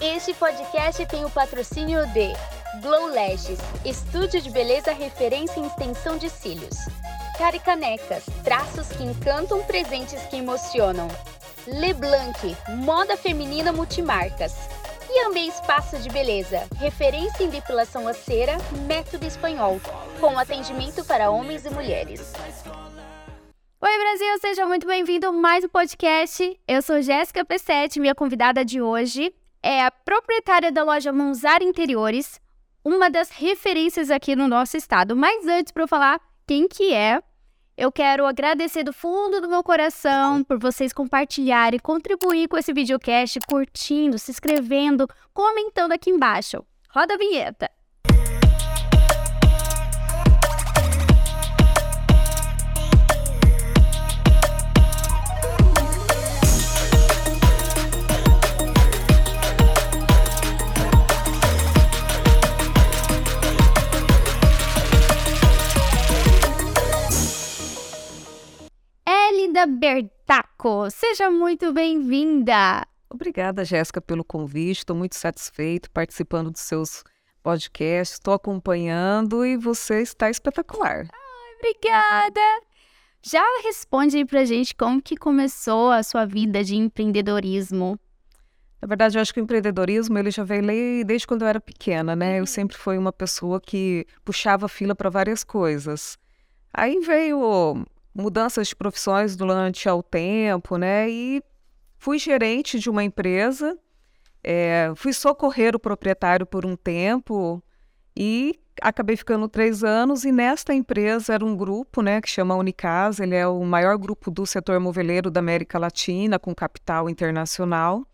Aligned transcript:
Este 0.00 0.32
podcast 0.32 1.04
tem 1.04 1.26
o 1.26 1.30
patrocínio 1.30 2.06
de 2.06 2.32
Glow 2.80 3.08
Lashes, 3.08 3.58
estúdio 3.84 4.40
de 4.40 4.50
beleza 4.50 4.92
referência 4.92 5.60
em 5.60 5.66
extensão 5.66 6.16
de 6.16 6.30
cílios. 6.30 6.78
Caricanecas, 7.36 8.24
traços 8.42 8.88
que 8.88 9.04
encantam, 9.04 9.62
presentes 9.64 10.22
que 10.30 10.36
emocionam. 10.36 11.06
Leblanc, 11.66 12.56
moda 12.76 13.14
feminina 13.14 13.74
multimarcas. 13.74 14.54
E 15.10 15.26
Amei 15.26 15.48
Espaço 15.48 15.98
de 15.98 16.08
Beleza, 16.08 16.66
referência 16.78 17.44
em 17.44 17.50
depilação 17.50 18.08
a 18.08 18.14
cera, 18.14 18.56
método 18.86 19.26
espanhol, 19.26 19.78
com 20.18 20.38
atendimento 20.38 21.04
para 21.04 21.30
homens 21.30 21.66
e 21.66 21.70
mulheres. 21.70 22.32
Oi, 23.82 23.98
Brasil, 23.98 24.38
seja 24.40 24.64
muito 24.64 24.86
bem-vindo 24.86 25.26
a 25.26 25.32
mais 25.32 25.62
um 25.62 25.68
podcast. 25.68 26.58
Eu 26.66 26.80
sou 26.80 27.02
Jéssica 27.02 27.44
P7, 27.44 28.00
minha 28.00 28.14
convidada 28.14 28.64
de 28.64 28.80
hoje 28.80 29.34
é 29.62 29.84
a 29.84 29.90
proprietária 29.90 30.72
da 30.72 30.82
loja 30.82 31.12
Monzar 31.12 31.62
Interiores, 31.62 32.40
uma 32.84 33.10
das 33.10 33.30
referências 33.30 34.10
aqui 34.10 34.34
no 34.34 34.48
nosso 34.48 34.76
estado. 34.76 35.14
Mas 35.14 35.46
antes, 35.46 35.72
para 35.72 35.82
eu 35.82 35.88
falar 35.88 36.20
quem 36.46 36.66
que 36.66 36.92
é, 36.92 37.22
eu 37.76 37.90
quero 37.90 38.26
agradecer 38.26 38.82
do 38.82 38.92
fundo 38.92 39.40
do 39.40 39.48
meu 39.48 39.62
coração 39.62 40.44
por 40.44 40.58
vocês 40.58 40.92
compartilharem, 40.92 41.80
contribuir 41.80 42.48
com 42.48 42.58
esse 42.58 42.72
videocast, 42.72 43.38
curtindo, 43.48 44.18
se 44.18 44.30
inscrevendo, 44.30 45.06
comentando 45.32 45.92
aqui 45.92 46.10
embaixo. 46.10 46.64
Roda 46.90 47.14
a 47.14 47.18
vinheta! 47.18 47.79
Elida 69.50 69.66
Bertaco, 69.66 70.88
seja 70.92 71.28
muito 71.28 71.72
bem-vinda. 71.72 72.86
Obrigada, 73.10 73.64
Jéssica, 73.64 74.00
pelo 74.00 74.22
convite. 74.22 74.78
Estou 74.78 74.94
muito 74.94 75.16
satisfeito 75.16 75.90
participando 75.90 76.52
dos 76.52 76.60
seus 76.60 77.02
podcasts. 77.42 78.14
Estou 78.14 78.32
acompanhando 78.32 79.44
e 79.44 79.56
você 79.56 80.02
está 80.02 80.30
espetacular. 80.30 81.08
Ai, 81.12 81.56
obrigada. 81.58 82.40
Já 83.20 83.44
responde 83.64 84.18
aí 84.18 84.24
pra 84.24 84.44
gente 84.44 84.72
como 84.72 85.02
que 85.02 85.16
começou 85.16 85.90
a 85.90 86.04
sua 86.04 86.24
vida 86.24 86.62
de 86.62 86.76
empreendedorismo. 86.76 87.98
Na 88.80 88.86
verdade, 88.86 89.18
eu 89.18 89.22
acho 89.22 89.34
que 89.34 89.40
o 89.40 89.42
empreendedorismo 89.42 90.16
ele 90.16 90.30
já 90.30 90.44
veio 90.44 91.04
desde 91.04 91.26
quando 91.26 91.42
eu 91.42 91.48
era 91.48 91.60
pequena, 91.60 92.14
né? 92.14 92.38
Eu 92.38 92.46
sempre 92.46 92.76
fui 92.76 92.96
uma 92.96 93.12
pessoa 93.12 93.60
que 93.60 94.06
puxava 94.24 94.68
fila 94.68 94.94
para 94.94 95.10
várias 95.10 95.42
coisas. 95.42 96.16
Aí 96.72 97.00
veio 97.00 97.84
mudanças 98.14 98.68
de 98.68 98.76
profissões 98.76 99.36
durante 99.36 99.88
o 99.88 100.02
tempo, 100.02 100.76
né? 100.76 101.08
E 101.08 101.42
fui 101.98 102.18
gerente 102.18 102.78
de 102.78 102.90
uma 102.90 103.04
empresa, 103.04 103.78
é, 104.42 104.92
fui 104.96 105.12
socorrer 105.12 105.76
o 105.76 105.78
proprietário 105.78 106.46
por 106.46 106.64
um 106.64 106.74
tempo 106.76 107.62
e 108.16 108.58
acabei 108.80 109.16
ficando 109.16 109.48
três 109.48 109.84
anos. 109.84 110.24
E 110.24 110.32
nesta 110.32 110.74
empresa 110.74 111.34
era 111.34 111.44
um 111.44 111.56
grupo, 111.56 112.02
né, 112.02 112.20
que 112.20 112.28
chama 112.28 112.54
Unicasa. 112.54 113.22
Ele 113.22 113.36
é 113.36 113.46
o 113.46 113.64
maior 113.64 113.96
grupo 113.96 114.30
do 114.30 114.46
setor 114.46 114.80
moveleiro 114.80 115.30
da 115.30 115.40
América 115.40 115.78
Latina, 115.78 116.38
com 116.38 116.54
capital 116.54 117.08
internacional. 117.08 118.06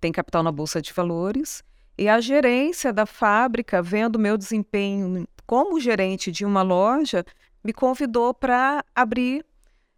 Tem 0.00 0.12
capital 0.12 0.42
na 0.42 0.52
bolsa 0.52 0.80
de 0.80 0.92
valores. 0.92 1.62
E 1.98 2.08
a 2.08 2.20
gerência 2.20 2.92
da 2.92 3.06
fábrica, 3.06 3.80
vendo 3.80 4.18
meu 4.18 4.36
desempenho 4.36 5.26
como 5.46 5.80
gerente 5.80 6.30
de 6.32 6.44
uma 6.44 6.62
loja, 6.62 7.24
me 7.66 7.72
convidou 7.72 8.32
para 8.32 8.84
abrir 8.94 9.44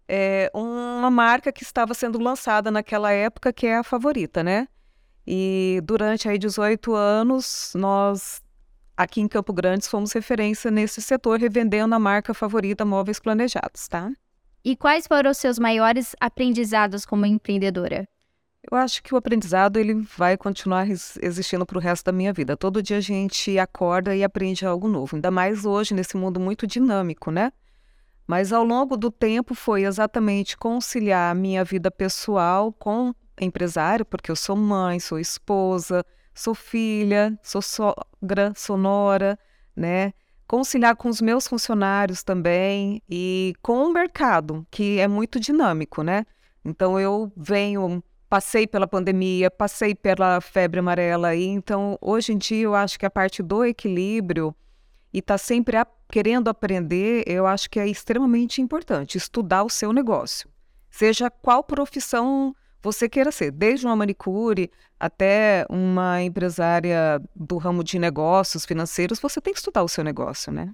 é, 0.08 0.50
uma 0.54 1.10
marca 1.10 1.52
que 1.52 1.62
estava 1.62 1.92
sendo 1.92 2.18
lançada 2.18 2.70
naquela 2.70 3.12
época, 3.12 3.52
que 3.52 3.66
é 3.66 3.76
a 3.76 3.82
favorita, 3.82 4.42
né? 4.42 4.66
E 5.26 5.82
durante 5.84 6.26
aí 6.26 6.38
18 6.38 6.94
anos, 6.94 7.72
nós 7.74 8.42
aqui 8.96 9.20
em 9.20 9.28
Campo 9.28 9.52
Grande 9.52 9.86
fomos 9.86 10.12
referência 10.12 10.70
nesse 10.70 11.02
setor, 11.02 11.38
revendendo 11.38 11.94
a 11.94 11.98
marca 11.98 12.32
favorita 12.32 12.86
Móveis 12.86 13.20
Planejados, 13.20 13.86
tá? 13.86 14.10
E 14.64 14.74
quais 14.74 15.06
foram 15.06 15.30
os 15.30 15.38
seus 15.38 15.58
maiores 15.58 16.16
aprendizados 16.18 17.04
como 17.04 17.26
empreendedora? 17.26 18.08
Eu 18.70 18.76
acho 18.76 19.02
que 19.02 19.14
o 19.14 19.16
aprendizado 19.16 19.78
ele 19.78 19.94
vai 19.94 20.36
continuar 20.36 20.86
existindo 20.90 21.64
para 21.64 21.78
o 21.78 21.80
resto 21.80 22.06
da 22.06 22.12
minha 22.12 22.32
vida. 22.32 22.56
Todo 22.56 22.82
dia 22.82 22.96
a 22.96 23.00
gente 23.00 23.58
acorda 23.58 24.16
e 24.16 24.24
aprende 24.24 24.66
algo 24.66 24.88
novo, 24.88 25.16
ainda 25.16 25.30
mais 25.30 25.64
hoje 25.64 25.94
nesse 25.94 26.16
mundo 26.16 26.40
muito 26.40 26.66
dinâmico, 26.66 27.30
né? 27.30 27.52
Mas 28.28 28.52
ao 28.52 28.62
longo 28.62 28.94
do 28.94 29.10
tempo 29.10 29.54
foi 29.54 29.84
exatamente 29.84 30.54
conciliar 30.54 31.32
a 31.32 31.34
minha 31.34 31.64
vida 31.64 31.90
pessoal 31.90 32.70
com 32.74 33.14
empresário, 33.40 34.04
porque 34.04 34.30
eu 34.30 34.36
sou 34.36 34.54
mãe, 34.54 35.00
sou 35.00 35.18
esposa, 35.18 36.04
sou 36.34 36.54
filha, 36.54 37.38
sou 37.42 37.62
sogra, 37.62 38.52
sou 38.54 38.76
nora, 38.76 39.38
né? 39.74 40.12
Conciliar 40.46 40.94
com 40.94 41.08
os 41.08 41.22
meus 41.22 41.48
funcionários 41.48 42.22
também 42.22 43.02
e 43.08 43.54
com 43.62 43.84
o 43.84 43.92
mercado, 43.92 44.66
que 44.70 44.98
é 44.98 45.08
muito 45.08 45.40
dinâmico, 45.40 46.02
né? 46.02 46.26
Então 46.62 47.00
eu 47.00 47.32
venho 47.34 48.04
passei 48.28 48.66
pela 48.66 48.86
pandemia, 48.86 49.50
passei 49.50 49.94
pela 49.94 50.38
febre 50.42 50.80
amarela, 50.80 51.34
e 51.34 51.44
então 51.44 51.96
hoje 51.98 52.34
em 52.34 52.36
dia 52.36 52.64
eu 52.64 52.74
acho 52.74 52.98
que 52.98 53.06
a 53.06 53.10
parte 53.10 53.42
do 53.42 53.64
equilíbrio 53.64 54.54
e 55.14 55.22
tá 55.22 55.38
sempre 55.38 55.78
a, 55.78 55.86
querendo 56.10 56.48
aprender, 56.48 57.24
eu 57.26 57.46
acho 57.46 57.68
que 57.70 57.78
é 57.78 57.86
extremamente 57.86 58.60
importante 58.60 59.18
estudar 59.18 59.62
o 59.62 59.70
seu 59.70 59.92
negócio, 59.92 60.48
seja 60.90 61.30
qual 61.30 61.62
profissão 61.62 62.54
você 62.82 63.08
queira 63.08 63.32
ser, 63.32 63.50
desde 63.50 63.86
uma 63.86 63.96
manicure 63.96 64.70
até 64.98 65.66
uma 65.68 66.22
empresária 66.22 67.20
do 67.34 67.56
ramo 67.56 67.82
de 67.82 67.98
negócios 67.98 68.64
financeiros, 68.64 69.20
você 69.20 69.40
tem 69.40 69.52
que 69.52 69.58
estudar 69.58 69.82
o 69.82 69.88
seu 69.88 70.04
negócio, 70.04 70.52
né? 70.52 70.72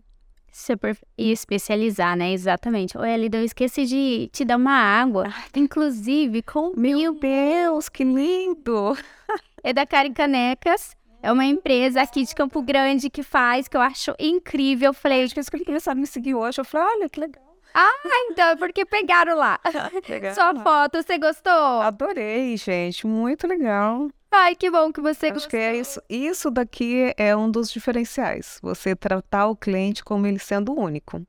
Super. 0.52 0.96
E 1.18 1.32
especializar, 1.32 2.16
né? 2.16 2.32
Exatamente. 2.32 2.96
Oi, 2.96 3.10
Elida, 3.10 3.38
eu 3.38 3.44
esqueci 3.44 3.84
de 3.86 4.30
te 4.32 4.44
dar 4.44 4.56
uma 4.56 4.70
água. 4.70 5.26
Inclusive, 5.56 6.42
com. 6.42 6.72
Meu 6.76 7.18
Deus, 7.18 7.88
que 7.88 8.04
lindo! 8.04 8.96
é 9.64 9.72
da 9.72 9.84
Karen 9.84 10.12
Canecas. 10.12 10.96
É 11.24 11.32
uma 11.32 11.46
empresa 11.46 12.02
aqui 12.02 12.22
de 12.22 12.34
Campo 12.34 12.60
Grande 12.60 13.08
que 13.08 13.22
faz, 13.22 13.66
que 13.66 13.74
eu 13.74 13.80
acho 13.80 14.14
incrível. 14.20 14.90
Eu 14.90 14.92
falei, 14.92 15.24
acho 15.24 15.32
que 15.32 15.40
eles 15.40 15.48
começaram 15.48 15.96
a 15.96 16.00
me 16.02 16.06
seguir 16.06 16.34
hoje. 16.34 16.60
Eu 16.60 16.66
falei, 16.66 16.86
olha 16.96 17.08
que 17.08 17.18
legal. 17.18 17.42
Ah, 17.72 17.90
então, 18.30 18.48
é 18.50 18.56
porque 18.56 18.84
pegaram 18.84 19.34
lá. 19.34 19.58
Pegaram 20.06 20.34
Sua 20.34 20.52
lá. 20.52 20.62
foto, 20.62 21.02
você 21.02 21.16
gostou? 21.16 21.80
Adorei, 21.80 22.58
gente. 22.58 23.06
Muito 23.06 23.46
legal. 23.46 24.10
Ai, 24.30 24.54
que 24.54 24.70
bom 24.70 24.92
que 24.92 25.00
você 25.00 25.28
Acho 25.28 25.34
gostou. 25.36 25.50
que 25.50 25.56
é 25.56 25.74
isso. 25.74 25.98
Isso 26.10 26.50
daqui 26.50 27.14
é 27.16 27.34
um 27.34 27.50
dos 27.50 27.70
diferenciais. 27.70 28.58
Você 28.62 28.94
tratar 28.94 29.46
o 29.46 29.56
cliente 29.56 30.04
como 30.04 30.26
ele 30.26 30.38
sendo 30.38 30.78
único. 30.78 31.22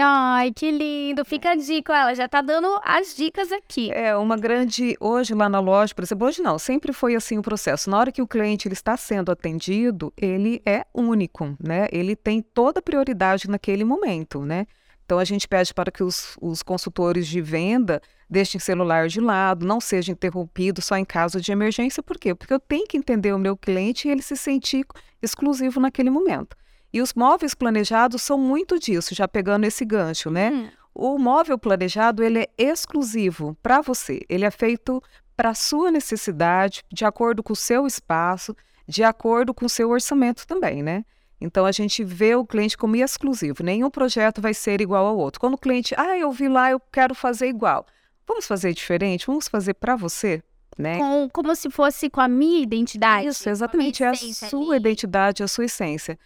Ai, 0.00 0.52
que 0.52 0.70
lindo. 0.70 1.24
Fica 1.24 1.50
a 1.50 1.54
dica, 1.56 1.92
ela 1.92 2.14
já 2.14 2.28
tá 2.28 2.40
dando 2.40 2.68
as 2.84 3.16
dicas 3.16 3.50
aqui. 3.50 3.90
É, 3.90 4.16
uma 4.16 4.36
grande. 4.36 4.96
Hoje 5.00 5.34
lá 5.34 5.48
na 5.48 5.58
loja, 5.58 5.92
por 5.92 6.04
exemplo, 6.04 6.28
hoje 6.28 6.40
não, 6.40 6.56
sempre 6.56 6.92
foi 6.92 7.16
assim 7.16 7.36
o 7.36 7.42
processo. 7.42 7.90
Na 7.90 7.98
hora 7.98 8.12
que 8.12 8.22
o 8.22 8.26
cliente 8.26 8.68
ele 8.68 8.74
está 8.74 8.96
sendo 8.96 9.32
atendido, 9.32 10.12
ele 10.16 10.62
é 10.64 10.86
único, 10.94 11.56
né? 11.58 11.88
Ele 11.90 12.14
tem 12.14 12.40
toda 12.40 12.78
a 12.78 12.82
prioridade 12.82 13.50
naquele 13.50 13.82
momento, 13.82 14.40
né? 14.44 14.66
Então 15.04 15.18
a 15.18 15.24
gente 15.24 15.48
pede 15.48 15.74
para 15.74 15.90
que 15.90 16.04
os, 16.04 16.36
os 16.40 16.62
consultores 16.62 17.26
de 17.26 17.40
venda 17.40 18.00
deixem 18.30 18.58
o 18.58 18.62
celular 18.62 19.08
de 19.08 19.20
lado, 19.20 19.66
não 19.66 19.80
seja 19.80 20.12
interrompido 20.12 20.80
só 20.80 20.96
em 20.96 21.04
caso 21.04 21.40
de 21.40 21.50
emergência. 21.50 22.04
Por 22.04 22.18
quê? 22.18 22.36
Porque 22.36 22.54
eu 22.54 22.60
tenho 22.60 22.86
que 22.86 22.96
entender 22.96 23.32
o 23.32 23.38
meu 23.38 23.56
cliente 23.56 24.06
e 24.06 24.12
ele 24.12 24.22
se 24.22 24.36
sentir 24.36 24.86
exclusivo 25.20 25.80
naquele 25.80 26.10
momento. 26.10 26.56
E 26.92 27.02
os 27.02 27.12
móveis 27.14 27.54
planejados 27.54 28.22
são 28.22 28.38
muito 28.38 28.78
disso, 28.78 29.14
já 29.14 29.28
pegando 29.28 29.64
esse 29.64 29.84
gancho, 29.84 30.30
né? 30.30 30.50
Hum. 30.50 30.68
O 30.94 31.18
móvel 31.18 31.58
planejado 31.58 32.24
ele 32.24 32.40
é 32.40 32.48
exclusivo 32.58 33.56
para 33.62 33.80
você. 33.80 34.20
Ele 34.28 34.44
é 34.44 34.50
feito 34.50 35.02
para 35.36 35.54
sua 35.54 35.90
necessidade, 35.90 36.82
de 36.92 37.04
acordo 37.04 37.42
com 37.42 37.52
o 37.52 37.56
seu 37.56 37.86
espaço, 37.86 38.56
de 38.86 39.04
acordo 39.04 39.54
com 39.54 39.66
o 39.66 39.68
seu 39.68 39.90
orçamento 39.90 40.46
também, 40.46 40.82
né? 40.82 41.04
Então 41.40 41.64
a 41.64 41.70
gente 41.70 42.02
vê 42.02 42.34
o 42.34 42.44
cliente 42.44 42.76
como 42.76 42.96
exclusivo. 42.96 43.62
Nenhum 43.62 43.90
projeto 43.90 44.40
vai 44.40 44.52
ser 44.52 44.80
igual 44.80 45.06
ao 45.06 45.16
outro. 45.16 45.38
Quando 45.38 45.54
o 45.54 45.58
cliente, 45.58 45.94
ah, 45.96 46.18
eu 46.18 46.32
vi 46.32 46.48
lá, 46.48 46.70
eu 46.70 46.80
quero 46.80 47.14
fazer 47.14 47.46
igual. 47.46 47.86
Vamos 48.26 48.46
fazer 48.46 48.72
diferente? 48.72 49.26
Vamos 49.26 49.46
fazer 49.46 49.74
para 49.74 49.94
você? 49.94 50.42
Né? 50.76 50.98
Com, 50.98 51.28
como 51.32 51.54
se 51.54 51.70
fosse 51.70 52.10
com 52.10 52.20
a 52.20 52.28
minha 52.28 52.60
identidade. 52.60 53.28
Isso, 53.28 53.48
exatamente. 53.48 54.02
É 54.02 54.08
a 54.08 54.14
sua 54.14 54.74
ali. 54.74 54.80
identidade, 54.80 55.42
a 55.42 55.48
sua 55.48 55.64
essência. 55.64 56.18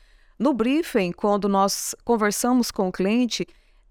No 0.42 0.52
briefing, 0.52 1.12
quando 1.12 1.48
nós 1.48 1.94
conversamos 2.04 2.72
com 2.72 2.88
o 2.88 2.92
cliente, 2.92 3.46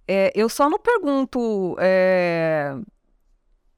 é, 0.06 0.34
eu 0.36 0.50
só 0.50 0.70
não 0.70 0.78
pergunto 0.78 1.78
é, 1.80 2.76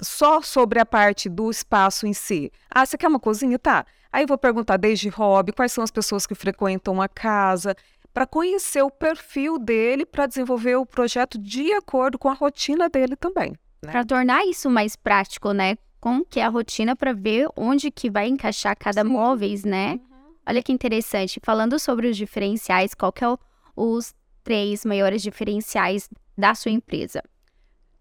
só 0.01 0.41
sobre 0.41 0.79
a 0.79 0.85
parte 0.85 1.29
do 1.29 1.51
espaço 1.51 2.07
em 2.07 2.13
si. 2.13 2.51
Ah, 2.71 2.83
você 2.83 2.97
quer 2.97 3.07
uma 3.07 3.19
cozinha? 3.19 3.59
Tá. 3.59 3.85
Aí 4.11 4.25
vou 4.25 4.39
perguntar 4.39 4.77
desde 4.77 5.07
hobby, 5.09 5.51
quais 5.51 5.71
são 5.71 5.83
as 5.83 5.91
pessoas 5.91 6.25
que 6.25 6.33
frequentam 6.33 6.99
a 6.99 7.07
casa, 7.07 7.75
para 8.11 8.25
conhecer 8.25 8.81
o 8.81 8.89
perfil 8.89 9.59
dele, 9.59 10.03
para 10.03 10.25
desenvolver 10.25 10.75
o 10.75 10.83
projeto 10.83 11.37
de 11.37 11.71
acordo 11.73 12.17
com 12.17 12.27
a 12.27 12.33
rotina 12.33 12.89
dele 12.89 13.15
também. 13.15 13.53
Né? 13.83 13.91
Para 13.91 14.03
tornar 14.03 14.47
isso 14.47 14.67
mais 14.67 14.95
prático, 14.95 15.51
né? 15.51 15.77
Com 16.01 16.25
que 16.25 16.39
é 16.39 16.43
a 16.43 16.49
rotina 16.49 16.95
para 16.95 17.13
ver 17.13 17.47
onde 17.55 17.91
que 17.91 18.09
vai 18.09 18.27
encaixar 18.27 18.75
cada 18.75 19.03
Sim. 19.03 19.09
móveis, 19.09 19.63
né? 19.63 19.91
Uhum. 19.91 20.12
Olha 20.45 20.61
que 20.61 20.71
interessante. 20.71 21.39
Falando 21.43 21.79
sobre 21.79 22.07
os 22.07 22.17
diferenciais, 22.17 22.93
qual 22.93 23.11
que 23.11 23.23
é 23.23 23.29
o, 23.29 23.39
os 23.75 24.13
três 24.43 24.83
maiores 24.85 25.21
diferenciais 25.21 26.09
da 26.37 26.53
sua 26.53 26.71
empresa? 26.71 27.23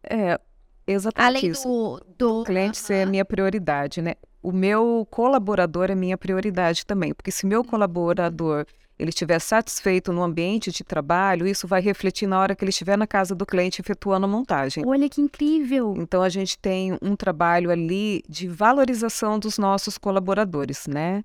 É, 0.02 0.40
exatamente 0.86 1.38
Além 1.38 1.50
isso. 1.50 1.68
do, 1.68 2.04
do... 2.18 2.40
O 2.40 2.44
cliente 2.44 2.78
ser 2.78 3.06
a 3.06 3.06
minha 3.06 3.24
prioridade, 3.24 4.02
né? 4.02 4.14
O 4.42 4.50
meu 4.50 5.06
colaborador 5.08 5.88
é 5.90 5.94
minha 5.94 6.18
prioridade 6.18 6.84
também, 6.84 7.14
porque 7.14 7.30
se 7.30 7.46
meu 7.46 7.62
colaborador 7.62 8.66
ele 8.98 9.10
estiver 9.10 9.38
satisfeito 9.38 10.12
no 10.12 10.22
ambiente 10.22 10.70
de 10.70 10.84
trabalho, 10.84 11.46
isso 11.46 11.66
vai 11.66 11.80
refletir 11.80 12.26
na 12.26 12.38
hora 12.40 12.54
que 12.54 12.64
ele 12.64 12.70
estiver 12.70 12.96
na 12.96 13.06
casa 13.06 13.34
do 13.34 13.46
cliente 13.46 13.80
efetuando 13.80 14.26
a 14.26 14.28
montagem. 14.28 14.84
Olha 14.86 15.08
que 15.08 15.20
incrível! 15.20 15.94
Então 15.96 16.22
a 16.22 16.28
gente 16.28 16.58
tem 16.58 16.96
um 17.00 17.16
trabalho 17.16 17.70
ali 17.70 18.22
de 18.28 18.46
valorização 18.48 19.38
dos 19.38 19.58
nossos 19.58 19.96
colaboradores, 19.96 20.86
né? 20.86 21.24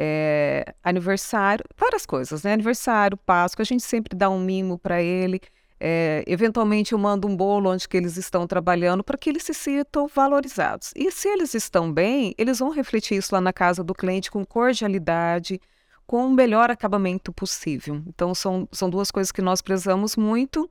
É, 0.00 0.74
aniversário, 0.84 1.64
várias 1.76 2.06
coisas, 2.06 2.44
né? 2.44 2.52
Aniversário, 2.52 3.16
Páscoa, 3.16 3.64
a 3.64 3.66
gente 3.66 3.82
sempre 3.82 4.16
dá 4.16 4.30
um 4.30 4.38
mimo 4.38 4.78
para 4.78 5.02
ele. 5.02 5.40
É, 5.80 6.22
eventualmente 6.26 6.92
eu 6.92 6.98
mando 6.98 7.26
um 7.26 7.36
bolo 7.36 7.70
onde 7.70 7.88
que 7.88 7.96
eles 7.96 8.16
estão 8.16 8.46
trabalhando 8.46 9.02
para 9.02 9.18
que 9.18 9.28
eles 9.28 9.42
se 9.42 9.54
sintam 9.54 10.06
valorizados. 10.06 10.92
E 10.94 11.10
se 11.10 11.28
eles 11.28 11.52
estão 11.52 11.92
bem, 11.92 12.32
eles 12.38 12.60
vão 12.60 12.70
refletir 12.70 13.18
isso 13.18 13.34
lá 13.34 13.40
na 13.40 13.52
casa 13.52 13.82
do 13.82 13.92
cliente 13.92 14.30
com 14.30 14.44
cordialidade, 14.44 15.60
com 16.06 16.26
o 16.26 16.30
melhor 16.30 16.70
acabamento 16.70 17.32
possível. 17.32 18.00
Então, 18.06 18.34
são, 18.36 18.68
são 18.70 18.88
duas 18.88 19.10
coisas 19.10 19.32
que 19.32 19.42
nós 19.42 19.60
prezamos 19.60 20.16
muito. 20.16 20.70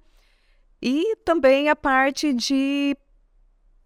E 0.81 1.17
também 1.17 1.67
a 1.67 1.75
parte 1.75 2.33
de 2.33 2.95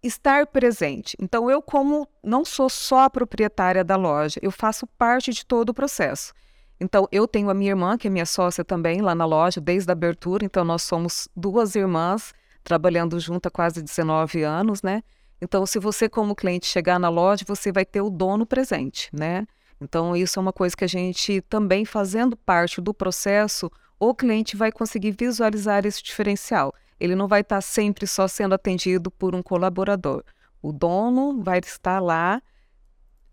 estar 0.02 0.46
presente. 0.46 1.16
Então, 1.20 1.50
eu, 1.50 1.62
como 1.62 2.08
não 2.22 2.44
sou 2.44 2.68
só 2.68 3.04
a 3.04 3.10
proprietária 3.10 3.84
da 3.84 3.96
loja, 3.96 4.40
eu 4.42 4.50
faço 4.50 4.86
parte 4.86 5.32
de 5.32 5.46
todo 5.46 5.70
o 5.70 5.74
processo. 5.74 6.32
Então, 6.80 7.06
eu 7.12 7.28
tenho 7.28 7.48
a 7.48 7.54
minha 7.54 7.70
irmã, 7.70 7.96
que 7.96 8.08
é 8.08 8.10
minha 8.10 8.26
sócia 8.26 8.64
também, 8.64 9.00
lá 9.00 9.14
na 9.14 9.24
loja, 9.24 9.60
desde 9.60 9.90
a 9.90 9.92
abertura. 9.92 10.44
Então, 10.44 10.64
nós 10.64 10.82
somos 10.82 11.28
duas 11.36 11.76
irmãs 11.76 12.34
trabalhando 12.64 13.18
junto 13.20 13.46
há 13.46 13.50
quase 13.50 13.80
19 13.82 14.42
anos, 14.42 14.82
né? 14.82 15.02
Então, 15.40 15.64
se 15.66 15.78
você, 15.78 16.08
como 16.08 16.34
cliente, 16.34 16.66
chegar 16.66 16.98
na 16.98 17.08
loja, 17.08 17.44
você 17.46 17.70
vai 17.70 17.84
ter 17.84 18.00
o 18.00 18.10
dono 18.10 18.44
presente, 18.44 19.08
né? 19.12 19.46
Então, 19.80 20.16
isso 20.16 20.38
é 20.38 20.40
uma 20.40 20.52
coisa 20.52 20.76
que 20.76 20.84
a 20.84 20.88
gente 20.88 21.40
também 21.42 21.84
fazendo 21.84 22.36
parte 22.36 22.80
do 22.80 22.94
processo, 22.94 23.70
o 23.98 24.14
cliente 24.14 24.56
vai 24.56 24.72
conseguir 24.72 25.12
visualizar 25.12 25.84
esse 25.86 26.02
diferencial. 26.02 26.74
Ele 27.02 27.16
não 27.16 27.26
vai 27.26 27.40
estar 27.40 27.60
sempre 27.60 28.06
só 28.06 28.28
sendo 28.28 28.54
atendido 28.54 29.10
por 29.10 29.34
um 29.34 29.42
colaborador. 29.42 30.22
O 30.62 30.70
dono 30.72 31.42
vai 31.42 31.58
estar 31.58 31.98
lá 31.98 32.40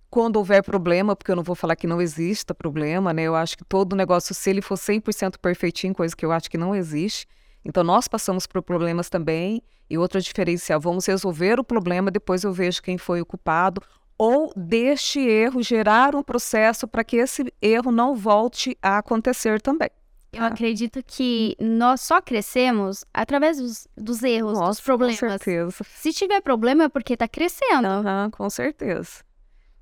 quando 0.09 0.37
houver 0.37 0.63
problema, 0.63 1.15
porque 1.15 1.29
eu 1.29 1.35
não 1.35 1.43
vou 1.43 1.55
falar 1.55 1.75
que 1.75 1.85
não 1.85 2.01
exista 2.01 2.55
problema, 2.55 3.13
né? 3.13 3.21
Eu 3.21 3.35
acho 3.35 3.55
que 3.55 3.63
todo 3.63 3.95
negócio, 3.95 4.33
se 4.33 4.49
ele 4.49 4.59
for 4.59 4.75
100% 4.75 5.37
perfeitinho, 5.37 5.93
coisa 5.93 6.15
que 6.15 6.25
eu 6.25 6.31
acho 6.31 6.49
que 6.49 6.57
não 6.57 6.75
existe. 6.75 7.27
Então, 7.63 7.83
nós 7.83 8.07
passamos 8.07 8.47
por 8.47 8.63
problemas 8.63 9.07
também. 9.07 9.61
E 9.87 9.99
outro 9.99 10.19
diferencial, 10.19 10.79
vamos 10.79 11.05
resolver 11.05 11.59
o 11.59 11.63
problema, 11.63 12.09
depois 12.09 12.43
eu 12.43 12.51
vejo 12.51 12.81
quem 12.81 12.97
foi 12.97 13.21
o 13.21 13.25
culpado, 13.25 13.83
ou 14.17 14.51
deste 14.55 15.19
erro 15.19 15.61
gerar 15.61 16.15
um 16.15 16.23
processo 16.23 16.87
para 16.87 17.03
que 17.03 17.17
esse 17.17 17.53
erro 17.61 17.91
não 17.91 18.15
volte 18.15 18.75
a 18.81 18.97
acontecer 18.97 19.61
também. 19.61 19.91
Eu 20.31 20.43
acredito 20.43 21.01
que 21.05 21.55
nós 21.59 22.01
só 22.01 22.21
crescemos 22.21 23.03
através 23.13 23.57
dos, 23.57 23.87
dos 23.97 24.23
erros, 24.23 24.53
Nossa, 24.53 24.69
dos 24.69 24.81
problemas. 24.81 25.19
Com 25.19 25.27
certeza. 25.27 25.83
Se 25.95 26.13
tiver 26.13 26.41
problema 26.41 26.83
é 26.83 26.89
porque 26.89 27.13
está 27.13 27.27
crescendo. 27.27 27.87
Uhum, 27.87 28.29
com 28.31 28.49
certeza. 28.49 29.23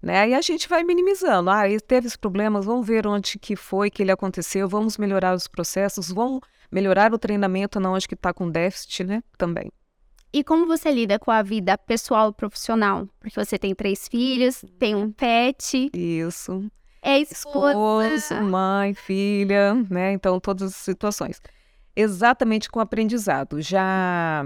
Né? 0.02 0.20
Aí 0.22 0.34
a 0.34 0.42
gente 0.42 0.70
vai 0.70 0.84
minimizando. 0.84 1.50
Ah, 1.50 1.64
teve 1.86 2.08
esses 2.08 2.18
problemas, 2.18 2.66
vamos 2.66 2.88
ver 2.88 3.06
onde 3.06 3.38
que 3.38 3.56
foi 3.56 3.90
que 3.90 4.04
ele 4.04 4.12
aconteceu, 4.12 4.70
vamos 4.70 4.98
melhorar 4.98 5.36
os 5.36 5.48
processos, 5.48 6.10
vamos 6.12 6.40
melhorar 6.72 7.14
o 7.14 7.18
treinamento 7.18 7.80
na 7.80 7.92
onde 7.92 8.08
que 8.08 8.14
está 8.14 8.34
com 8.34 8.50
déficit, 8.50 9.04
né? 9.04 9.24
Também. 9.38 9.72
E 10.32 10.44
como 10.44 10.66
você 10.66 10.92
lida 10.92 11.18
com 11.18 11.32
a 11.32 11.42
vida 11.42 11.78
pessoal 11.78 12.30
e 12.30 12.34
profissional? 12.34 13.08
Porque 13.20 13.44
você 13.44 13.58
tem 13.58 13.74
três 13.74 14.08
filhos, 14.08 14.64
tem 14.78 14.94
um 14.94 15.12
pet. 15.12 15.90
Isso. 15.94 16.70
É 17.08 17.20
esposa. 17.20 18.42
Mãe, 18.42 18.94
filha, 18.94 19.76
né? 19.90 20.12
Então, 20.12 20.42
todas 20.42 20.74
as 20.74 20.76
situações. 20.76 21.42
Exatamente 21.96 22.70
com 22.70 22.82
aprendizado. 22.82 23.62
Já 23.62 24.44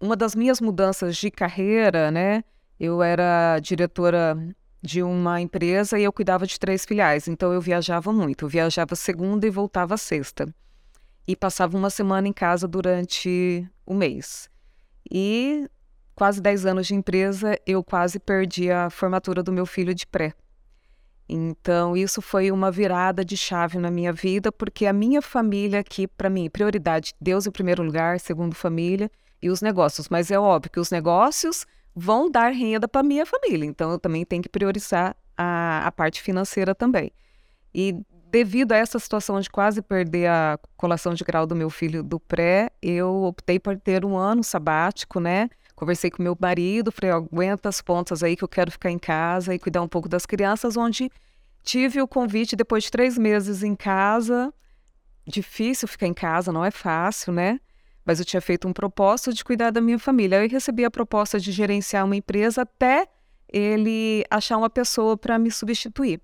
uma 0.00 0.16
das 0.16 0.34
minhas 0.34 0.58
mudanças 0.58 1.18
de 1.18 1.30
carreira, 1.30 2.10
né? 2.10 2.42
Eu 2.80 3.02
era 3.02 3.58
diretora 3.58 4.38
de 4.80 5.02
uma 5.02 5.38
empresa 5.38 5.98
e 5.98 6.04
eu 6.04 6.12
cuidava 6.14 6.46
de 6.46 6.58
três 6.58 6.86
filiais. 6.86 7.28
Então, 7.28 7.52
eu 7.52 7.60
viajava 7.60 8.10
muito. 8.10 8.46
Eu 8.46 8.48
viajava 8.48 8.96
segunda 8.96 9.46
e 9.46 9.50
voltava 9.50 9.98
sexta. 9.98 10.48
E 11.28 11.36
passava 11.36 11.76
uma 11.76 11.90
semana 11.90 12.26
em 12.26 12.32
casa 12.32 12.66
durante 12.66 13.68
o 13.84 13.92
mês. 13.92 14.48
E 15.10 15.68
quase 16.14 16.40
10 16.40 16.64
anos 16.64 16.86
de 16.86 16.94
empresa, 16.94 17.54
eu 17.66 17.84
quase 17.84 18.18
perdi 18.18 18.70
a 18.70 18.88
formatura 18.88 19.42
do 19.42 19.52
meu 19.52 19.66
filho 19.66 19.94
de 19.94 20.06
pré. 20.06 20.32
Então, 21.34 21.96
isso 21.96 22.20
foi 22.20 22.52
uma 22.52 22.70
virada 22.70 23.24
de 23.24 23.38
chave 23.38 23.78
na 23.78 23.90
minha 23.90 24.12
vida, 24.12 24.52
porque 24.52 24.84
a 24.84 24.92
minha 24.92 25.22
família 25.22 25.80
aqui, 25.80 26.06
para 26.06 26.28
mim, 26.28 26.50
prioridade, 26.50 27.14
Deus 27.18 27.46
em 27.46 27.50
primeiro 27.50 27.82
lugar, 27.82 28.20
segundo 28.20 28.54
família, 28.54 29.10
e 29.40 29.48
os 29.48 29.62
negócios. 29.62 30.10
Mas 30.10 30.30
é 30.30 30.38
óbvio 30.38 30.70
que 30.70 30.78
os 30.78 30.90
negócios 30.90 31.66
vão 31.96 32.30
dar 32.30 32.50
renda 32.50 32.86
para 32.86 33.02
minha 33.02 33.24
família, 33.24 33.64
então 33.64 33.90
eu 33.90 33.98
também 33.98 34.26
tenho 34.26 34.42
que 34.42 34.48
priorizar 34.48 35.16
a, 35.34 35.86
a 35.86 35.90
parte 35.90 36.20
financeira 36.20 36.74
também. 36.74 37.10
E 37.74 37.96
devido 38.30 38.72
a 38.72 38.76
essa 38.76 38.98
situação 38.98 39.40
de 39.40 39.48
quase 39.48 39.80
perder 39.80 40.28
a 40.28 40.58
colação 40.76 41.14
de 41.14 41.24
grau 41.24 41.46
do 41.46 41.56
meu 41.56 41.70
filho 41.70 42.02
do 42.02 42.20
pré, 42.20 42.70
eu 42.82 43.22
optei 43.24 43.58
por 43.58 43.78
ter 43.78 44.04
um 44.04 44.18
ano 44.18 44.44
sabático, 44.44 45.18
né? 45.18 45.48
Conversei 45.82 46.12
com 46.12 46.22
meu 46.22 46.36
marido, 46.40 46.92
falei, 46.92 47.10
aguenta 47.10 47.68
as 47.68 47.80
pontas 47.80 48.22
aí 48.22 48.36
que 48.36 48.44
eu 48.44 48.48
quero 48.48 48.70
ficar 48.70 48.88
em 48.88 49.00
casa 49.00 49.52
e 49.52 49.58
cuidar 49.58 49.82
um 49.82 49.88
pouco 49.88 50.08
das 50.08 50.24
crianças, 50.24 50.76
onde 50.76 51.10
tive 51.60 52.00
o 52.00 52.06
convite 52.06 52.54
depois 52.54 52.84
de 52.84 52.90
três 52.92 53.18
meses 53.18 53.64
em 53.64 53.74
casa. 53.74 54.54
Difícil 55.26 55.88
ficar 55.88 56.06
em 56.06 56.14
casa, 56.14 56.52
não 56.52 56.64
é 56.64 56.70
fácil, 56.70 57.32
né? 57.32 57.58
Mas 58.04 58.20
eu 58.20 58.24
tinha 58.24 58.40
feito 58.40 58.68
um 58.68 58.72
propósito 58.72 59.32
de 59.32 59.42
cuidar 59.42 59.72
da 59.72 59.80
minha 59.80 59.98
família. 59.98 60.44
Eu 60.44 60.48
recebi 60.48 60.84
a 60.84 60.90
proposta 60.90 61.40
de 61.40 61.50
gerenciar 61.50 62.04
uma 62.04 62.14
empresa 62.14 62.62
até 62.62 63.08
ele 63.48 64.24
achar 64.30 64.58
uma 64.58 64.70
pessoa 64.70 65.16
para 65.16 65.36
me 65.36 65.50
substituir. 65.50 66.20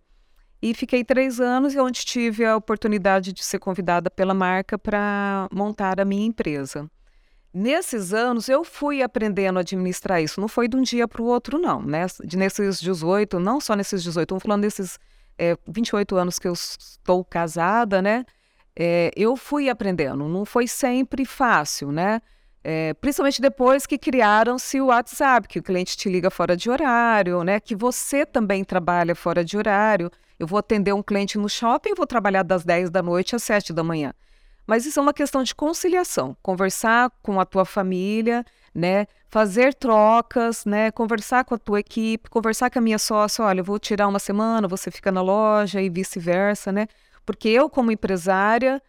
E 0.63 0.73
fiquei 0.73 1.03
três 1.03 1.41
anos, 1.41 1.75
onde 1.75 2.05
tive 2.05 2.45
a 2.45 2.57
oportunidade 2.57 3.33
de 3.33 3.45
ser 3.45 3.59
convidada 3.59 4.09
pela 4.09 4.35
marca 4.35 4.79
para 4.79 5.49
montar 5.53 5.99
a 5.99 6.05
minha 6.05 6.27
empresa. 6.27 6.89
Nesses 7.53 8.13
anos, 8.13 8.49
eu 8.49 8.63
fui 8.63 9.03
aprendendo 9.03 9.57
a 9.59 9.61
administrar 9.61 10.23
isso. 10.23 10.41
Não 10.41 10.49
foi 10.49 10.69
de 10.69 10.77
um 10.77 10.83
dia 10.83 11.09
para 11.09 11.23
o 11.23 11.25
outro, 11.25 11.59
não. 11.59 11.81
Né? 11.81 12.07
Nesses 12.37 12.81
18, 12.81 13.41
não 13.41 13.61
só 13.61 13.75
nesses 13.75 14.03
18, 14.03 14.23
estou 14.23 14.41
falando 14.41 14.63
desses 14.63 14.99
é, 15.39 15.57
28 15.67 16.17
anos 16.17 16.39
que 16.39 16.47
eu 16.47 16.53
estou 16.53 17.25
casada, 17.25 18.03
né? 18.03 18.25
É, 18.77 19.11
eu 19.17 19.37
fui 19.37 19.69
aprendendo. 19.69 20.29
Não 20.29 20.45
foi 20.45 20.67
sempre 20.67 21.25
fácil, 21.25 21.91
né? 21.91 22.21
É, 22.63 22.93
principalmente 22.95 23.41
depois 23.41 23.87
que 23.87 23.97
criaram-se 23.97 24.81
o 24.81 24.87
WhatsApp, 24.87 25.49
que 25.49 25.59
o 25.59 25.63
cliente 25.63 25.97
te 25.97 26.09
liga 26.09 26.29
fora 26.29 26.57
de 26.57 26.69
horário, 26.69 27.43
né? 27.43 27.59
Que 27.61 27.75
você 27.75 28.27
também 28.27 28.63
trabalha 28.63 29.15
fora 29.15 29.45
de 29.45 29.57
horário. 29.57 30.11
Eu 30.39 30.47
vou 30.47 30.59
atender 30.59 30.93
um 30.93 31.03
cliente 31.03 31.39
no 31.39 31.49
shopping, 31.49 31.95
vou 31.95 32.07
trabalhar 32.07 32.43
das 32.43 32.65
10 32.65 32.91
da 32.91 33.03
noite 33.03 33.35
às 33.35 33.43
7 33.43 33.73
da 33.73 33.83
manhã. 33.83 34.13
Mas 34.69 34.85
isso 34.85 35.01
é 35.01 35.03
uma 35.03 35.15
questão 35.15 35.43
de 35.43 35.55
conciliação, 35.55 36.37
conversar 36.43 37.11
com 37.23 37.41
a 37.41 37.47
tua 37.47 37.65
família, 37.65 38.45
né? 38.75 39.07
Fazer 39.31 39.73
trocas, 39.73 40.67
né? 40.67 40.91
Conversar 40.91 41.47
com 41.47 41.55
a 41.55 41.59
tua 41.59 41.81
equipe, 41.81 42.29
conversar 42.29 42.69
com 42.69 42.79
a 42.79 42.83
minha 42.83 42.99
sócia, 42.99 43.43
olha, 43.43 43.61
eu 43.61 43.65
vou 43.65 43.79
tirar 43.79 44.07
uma 44.07 44.19
semana, 44.19 44.69
você 44.69 44.91
fica 44.91 45.11
na 45.11 45.23
loja 45.23 45.81
e 45.81 45.89
vice-versa, 45.89 46.71
né? 46.71 46.87
Porque 47.25 47.49
eu 47.49 47.71
como 47.71 47.91
empresária, 47.91 48.83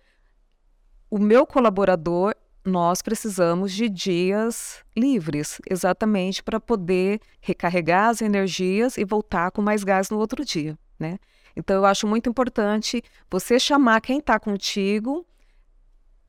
o 1.10 1.18
meu 1.18 1.48
colaborador, 1.48 2.36
nós 2.66 3.02
precisamos 3.02 3.72
de 3.72 3.88
dias 3.88 4.84
livres, 4.98 5.62
exatamente 5.70 6.44
para 6.44 6.60
poder 6.60 7.22
recarregar 7.40 8.10
as 8.10 8.22
energias 8.22 8.98
e 8.98 9.06
voltar 9.06 9.50
com 9.52 9.62
mais 9.62 9.86
gás 9.86 10.10
no 10.10 10.18
outro 10.18 10.44
dia, 10.44 10.78
né? 11.00 11.20
Então, 11.56 11.78
eu 11.78 11.86
acho 11.86 12.06
muito 12.06 12.30
importante 12.30 13.02
você 13.32 13.58
chamar 13.58 14.02
quem 14.02 14.20
está 14.20 14.38
contigo, 14.38 15.26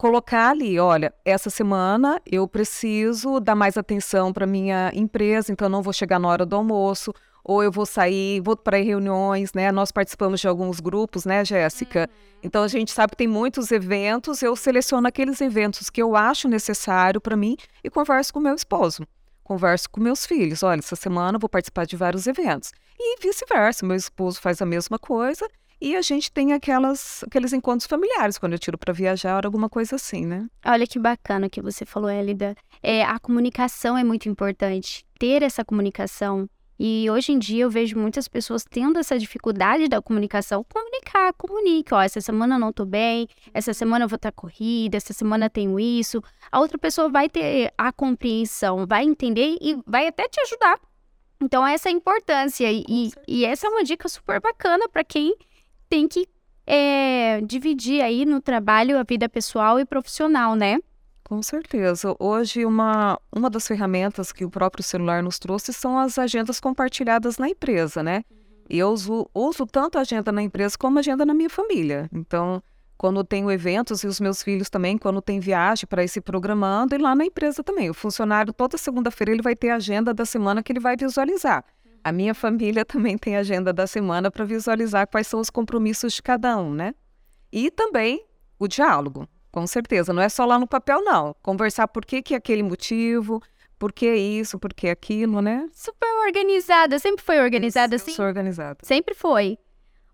colocar 0.00 0.48
ali, 0.48 0.80
olha, 0.80 1.12
essa 1.26 1.50
semana 1.50 2.22
eu 2.24 2.48
preciso 2.48 3.38
dar 3.38 3.54
mais 3.54 3.76
atenção 3.76 4.32
para 4.32 4.46
minha 4.46 4.90
empresa, 4.94 5.52
então 5.52 5.68
não 5.68 5.82
vou 5.82 5.92
chegar 5.92 6.18
na 6.18 6.26
hora 6.26 6.46
do 6.46 6.56
almoço, 6.56 7.12
ou 7.44 7.62
eu 7.62 7.70
vou 7.70 7.84
sair, 7.84 8.40
vou 8.40 8.56
para 8.56 8.78
reuniões, 8.78 9.52
né? 9.52 9.70
Nós 9.70 9.92
participamos 9.92 10.40
de 10.40 10.48
alguns 10.48 10.80
grupos, 10.80 11.26
né, 11.26 11.44
Jéssica? 11.44 12.08
Uhum. 12.08 12.38
Então 12.42 12.62
a 12.62 12.68
gente 12.68 12.92
sabe 12.92 13.10
que 13.10 13.18
tem 13.18 13.28
muitos 13.28 13.70
eventos, 13.70 14.40
eu 14.40 14.56
seleciono 14.56 15.06
aqueles 15.06 15.38
eventos 15.42 15.90
que 15.90 16.00
eu 16.00 16.16
acho 16.16 16.48
necessário 16.48 17.20
para 17.20 17.36
mim 17.36 17.58
e 17.84 17.90
converso 17.90 18.32
com 18.32 18.40
meu 18.40 18.54
esposo. 18.54 19.06
Converso 19.44 19.90
com 19.90 20.00
meus 20.00 20.24
filhos, 20.24 20.62
olha, 20.62 20.78
essa 20.78 20.96
semana 20.96 21.36
eu 21.36 21.40
vou 21.40 21.50
participar 21.50 21.84
de 21.84 21.96
vários 21.96 22.26
eventos. 22.26 22.72
E 22.98 23.20
vice-versa, 23.20 23.84
meu 23.84 23.96
esposo 23.96 24.40
faz 24.40 24.62
a 24.62 24.66
mesma 24.66 24.98
coisa 24.98 25.46
e 25.80 25.96
a 25.96 26.02
gente 26.02 26.30
tem 26.30 26.52
aquelas, 26.52 27.24
aqueles 27.26 27.52
encontros 27.52 27.86
familiares, 27.86 28.36
quando 28.36 28.52
eu 28.52 28.58
tiro 28.58 28.76
para 28.76 28.92
viajar, 28.92 29.46
alguma 29.46 29.68
coisa 29.68 29.96
assim, 29.96 30.26
né? 30.26 30.46
Olha 30.64 30.86
que 30.86 30.98
bacana 30.98 31.48
que 31.48 31.62
você 31.62 31.86
falou, 31.86 32.10
Elida. 32.10 32.54
É, 32.82 33.02
a 33.02 33.18
comunicação 33.18 33.96
é 33.96 34.04
muito 34.04 34.28
importante. 34.28 35.06
Ter 35.18 35.42
essa 35.42 35.64
comunicação. 35.64 36.48
E 36.78 37.10
hoje 37.10 37.32
em 37.32 37.38
dia 37.38 37.64
eu 37.64 37.70
vejo 37.70 37.98
muitas 37.98 38.26
pessoas 38.26 38.64
tendo 38.64 38.98
essa 38.98 39.18
dificuldade 39.18 39.88
da 39.88 40.00
comunicação. 40.00 40.64
Comunicar, 40.64 41.32
comunique. 41.34 41.94
Ó, 41.94 42.00
essa 42.00 42.20
semana 42.20 42.56
eu 42.56 42.58
não 42.58 42.72
tô 42.72 42.84
bem, 42.84 43.28
essa 43.52 43.72
semana 43.72 44.04
eu 44.04 44.08
vou 44.08 44.16
estar 44.16 44.32
corrida, 44.32 44.96
essa 44.96 45.12
semana 45.12 45.46
eu 45.46 45.50
tenho 45.50 45.78
isso. 45.78 46.22
A 46.50 46.60
outra 46.60 46.78
pessoa 46.78 47.08
vai 47.08 47.28
ter 47.28 47.72
a 47.76 47.92
compreensão, 47.92 48.86
vai 48.86 49.04
entender 49.04 49.56
e 49.60 49.78
vai 49.86 50.06
até 50.06 50.28
te 50.28 50.40
ajudar. 50.40 50.78
Então, 51.42 51.66
essa 51.66 51.88
é 51.88 51.92
a 51.92 51.94
importância. 51.94 52.70
E, 52.70 53.10
e 53.26 53.44
essa 53.46 53.66
é 53.66 53.70
uma 53.70 53.82
dica 53.82 54.08
super 54.08 54.40
bacana 54.40 54.88
para 54.90 55.02
quem 55.02 55.34
tem 55.90 56.06
que 56.06 56.26
é, 56.66 57.40
dividir 57.40 58.00
aí 58.00 58.24
no 58.24 58.40
trabalho 58.40 58.96
a 58.96 59.02
vida 59.02 59.28
pessoal 59.28 59.80
e 59.80 59.84
profissional, 59.84 60.54
né? 60.54 60.78
Com 61.24 61.42
certeza. 61.42 62.14
Hoje, 62.18 62.64
uma, 62.64 63.18
uma 63.34 63.50
das 63.50 63.66
ferramentas 63.66 64.32
que 64.32 64.44
o 64.44 64.50
próprio 64.50 64.82
celular 64.82 65.22
nos 65.22 65.38
trouxe 65.38 65.72
são 65.72 65.98
as 65.98 66.18
agendas 66.18 66.60
compartilhadas 66.60 67.38
na 67.38 67.48
empresa, 67.48 68.02
né? 68.02 68.22
Eu 68.68 68.90
uso, 68.90 69.28
uso 69.34 69.66
tanto 69.66 69.98
a 69.98 70.02
agenda 70.02 70.30
na 70.30 70.42
empresa 70.42 70.76
como 70.78 70.98
a 70.98 71.00
agenda 71.00 71.26
na 71.26 71.34
minha 71.34 71.50
família. 71.50 72.08
Então, 72.12 72.62
quando 72.96 73.24
tenho 73.24 73.50
eventos 73.50 74.04
e 74.04 74.06
os 74.06 74.20
meus 74.20 74.42
filhos 74.42 74.70
também, 74.70 74.96
quando 74.96 75.20
tem 75.20 75.40
viagem 75.40 75.86
para 75.88 76.04
ir 76.04 76.08
se 76.08 76.20
programando, 76.20 76.94
e 76.94 76.98
lá 76.98 77.16
na 77.16 77.24
empresa 77.24 77.64
também. 77.64 77.90
O 77.90 77.94
funcionário, 77.94 78.52
toda 78.52 78.78
segunda-feira, 78.78 79.32
ele 79.32 79.42
vai 79.42 79.56
ter 79.56 79.70
a 79.70 79.76
agenda 79.76 80.14
da 80.14 80.24
semana 80.24 80.62
que 80.62 80.70
ele 80.70 80.80
vai 80.80 80.96
visualizar. 80.96 81.64
A 82.02 82.12
minha 82.12 82.34
família 82.34 82.84
também 82.86 83.16
tem 83.18 83.36
agenda 83.36 83.72
da 83.72 83.86
semana 83.86 84.30
para 84.30 84.44
visualizar 84.44 85.06
quais 85.06 85.26
são 85.26 85.40
os 85.40 85.50
compromissos 85.50 86.14
de 86.14 86.22
cada 86.22 86.56
um, 86.56 86.72
né? 86.72 86.94
E 87.52 87.70
também 87.70 88.24
o 88.58 88.68
diálogo, 88.68 89.28
com 89.50 89.66
certeza. 89.66 90.12
Não 90.12 90.22
é 90.22 90.28
só 90.28 90.44
lá 90.44 90.58
no 90.58 90.66
papel, 90.66 91.02
não. 91.02 91.34
Conversar 91.42 91.88
por 91.88 92.04
que, 92.04 92.22
que 92.22 92.34
é 92.34 92.36
aquele 92.36 92.62
motivo, 92.62 93.42
por 93.78 93.92
que 93.92 94.14
isso, 94.14 94.58
por 94.58 94.74
que 94.74 94.88
aquilo, 94.88 95.40
né? 95.40 95.68
Super 95.72 96.08
organizada. 96.26 96.98
Sempre 96.98 97.24
foi 97.24 97.40
organizada 97.40 97.96
assim? 97.96 98.12
Sou 98.12 98.24
organizada. 98.24 98.78
Sempre 98.82 99.14
foi. 99.14 99.58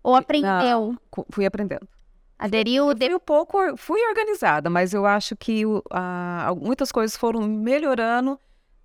Ou 0.01 0.15
aprendeu? 0.15 0.49
Não, 0.49 1.25
fui 1.29 1.45
aprendendo. 1.45 1.87
Aderiu? 2.39 2.93
De... 2.93 3.07
Fui 3.07 3.15
um 3.15 3.19
pouco, 3.19 3.77
fui 3.77 3.99
organizada, 4.07 4.69
mas 4.69 4.93
eu 4.93 5.05
acho 5.05 5.35
que 5.35 5.65
uh, 5.65 5.81
muitas 6.55 6.91
coisas 6.91 7.17
foram 7.17 7.41
melhorando 7.41 8.39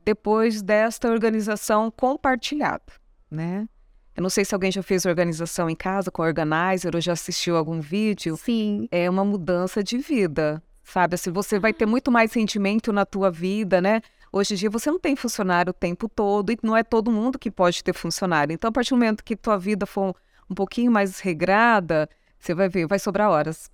depois 0.05 0.63
desta 0.63 1.09
organização 1.09 1.91
compartilhada, 1.91 2.93
né? 3.31 3.69
Eu 4.15 4.23
não 4.23 4.31
sei 4.31 4.45
se 4.45 4.55
alguém 4.55 4.71
já 4.71 4.83
fez 4.83 5.07
organização 5.07 5.71
em 5.71 5.75
casa 5.75 6.11
com 6.11 6.23
organizer 6.23 6.95
ou 6.95 7.01
já 7.01 7.13
assistiu 7.13 7.57
algum 7.57 7.81
vídeo. 7.81 8.37
Sim. 8.37 8.87
É 8.91 9.09
uma 9.09 9.25
mudança 9.25 9.83
de 9.83 9.97
vida, 9.99 10.63
sabe? 10.83 11.15
Assim, 11.15 11.31
você 11.31 11.59
vai 11.59 11.73
ter 11.73 11.87
muito 11.87 12.11
mais 12.13 12.31
sentimento 12.31 12.93
na 12.93 13.07
tua 13.07 13.31
vida, 13.31 13.81
né? 13.81 14.03
Hoje 14.31 14.55
em 14.55 14.57
dia 14.57 14.71
você 14.71 14.91
não 14.91 14.99
tem 14.99 15.17
funcionário 15.17 15.71
o 15.71 15.75
tempo 15.75 16.09
todo 16.09 16.53
e 16.53 16.59
não 16.63 16.77
é 16.77 16.83
todo 16.83 17.11
mundo 17.11 17.39
que 17.39 17.51
pode 17.51 17.83
ter 17.83 17.95
funcionário. 17.95 18.53
Então, 18.53 18.69
a 18.69 18.73
partir 18.73 18.91
do 18.91 18.97
momento 18.97 19.25
que 19.25 19.37
tua 19.37 19.59
vida 19.59 19.87
for 19.87 20.15
um 20.49 20.55
pouquinho 20.55 20.93
mais 20.93 21.21
regrada, 21.21 22.09
você 22.39 22.55
vai 22.55 22.69
ver, 22.69 22.87
vai 22.87 22.99
sobrar 22.99 23.31
horas. 23.31 23.71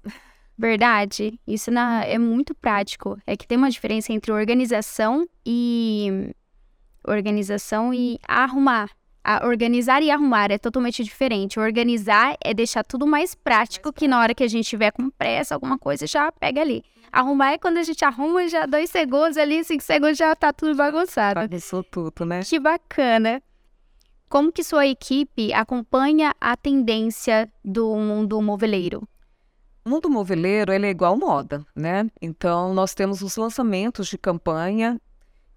Verdade. 0.58 1.38
Isso 1.46 1.70
na, 1.70 2.04
é 2.04 2.18
muito 2.18 2.52
prático. 2.54 3.16
É 3.24 3.36
que 3.36 3.46
tem 3.46 3.56
uma 3.56 3.70
diferença 3.70 4.12
entre 4.12 4.32
organização 4.32 5.26
e. 5.46 6.34
Organização 7.06 7.94
e 7.94 8.18
arrumar. 8.26 8.90
A 9.22 9.46
organizar 9.46 10.02
e 10.02 10.10
arrumar 10.10 10.50
é 10.50 10.58
totalmente 10.58 11.04
diferente. 11.04 11.60
Organizar 11.60 12.36
é 12.42 12.52
deixar 12.52 12.82
tudo 12.82 13.06
mais 13.06 13.34
prático, 13.34 13.92
que 13.92 14.08
na 14.08 14.20
hora 14.20 14.34
que 14.34 14.42
a 14.42 14.48
gente 14.48 14.68
tiver 14.68 14.90
com 14.90 15.10
pressa, 15.10 15.54
alguma 15.54 15.78
coisa, 15.78 16.06
já 16.06 16.32
pega 16.32 16.60
ali. 16.60 16.82
Arrumar 17.12 17.52
é 17.52 17.58
quando 17.58 17.78
a 17.78 17.82
gente 17.82 18.04
arruma, 18.04 18.48
já 18.48 18.66
dois 18.66 18.90
segundos 18.90 19.36
ali, 19.36 19.62
cinco 19.64 19.82
segundos 19.82 20.18
já 20.18 20.34
tá 20.34 20.52
tudo 20.52 20.74
bagunçado. 20.74 21.40
Bagunçou 21.40 21.82
tudo, 21.84 22.24
né? 22.24 22.40
Que 22.42 22.58
bacana. 22.58 23.42
Como 24.28 24.52
que 24.52 24.62
sua 24.62 24.86
equipe 24.86 25.52
acompanha 25.54 26.34
a 26.40 26.56
tendência 26.56 27.50
do 27.64 27.96
mundo 27.96 28.40
moveleiro? 28.42 29.08
O 29.88 29.90
mundo 29.90 30.10
moveleiro 30.10 30.70
ele 30.70 30.86
é 30.86 30.90
igual 30.90 31.16
moda, 31.16 31.64
né? 31.74 32.10
Então 32.20 32.74
nós 32.74 32.92
temos 32.92 33.22
os 33.22 33.38
lançamentos 33.38 34.06
de 34.06 34.18
campanha 34.18 35.00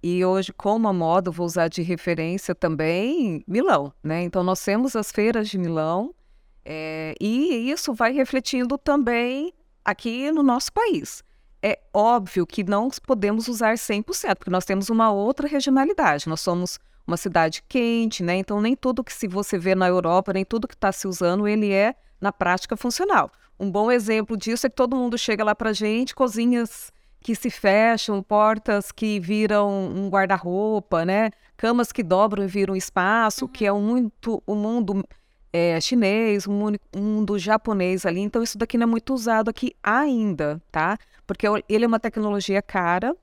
e 0.02 0.24
hoje 0.24 0.54
como 0.54 0.88
a 0.88 0.94
moda 0.94 1.30
vou 1.30 1.46
usar 1.46 1.68
de 1.68 1.82
referência 1.82 2.56
também 2.56 3.44
Milão, 3.46 3.92
né? 4.02 4.24
Então 4.24 4.42
nós 4.42 4.64
temos 4.64 4.96
as 4.96 5.12
feiras 5.12 5.50
de 5.50 5.58
Milão 5.58 6.16
é, 6.64 7.14
e 7.20 7.70
isso 7.70 7.94
vai 7.94 8.14
refletindo 8.14 8.78
também 8.78 9.54
aqui 9.84 10.32
no 10.32 10.42
nosso 10.44 10.72
país. 10.72 11.22
É 11.62 11.78
óbvio 11.94 12.48
que 12.48 12.64
não 12.64 12.88
podemos 13.06 13.50
usar 13.50 13.74
100%, 13.74 14.38
porque 14.38 14.50
nós 14.50 14.64
temos 14.64 14.90
uma 14.90 15.12
outra 15.12 15.46
regionalidade. 15.46 16.30
Nós 16.30 16.40
somos 16.40 16.80
uma 17.06 17.18
cidade 17.18 17.62
quente, 17.68 18.24
né? 18.24 18.38
Então 18.38 18.62
nem 18.62 18.78
tudo 18.78 19.04
que 19.04 19.12
se 19.12 19.28
você 19.28 19.60
vê 19.60 19.76
na 19.76 19.90
Europa, 19.90 20.32
nem 20.32 20.46
tudo 20.46 20.70
que 20.70 20.74
está 20.74 20.90
se 20.94 21.06
usando, 21.06 21.50
ele 21.50 21.74
é 21.74 21.96
na 22.22 22.32
prática 22.32 22.78
funcional. 22.78 23.30
Um 23.62 23.70
bom 23.70 23.92
exemplo 23.92 24.36
disso 24.36 24.66
é 24.66 24.70
que 24.72 24.76
todo 24.76 24.96
mundo 24.96 25.16
chega 25.20 25.44
lá 25.44 25.54
para 25.54 25.72
gente, 25.72 26.16
cozinhas 26.16 26.92
que 27.20 27.36
se 27.36 27.52
fecham, 27.52 28.24
portas 28.24 28.92
que 28.92 29.20
viram 29.20 29.70
um 29.70 30.10
guarda-roupa, 30.10 31.06
né? 31.06 31.30
Camas 31.56 31.92
que 31.92 32.02
dobram 32.02 32.44
e 32.44 32.48
viram 32.48 32.76
espaço, 32.76 33.46
uhum. 33.46 33.52
que 33.52 33.64
é 33.68 33.72
muito 33.72 34.42
o 34.48 34.56
mundo 34.56 35.08
é, 35.54 35.80
chinês, 35.80 36.48
o 36.48 36.52
mundo, 36.52 36.80
mundo 36.96 37.38
japonês 37.38 38.04
ali. 38.04 38.22
Então 38.22 38.42
isso 38.42 38.58
daqui 38.58 38.80
não 38.80 38.86
é 38.86 38.88
muito 38.88 39.14
usado 39.14 39.50
aqui 39.50 39.76
ainda, 39.84 40.60
tá? 40.72 40.98
Porque 41.28 41.46
ele 41.70 41.86
é 41.86 41.88
uma 41.88 42.00
tecnologia 42.00 42.64
cara. 42.64 43.16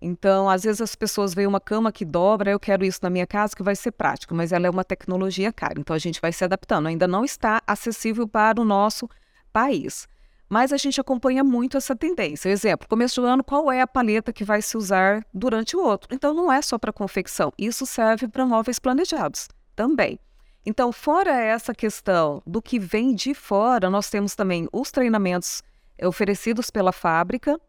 Então, 0.00 0.48
às 0.48 0.62
vezes 0.62 0.80
as 0.80 0.94
pessoas 0.94 1.34
veem 1.34 1.48
uma 1.48 1.60
cama 1.60 1.90
que 1.90 2.04
dobra, 2.04 2.52
eu 2.52 2.60
quero 2.60 2.84
isso 2.84 3.00
na 3.02 3.10
minha 3.10 3.26
casa, 3.26 3.56
que 3.56 3.62
vai 3.64 3.74
ser 3.74 3.90
prático, 3.90 4.32
mas 4.32 4.52
ela 4.52 4.68
é 4.68 4.70
uma 4.70 4.84
tecnologia 4.84 5.52
cara. 5.52 5.74
Então 5.80 5.94
a 5.94 5.98
gente 5.98 6.20
vai 6.20 6.32
se 6.32 6.44
adaptando. 6.44 6.86
Ainda 6.86 7.08
não 7.08 7.24
está 7.24 7.60
acessível 7.66 8.28
para 8.28 8.60
o 8.60 8.64
nosso 8.64 9.08
país. 9.52 10.08
Mas 10.48 10.72
a 10.72 10.76
gente 10.76 11.00
acompanha 11.00 11.42
muito 11.42 11.76
essa 11.76 11.96
tendência. 11.96 12.48
Exemplo, 12.50 12.86
começo 12.88 13.20
do 13.20 13.26
ano, 13.26 13.42
qual 13.42 13.72
é 13.72 13.80
a 13.80 13.86
paleta 13.86 14.32
que 14.32 14.44
vai 14.44 14.60
se 14.60 14.76
usar 14.76 15.24
durante 15.32 15.76
o 15.76 15.82
outro? 15.82 16.14
Então, 16.14 16.34
não 16.34 16.52
é 16.52 16.60
só 16.60 16.76
para 16.76 16.92
confecção, 16.92 17.52
isso 17.56 17.86
serve 17.86 18.28
para 18.28 18.44
móveis 18.44 18.78
planejados 18.78 19.48
também. 19.74 20.18
Então, 20.64 20.92
fora 20.92 21.32
essa 21.32 21.74
questão 21.74 22.42
do 22.46 22.62
que 22.62 22.78
vem 22.78 23.14
de 23.14 23.34
fora, 23.34 23.90
nós 23.90 24.08
temos 24.08 24.34
também 24.34 24.68
os 24.72 24.90
treinamentos 24.90 25.62
oferecidos 26.00 26.70
pela 26.70 26.92
fábrica, 26.92 27.60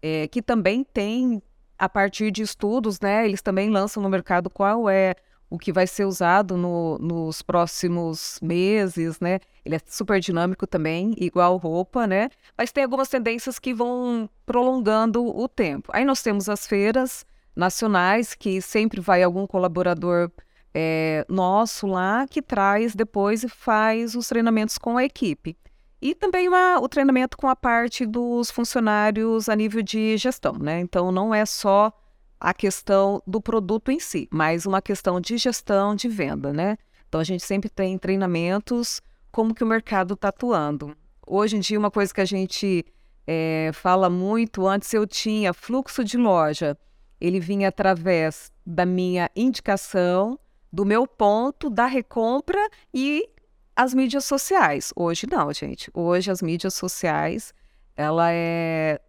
é, 0.00 0.28
que 0.28 0.40
também 0.40 0.84
tem, 0.84 1.42
a 1.78 1.88
partir 1.88 2.30
de 2.30 2.42
estudos, 2.42 3.00
né, 3.00 3.24
eles 3.24 3.42
também 3.42 3.70
lançam 3.70 4.02
no 4.02 4.08
mercado 4.08 4.48
qual 4.48 4.88
é 4.88 5.14
o 5.50 5.58
que 5.58 5.72
vai 5.72 5.86
ser 5.86 6.04
usado 6.04 6.56
no, 6.56 6.98
nos 6.98 7.42
próximos 7.42 8.38
meses, 8.42 9.18
né? 9.20 9.40
Ele 9.64 9.76
é 9.76 9.80
super 9.86 10.20
dinâmico 10.20 10.66
também, 10.66 11.14
igual 11.16 11.56
roupa, 11.56 12.06
né? 12.06 12.28
Mas 12.56 12.70
tem 12.70 12.84
algumas 12.84 13.08
tendências 13.08 13.58
que 13.58 13.72
vão 13.72 14.28
prolongando 14.44 15.24
o 15.24 15.48
tempo. 15.48 15.90
Aí 15.92 16.04
nós 16.04 16.22
temos 16.22 16.48
as 16.48 16.66
feiras 16.66 17.24
nacionais, 17.56 18.34
que 18.34 18.60
sempre 18.60 19.00
vai 19.00 19.22
algum 19.22 19.46
colaborador 19.46 20.30
é, 20.74 21.24
nosso 21.28 21.86
lá 21.86 22.26
que 22.28 22.42
traz 22.42 22.94
depois 22.94 23.42
e 23.42 23.48
faz 23.48 24.14
os 24.14 24.28
treinamentos 24.28 24.78
com 24.78 24.96
a 24.96 25.04
equipe. 25.04 25.56
E 26.00 26.14
também 26.14 26.46
uma, 26.46 26.78
o 26.78 26.88
treinamento 26.88 27.36
com 27.36 27.48
a 27.48 27.56
parte 27.56 28.06
dos 28.06 28.50
funcionários 28.50 29.48
a 29.48 29.56
nível 29.56 29.82
de 29.82 30.16
gestão, 30.16 30.52
né? 30.52 30.78
Então 30.78 31.10
não 31.10 31.34
é 31.34 31.44
só 31.44 31.92
a 32.40 32.54
questão 32.54 33.22
do 33.26 33.40
produto 33.40 33.90
em 33.90 33.98
si, 33.98 34.28
mas 34.30 34.66
uma 34.66 34.80
questão 34.80 35.20
de 35.20 35.36
gestão 35.36 35.94
de 35.94 36.08
venda, 36.08 36.52
né? 36.52 36.76
Então 37.08 37.20
a 37.20 37.24
gente 37.24 37.44
sempre 37.44 37.68
tem 37.68 37.98
treinamentos 37.98 39.00
como 39.30 39.54
que 39.54 39.64
o 39.64 39.66
mercado 39.66 40.14
está 40.14 40.28
atuando. 40.28 40.96
Hoje 41.26 41.56
em 41.56 41.60
dia, 41.60 41.78
uma 41.78 41.90
coisa 41.90 42.12
que 42.12 42.20
a 42.20 42.24
gente 42.24 42.84
é, 43.26 43.70
fala 43.74 44.08
muito, 44.08 44.66
antes 44.66 44.92
eu 44.94 45.06
tinha 45.06 45.52
fluxo 45.52 46.04
de 46.04 46.16
loja, 46.16 46.76
ele 47.20 47.40
vinha 47.40 47.68
através 47.68 48.52
da 48.64 48.86
minha 48.86 49.30
indicação, 49.34 50.38
do 50.72 50.84
meu 50.84 51.06
ponto, 51.06 51.68
da 51.68 51.86
recompra 51.86 52.68
e 52.92 53.28
as 53.74 53.94
mídias 53.94 54.24
sociais. 54.24 54.92
Hoje 54.94 55.26
não, 55.30 55.52
gente. 55.52 55.90
Hoje 55.94 56.30
as 56.30 56.42
mídias 56.42 56.74
sociais, 56.74 57.52
ela 57.96 58.30
é 58.30 59.00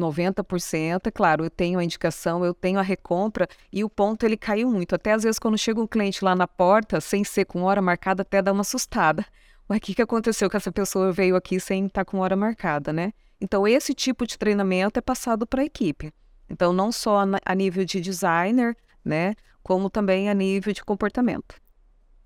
90%, 0.00 1.06
é 1.06 1.10
claro, 1.10 1.44
eu 1.44 1.50
tenho 1.50 1.78
a 1.78 1.84
indicação, 1.84 2.44
eu 2.44 2.52
tenho 2.52 2.78
a 2.78 2.82
recompra 2.82 3.46
e 3.72 3.84
o 3.84 3.88
ponto 3.88 4.24
ele 4.24 4.36
caiu 4.36 4.70
muito. 4.70 4.94
Até 4.94 5.12
às 5.12 5.22
vezes 5.22 5.38
quando 5.38 5.56
chega 5.56 5.80
um 5.80 5.86
cliente 5.86 6.24
lá 6.24 6.34
na 6.34 6.48
porta, 6.48 7.00
sem 7.00 7.22
ser 7.22 7.44
com 7.44 7.62
hora 7.62 7.80
marcada, 7.80 8.22
até 8.22 8.42
dá 8.42 8.52
uma 8.52 8.62
assustada. 8.62 9.24
Mas 9.68 9.78
o 9.78 9.80
que, 9.80 9.94
que 9.94 10.02
aconteceu 10.02 10.50
que 10.50 10.56
essa 10.56 10.72
pessoa 10.72 11.12
veio 11.12 11.36
aqui 11.36 11.60
sem 11.60 11.86
estar 11.86 12.04
com 12.04 12.18
hora 12.18 12.34
marcada, 12.34 12.92
né? 12.92 13.12
Então 13.40 13.66
esse 13.68 13.94
tipo 13.94 14.26
de 14.26 14.36
treinamento 14.36 14.98
é 14.98 15.02
passado 15.02 15.46
para 15.46 15.62
a 15.62 15.64
equipe. 15.64 16.12
Então 16.48 16.72
não 16.72 16.90
só 16.90 17.24
a 17.44 17.54
nível 17.54 17.84
de 17.84 18.00
designer, 18.00 18.76
né, 19.04 19.34
como 19.62 19.88
também 19.88 20.28
a 20.28 20.34
nível 20.34 20.72
de 20.72 20.84
comportamento. 20.84 21.54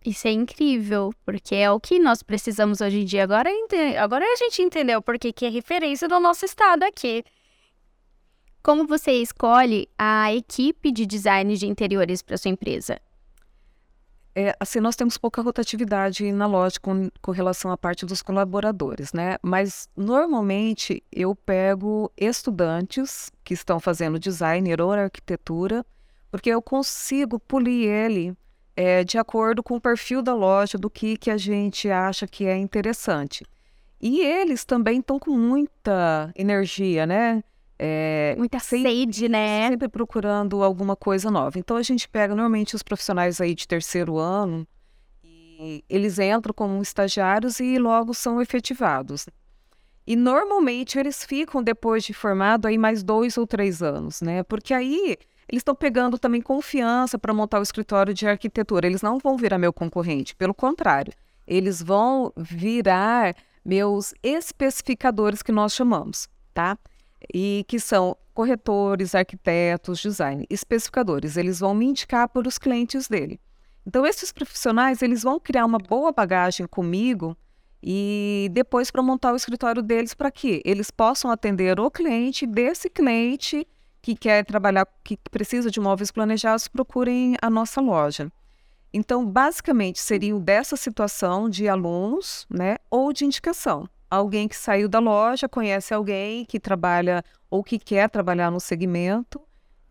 Isso 0.05 0.29
é 0.29 0.31
incrível, 0.31 1.15
porque 1.25 1.55
é 1.55 1.71
o 1.71 1.81
que 1.81 1.99
nós 1.99 2.23
precisamos 2.23 2.83
hoje 2.83 3.01
em 3.01 3.05
dia. 3.07 3.25
Agora, 3.25 3.49
agora 3.99 4.25
a 4.25 4.37
gente 4.37 4.61
entendeu 4.61 5.01
porque 5.01 5.33
que 5.33 5.47
é 5.47 5.49
referência 5.49 6.07
do 6.07 6.21
nosso 6.21 6.45
estado 6.45 6.83
aqui. 6.83 7.25
Como 8.65 8.87
você 8.87 9.13
escolhe 9.13 9.87
a 9.99 10.35
equipe 10.35 10.91
de 10.91 11.05
design 11.05 11.55
de 11.55 11.67
interiores 11.67 12.23
para 12.23 12.39
sua 12.39 12.51
empresa? 12.51 12.99
É, 14.35 14.57
assim, 14.59 14.81
nós 14.81 14.97
temos 14.97 15.19
pouca 15.19 15.43
rotatividade 15.43 16.33
na 16.33 16.47
loja 16.47 16.81
com, 16.81 17.11
com 17.21 17.31
relação 17.31 17.71
à 17.71 17.77
parte 17.77 18.07
dos 18.07 18.23
colaboradores, 18.23 19.13
né? 19.13 19.37
Mas 19.43 19.87
normalmente 19.95 21.03
eu 21.13 21.37
pego 21.37 22.11
estudantes 22.17 23.31
que 23.45 23.53
estão 23.53 23.79
fazendo 23.79 24.19
design 24.19 24.75
ou 24.81 24.93
arquitetura, 24.93 25.85
porque 26.31 26.49
eu 26.49 26.63
consigo 26.63 27.39
polir 27.39 27.87
ele 27.87 28.35
é, 28.75 29.05
de 29.05 29.19
acordo 29.19 29.63
com 29.63 29.77
o 29.77 29.81
perfil 29.81 30.23
da 30.23 30.35
loja, 30.35 30.79
do 30.79 30.89
que, 30.89 31.19
que 31.19 31.31
a 31.31 31.37
gente 31.37 31.91
acha 31.91 32.27
que 32.27 32.47
é 32.47 32.57
interessante. 32.57 33.45
E 34.01 34.23
eles 34.23 34.65
também 34.65 35.01
estão 35.01 35.19
com 35.19 35.33
muita 35.33 36.33
energia, 36.35 37.05
né? 37.05 37.45
É, 37.79 38.35
muita 38.39 38.59
sede, 38.59 39.29
né? 39.29 39.69
Sempre 39.71 39.89
procurando 39.89 40.63
alguma 40.63 40.95
coisa 40.95 41.31
nova. 41.31 41.59
Então 41.59 41.77
a 41.77 41.83
gente 41.83 42.09
pega 42.09 42.35
normalmente 42.35 42.75
os 42.75 42.83
profissionais 42.83 43.41
aí 43.41 43.55
de 43.55 43.67
terceiro 43.67 44.19
ano 44.19 44.67
e 45.25 45.85
eles 45.89 46.19
entram 46.19 46.53
como 46.55 46.81
estagiários 46.83 47.61
e 47.61 47.79
logo 47.79 48.15
são 48.15 48.41
efetivados. 48.41 49.27
E 50.07 50.17
normalmente 50.17 50.99
eles 50.99 51.25
ficam 51.25 51.63
depois 51.63 52.05
de 52.05 52.13
formado 52.13 52.67
aí 52.67 52.77
mais 52.77 53.03
dois 53.03 53.39
ou 53.39 53.47
três 53.47 53.83
anos, 53.83 54.21
né? 54.21 54.43
Porque 54.43 54.75
aí 54.75 55.17
eles 55.49 55.61
estão 55.61 55.75
pegando 55.75 56.19
também 56.19 56.43
confiança 56.43 57.19
para 57.19 57.33
montar 57.33 57.59
o 57.59 57.63
escritório 57.63 58.13
de 58.13 58.27
arquitetura. 58.27 58.87
Eles 58.87 59.03
não 59.03 59.19
vão 59.19 59.37
virar 59.37 59.59
meu 59.59 59.73
concorrente, 59.73 60.37
pelo 60.37 60.55
contrário, 60.55 61.13
eles 61.47 61.83
vão 61.83 62.33
virar 62.37 63.35
meus 63.65 64.15
especificadores 64.23 65.43
que 65.43 65.53
nós 65.53 65.75
chamamos, 65.75 66.29
tá? 66.53 66.79
E 67.33 67.65
que 67.69 67.79
são 67.79 68.17
corretores, 68.33 69.15
arquitetos, 69.15 70.01
design, 70.01 70.45
especificadores. 70.51 71.37
Eles 71.37 71.61
vão 71.61 71.75
me 71.75 71.87
indicar 71.87 72.29
para 72.29 72.49
os 72.49 72.59
clientes 72.59 73.09
dele. 73.09 73.41
Então 73.87 74.07
esses 74.07 74.33
profissionais, 74.33 75.03
eles 75.03 75.23
vão 75.23 75.39
criar 75.39 75.65
uma 75.65 75.79
boa 75.79 76.11
bagagem 76.11 76.67
comigo 76.67 77.37
e 77.83 78.49
depois 78.53 78.91
para 78.91 79.03
montar 79.03 79.33
o 79.33 79.37
escritório 79.37 79.83
deles 79.83 80.15
para 80.15 80.31
que 80.31 80.63
eles 80.65 80.91
possam 80.91 81.31
atender 81.31 81.79
o 81.79 81.91
cliente 81.91 82.47
desse 82.47 82.89
cliente 82.89 83.67
que 84.01 84.15
quer 84.15 84.45
trabalhar, 84.45 84.87
que 85.03 85.19
precisa 85.31 85.71
de 85.71 85.81
móveis 85.81 86.11
planejados, 86.11 86.67
procurem 86.67 87.37
a 87.41 87.51
nossa 87.51 87.81
loja. 87.81 88.33
Então, 88.93 89.27
basicamente, 89.27 90.01
seria 90.01 90.39
dessa 90.39 90.77
situação 90.77 91.49
de 91.49 91.69
alunos, 91.69 92.47
né, 92.49 92.77
ou 92.91 93.13
de 93.13 93.25
indicação. 93.25 93.89
Alguém 94.15 94.47
que 94.47 94.57
saiu 94.57 94.89
da 94.89 94.99
loja, 94.99 95.49
conhece 95.49 95.93
alguém 95.93 96.45
que 96.45 96.61
trabalha 96.61 97.25
ou 97.51 97.63
que 97.63 97.79
quer 97.79 98.09
trabalhar 98.09 98.51
no 98.51 98.61
segmento 98.61 99.41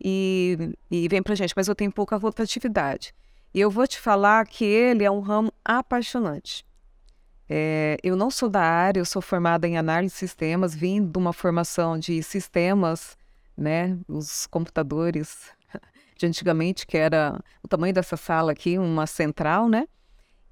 e, 0.02 0.76
e 0.90 1.08
vem 1.08 1.22
para 1.22 1.34
gente, 1.34 1.54
mas 1.56 1.68
eu 1.68 1.74
tenho 1.74 1.92
pouca 1.92 2.16
rotatividade. 2.16 3.14
E 3.52 3.60
eu 3.60 3.70
vou 3.70 3.86
te 3.86 4.00
falar 4.00 4.46
que 4.46 4.64
ele 4.64 5.04
é 5.04 5.10
um 5.10 5.20
ramo 5.20 5.52
apaixonante. 5.64 6.64
É, 7.48 7.96
eu 8.02 8.16
não 8.16 8.30
sou 8.30 8.48
da 8.48 8.62
área, 8.62 9.00
eu 9.00 9.04
sou 9.04 9.20
formada 9.20 9.68
em 9.68 9.76
análise 9.76 10.14
de 10.14 10.18
sistemas, 10.18 10.74
vim 10.74 11.04
de 11.04 11.18
uma 11.18 11.32
formação 11.32 11.98
de 11.98 12.22
sistemas 12.22 13.16
né? 13.56 13.98
Os 14.08 14.46
computadores 14.46 15.50
de 16.16 16.26
antigamente, 16.26 16.86
que 16.86 16.96
era 16.96 17.40
o 17.62 17.68
tamanho 17.68 17.94
dessa 17.94 18.16
sala 18.16 18.52
aqui, 18.52 18.78
uma 18.78 19.06
central, 19.06 19.68
né? 19.68 19.86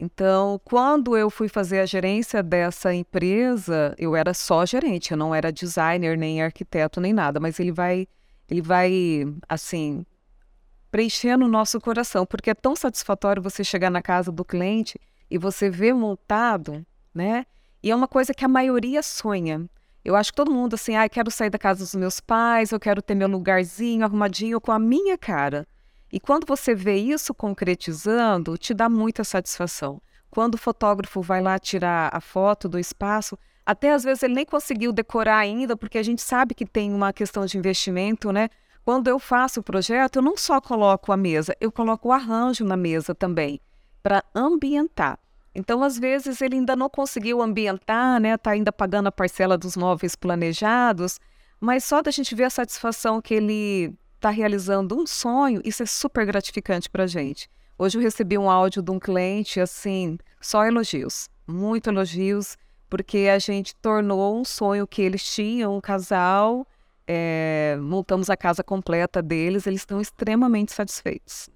Então, 0.05 0.61
quando 0.65 1.17
eu 1.17 1.31
fui 1.31 1.47
fazer 1.49 1.79
a 1.79 1.87
gerência 1.87 2.43
dessa 2.43 2.93
empresa, 2.93 3.95
eu 3.97 4.17
era 4.17 4.35
só 4.35 4.67
gerente, 4.67 5.13
eu 5.13 5.17
não 5.17 5.33
era 5.33 5.53
designer, 5.53 6.19
nem 6.19 6.43
arquiteto, 6.43 7.01
nem 7.01 7.13
nada, 7.13 7.39
mas 7.39 7.61
ele 7.61 7.71
vai, 7.71 8.09
ele 8.51 8.61
vai, 8.61 9.25
assim, 9.49 10.05
preenchendo 10.91 11.45
o 11.45 11.49
nosso 11.49 11.81
coração, 11.81 12.27
porque 12.27 12.51
é 12.51 12.55
tão 12.55 12.75
satisfatório 12.75 13.41
você 13.41 13.63
chegar 13.63 13.91
na 13.91 14.03
casa 14.03 14.33
do 14.33 14.45
cliente 14.45 14.99
e 15.31 15.39
você 15.39 15.71
ver 15.71 15.95
montado, 15.95 16.85
né? 17.15 17.47
E 17.81 17.89
é 17.89 17.95
uma 17.95 18.09
coisa 18.09 18.35
que 18.35 18.45
a 18.45 18.49
maioria 18.49 19.05
sonha. 19.05 19.71
Eu 20.05 20.17
acho 20.17 20.33
que 20.33 20.37
todo 20.37 20.51
mundo 20.51 20.75
assim, 20.75 20.97
ah, 20.97 21.09
quero 21.09 21.31
sair 21.31 21.51
da 21.51 21.61
casa 21.61 21.79
dos 21.79 21.95
meus 21.95 22.19
pais, 22.19 22.73
eu 22.73 22.81
quero 22.81 23.01
ter 23.01 23.15
meu 23.15 23.29
lugarzinho 23.29 24.05
arrumadinho 24.05 24.61
com 24.61 24.73
a 24.73 24.81
minha 24.81 25.17
cara. 25.17 25.65
E 26.13 26.21
quando 26.21 26.47
você 26.47 26.75
vê 26.75 26.97
isso 26.97 27.33
concretizando, 27.33 28.59
te 28.59 28.75
dá 28.75 28.87
muita 28.87 29.25
satisfação. 29.25 30.01
Quando 30.31 30.57
o 30.57 30.59
fotógrafo 30.59 31.23
vai 31.23 31.41
lá 31.41 31.59
tirar 31.59 32.11
a 32.15 32.21
foto 32.21 32.69
do 32.69 32.79
espaço, 32.79 33.39
até 33.65 33.93
às 33.93 34.05
vezes 34.05 34.23
ele 34.23 34.35
nem 34.35 34.45
conseguiu 34.45 34.93
decorar 34.93 35.39
ainda, 35.39 35.75
porque 35.75 35.97
a 35.97 36.03
gente 36.03 36.21
sabe 36.21 36.55
que 36.55 36.67
tem 36.67 36.93
uma 36.93 37.15
questão 37.15 37.47
de 37.47 37.57
investimento, 37.57 38.31
né? 38.31 38.51
Quando 38.85 39.09
eu 39.09 39.19
faço 39.19 39.61
o 39.61 39.63
projeto, 39.63 40.17
eu 40.17 40.23
não 40.23 40.37
só 40.37 40.61
coloco 40.61 41.13
a 41.13 41.17
mesa, 41.17 41.57
eu 41.59 41.73
coloco 41.73 42.09
o 42.09 42.13
arranjo 42.13 42.65
na 42.65 42.77
mesa 42.77 43.15
também, 43.15 43.59
para 44.03 44.23
ambientar. 44.35 45.19
Então, 45.55 45.83
às 45.83 45.99
vezes, 45.99 46.43
ele 46.43 46.57
ainda 46.57 46.75
não 46.75 46.91
conseguiu 46.91 47.41
ambientar, 47.41 48.21
né? 48.21 48.35
Está 48.35 48.51
ainda 48.51 48.73
pagando 48.73 49.07
a 49.07 49.13
parcela 49.13 49.57
dos 49.57 49.77
móveis 49.77 50.17
planejados, 50.17 51.21
mas 51.61 51.85
só 51.85 52.03
da 52.03 52.11
gente 52.11 52.35
ver 52.35 52.45
a 52.45 52.51
satisfação 52.51 53.21
que 53.23 53.35
ele 53.35 53.95
está 54.23 54.31
realizando 54.31 54.97
um 54.97 55.05
sonho, 55.05 55.61
isso 55.65 55.83
é 55.83 55.87
super 55.87 56.25
gratificante 56.25 56.89
para 56.89 57.03
a 57.05 57.07
gente. 57.09 57.51
Hoje 57.77 57.99
eu 57.99 58.03
recebi 58.03 58.39
um 58.39 58.49
áudio 58.49 58.81
de 58.81 58.91
um 58.93 58.99
cliente, 58.99 59.59
assim, 59.59 60.17
só 60.41 60.65
elogios, 60.65 61.29
muito 61.45 61.91
elogios, 61.91 62.57
porque 62.89 63.29
a 63.35 63.41
gente 63.41 63.75
tornou 63.77 64.39
um 64.39 64.45
sonho 64.45 64.87
que 64.87 65.03
eles 65.03 65.25
tinham, 65.25 65.77
um 65.77 65.81
casal, 65.81 66.65
é, 67.05 67.77
montamos 67.81 68.31
a 68.31 68.37
casa 68.37 68.63
completa 68.63 69.21
deles, 69.21 69.67
eles 69.67 69.81
estão 69.81 70.01
extremamente 70.01 70.71
satisfeitos. 70.71 71.51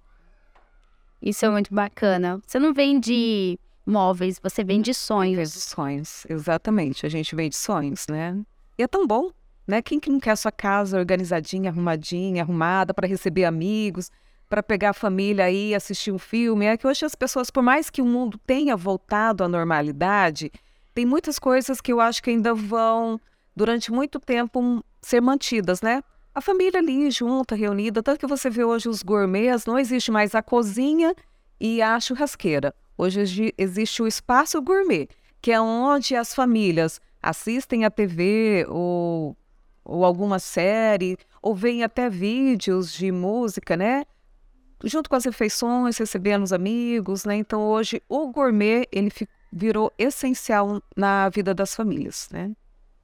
Isso 1.22 1.46
é 1.46 1.50
muito 1.50 1.72
bacana. 1.72 2.40
Você 2.44 2.58
não 2.58 2.74
vende 2.74 3.58
móveis, 3.86 4.40
você 4.42 4.64
vende 4.64 4.92
sonhos. 4.92 5.36
Vende 5.36 5.50
sonhos, 5.50 6.26
exatamente. 6.28 7.06
A 7.06 7.08
gente 7.08 7.34
vende 7.36 7.54
sonhos, 7.54 8.06
né? 8.08 8.36
E 8.76 8.82
é 8.82 8.88
tão 8.88 9.06
bom, 9.06 9.30
né? 9.66 9.82
Quem 9.82 9.98
que 9.98 10.10
não 10.10 10.20
quer 10.20 10.32
a 10.32 10.36
sua 10.36 10.52
casa 10.52 10.98
organizadinha, 10.98 11.70
arrumadinha, 11.70 12.42
arrumada 12.42 12.94
para 12.94 13.06
receber 13.06 13.44
amigos, 13.44 14.10
para 14.48 14.62
pegar 14.62 14.90
a 14.90 14.94
família 14.94 15.44
aí 15.46 15.74
assistir 15.74 16.12
um 16.12 16.18
filme? 16.18 16.66
É 16.66 16.76
que 16.76 16.86
hoje 16.86 17.04
as 17.04 17.14
pessoas, 17.14 17.50
por 17.50 17.62
mais 17.62 17.90
que 17.90 18.00
o 18.00 18.06
mundo 18.06 18.38
tenha 18.46 18.76
voltado 18.76 19.42
à 19.42 19.48
normalidade, 19.48 20.52
tem 20.94 21.04
muitas 21.04 21.38
coisas 21.38 21.80
que 21.80 21.92
eu 21.92 22.00
acho 22.00 22.22
que 22.22 22.30
ainda 22.30 22.54
vão, 22.54 23.20
durante 23.54 23.90
muito 23.90 24.20
tempo, 24.20 24.84
ser 25.02 25.20
mantidas, 25.20 25.82
né? 25.82 26.02
A 26.34 26.40
família 26.40 26.80
ali 26.80 27.10
junta, 27.10 27.54
reunida, 27.54 28.02
tanto 28.02 28.20
que 28.20 28.26
você 28.26 28.50
vê 28.50 28.62
hoje 28.62 28.88
os 28.88 29.02
gourmets, 29.02 29.64
não 29.64 29.78
existe 29.78 30.10
mais 30.10 30.34
a 30.34 30.42
cozinha 30.42 31.14
e 31.58 31.80
a 31.80 31.98
churrasqueira. 31.98 32.74
Hoje 32.96 33.52
existe 33.58 34.02
o 34.02 34.06
espaço 34.06 34.60
gourmet, 34.60 35.08
que 35.40 35.50
é 35.50 35.60
onde 35.60 36.14
as 36.14 36.34
famílias 36.34 37.00
assistem 37.22 37.84
a 37.84 37.90
TV 37.90 38.66
ou, 38.68 39.36
ou 39.86 40.04
alguma 40.04 40.38
série, 40.38 41.16
ou 41.40 41.54
veem 41.54 41.84
até 41.84 42.10
vídeos 42.10 42.92
de 42.92 43.12
música, 43.12 43.76
né? 43.76 44.04
Junto 44.84 45.08
com 45.08 45.16
as 45.16 45.24
refeições, 45.24 45.96
recebendo 45.96 46.42
os 46.42 46.52
amigos, 46.52 47.24
né? 47.24 47.36
Então 47.36 47.62
hoje 47.62 48.02
o 48.08 48.26
gourmet 48.28 48.86
ele 48.92 49.10
virou 49.52 49.92
essencial 49.96 50.82
na 50.96 51.28
vida 51.28 51.54
das 51.54 51.74
famílias, 51.74 52.28
né? 52.30 52.52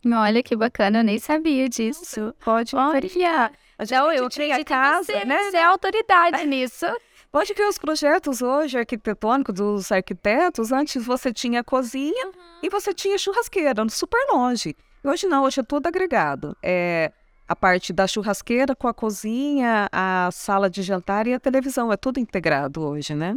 Olha 0.05 0.43
que 0.43 0.57
bacana, 0.57 0.99
eu 0.99 1.05
nem 1.05 1.19
sabia 1.19 1.69
disso. 1.69 2.35
Pode 2.45 2.73
verificar. 2.93 3.53
Não, 3.89 4.13
eu 4.13 4.27
acredito 4.27 4.67
casa, 4.67 5.05
você, 5.05 5.25
né? 5.25 5.51
Você 5.51 5.57
é 5.57 5.65
autoridade 5.65 6.45
nisso. 6.45 6.87
Pode 7.31 7.55
ver 7.55 7.67
os 7.67 7.79
projetos 7.79 8.43
hoje 8.43 8.77
arquitetônicos 8.77 9.55
dos 9.55 9.93
arquitetos. 9.93 10.73
Antes 10.73 11.07
você 11.07 11.33
tinha 11.33 11.61
a 11.61 11.65
cozinha 11.65 12.27
uhum. 12.27 12.33
e 12.63 12.69
você 12.69 12.93
tinha 12.93 13.17
churrasqueira, 13.17 13.89
super 13.89 14.21
longe. 14.31 14.77
Hoje 15.05 15.27
não, 15.27 15.43
hoje 15.45 15.61
é 15.61 15.63
tudo 15.65 15.89
agregado. 15.89 16.57
É 16.63 17.13
a 17.49 17.57
parte 17.57 17.93
da 17.93 18.07
churrasqueira 18.07 18.75
com 18.75 18.87
a 18.87 18.95
cozinha, 18.95 19.89
a 19.91 20.31
sala 20.33 20.71
de 20.71 20.83
jantar 20.83 21.27
e 21.27 21.35
a 21.35 21.41
televisão. 21.41 21.93
É 21.93 21.97
tudo 21.97 22.21
integrado 22.21 22.81
hoje, 22.83 23.15
né? 23.15 23.37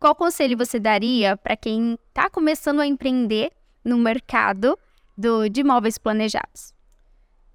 Qual 0.00 0.14
conselho 0.14 0.56
você 0.56 0.80
daria 0.80 1.36
para 1.36 1.56
quem 1.56 1.98
está 2.08 2.30
começando 2.30 2.80
a 2.80 2.86
empreender 2.86 3.52
no 3.84 3.98
mercado 3.98 4.78
do, 5.16 5.48
de 5.48 5.60
imóveis 5.60 5.98
planejados? 5.98 6.74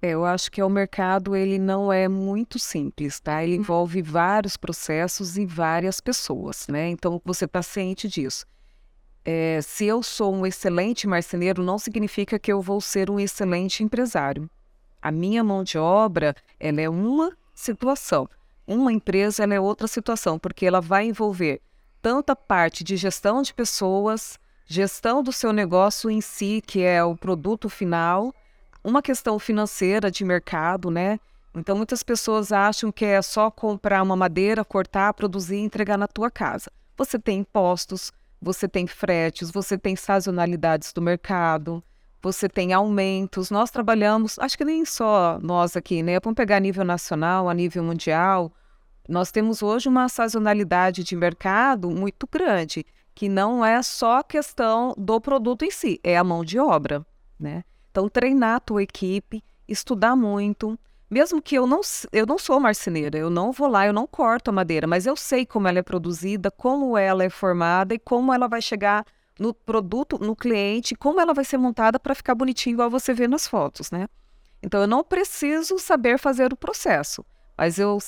É, 0.00 0.10
eu 0.10 0.24
acho 0.24 0.50
que 0.50 0.62
o 0.62 0.68
mercado 0.68 1.36
ele 1.36 1.58
não 1.58 1.92
é 1.92 2.08
muito 2.08 2.58
simples, 2.58 3.20
tá? 3.20 3.44
Ele 3.44 3.54
envolve 3.54 4.02
vários 4.02 4.56
processos 4.56 5.36
e 5.36 5.46
várias 5.46 6.00
pessoas, 6.00 6.66
né? 6.68 6.88
Então 6.88 7.20
você 7.24 7.44
está 7.44 7.62
ciente 7.62 8.08
disso. 8.08 8.44
É, 9.24 9.60
se 9.62 9.84
eu 9.84 10.02
sou 10.02 10.34
um 10.34 10.44
excelente 10.44 11.06
marceneiro, 11.06 11.62
não 11.62 11.78
significa 11.78 12.38
que 12.38 12.52
eu 12.52 12.60
vou 12.60 12.80
ser 12.80 13.08
um 13.08 13.20
excelente 13.20 13.84
empresário. 13.84 14.50
A 15.00 15.12
minha 15.12 15.44
mão 15.44 15.62
de 15.62 15.78
obra, 15.78 16.34
ela 16.58 16.80
é 16.80 16.88
uma 16.88 17.36
situação. 17.54 18.28
Uma 18.66 18.92
empresa, 18.92 19.42
ela 19.44 19.54
é 19.54 19.60
outra 19.60 19.86
situação, 19.86 20.38
porque 20.38 20.66
ela 20.66 20.80
vai 20.80 21.06
envolver 21.06 21.60
tanta 22.00 22.34
parte 22.34 22.82
de 22.82 22.96
gestão 22.96 23.42
de 23.42 23.54
pessoas, 23.54 24.38
gestão 24.66 25.22
do 25.22 25.32
seu 25.32 25.52
negócio 25.52 26.10
em 26.10 26.20
si, 26.20 26.62
que 26.66 26.82
é 26.82 27.02
o 27.04 27.16
produto 27.16 27.68
final, 27.68 28.34
uma 28.82 29.00
questão 29.00 29.38
financeira 29.38 30.10
de 30.10 30.24
mercado, 30.24 30.90
né? 30.90 31.20
Então 31.54 31.76
muitas 31.76 32.02
pessoas 32.02 32.50
acham 32.50 32.90
que 32.90 33.04
é 33.04 33.20
só 33.22 33.50
comprar 33.50 34.02
uma 34.02 34.16
madeira, 34.16 34.64
cortar, 34.64 35.12
produzir 35.14 35.56
e 35.56 35.64
entregar 35.64 35.96
na 35.96 36.08
tua 36.08 36.30
casa. 36.30 36.72
Você 36.96 37.18
tem 37.18 37.40
impostos, 37.40 38.12
você 38.42 38.68
tem 38.68 38.88
fretes, 38.88 39.52
você 39.52 39.78
tem 39.78 39.94
sazonalidades 39.94 40.92
do 40.92 41.00
mercado, 41.00 41.82
você 42.20 42.48
tem 42.48 42.72
aumentos. 42.72 43.50
Nós 43.50 43.70
trabalhamos, 43.70 44.36
acho 44.40 44.58
que 44.58 44.64
nem 44.64 44.84
só 44.84 45.38
nós 45.40 45.76
aqui, 45.76 46.02
né? 46.02 46.18
Vamos 46.20 46.36
pegar 46.36 46.56
a 46.56 46.60
nível 46.60 46.84
nacional, 46.84 47.48
a 47.48 47.54
nível 47.54 47.84
mundial. 47.84 48.52
Nós 49.08 49.30
temos 49.30 49.62
hoje 49.62 49.88
uma 49.88 50.08
sazonalidade 50.08 51.04
de 51.04 51.14
mercado 51.14 51.88
muito 51.88 52.28
grande, 52.30 52.84
que 53.14 53.28
não 53.28 53.64
é 53.64 53.80
só 53.80 54.22
questão 54.24 54.92
do 54.98 55.20
produto 55.20 55.64
em 55.64 55.70
si, 55.70 56.00
é 56.02 56.16
a 56.16 56.24
mão 56.24 56.44
de 56.44 56.58
obra, 56.58 57.06
né? 57.38 57.62
Então, 57.90 58.08
treinar 58.08 58.56
a 58.56 58.60
tua 58.60 58.82
equipe, 58.82 59.44
estudar 59.68 60.16
muito. 60.16 60.76
Mesmo 61.12 61.42
que 61.42 61.54
eu 61.54 61.66
não, 61.66 61.82
eu 62.10 62.24
não 62.24 62.38
sou 62.38 62.58
marceneira, 62.58 63.18
eu 63.18 63.28
não 63.28 63.52
vou 63.52 63.68
lá, 63.68 63.86
eu 63.86 63.92
não 63.92 64.06
corto 64.06 64.48
a 64.48 64.52
madeira, 64.52 64.86
mas 64.86 65.04
eu 65.04 65.14
sei 65.14 65.44
como 65.44 65.68
ela 65.68 65.78
é 65.78 65.82
produzida, 65.82 66.50
como 66.50 66.96
ela 66.96 67.22
é 67.22 67.28
formada 67.28 67.92
e 67.92 67.98
como 67.98 68.32
ela 68.32 68.48
vai 68.48 68.62
chegar 68.62 69.04
no 69.38 69.52
produto, 69.52 70.18
no 70.18 70.34
cliente, 70.34 70.94
como 70.94 71.20
ela 71.20 71.34
vai 71.34 71.44
ser 71.44 71.58
montada 71.58 72.00
para 72.00 72.14
ficar 72.14 72.34
bonitinho, 72.34 72.76
igual 72.76 72.88
você 72.88 73.12
vê 73.12 73.28
nas 73.28 73.46
fotos, 73.46 73.90
né? 73.90 74.08
Então, 74.62 74.80
eu 74.80 74.86
não 74.86 75.04
preciso 75.04 75.78
saber 75.78 76.18
fazer 76.18 76.50
o 76.50 76.56
processo, 76.56 77.22
mas 77.58 77.78
eu 77.78 77.98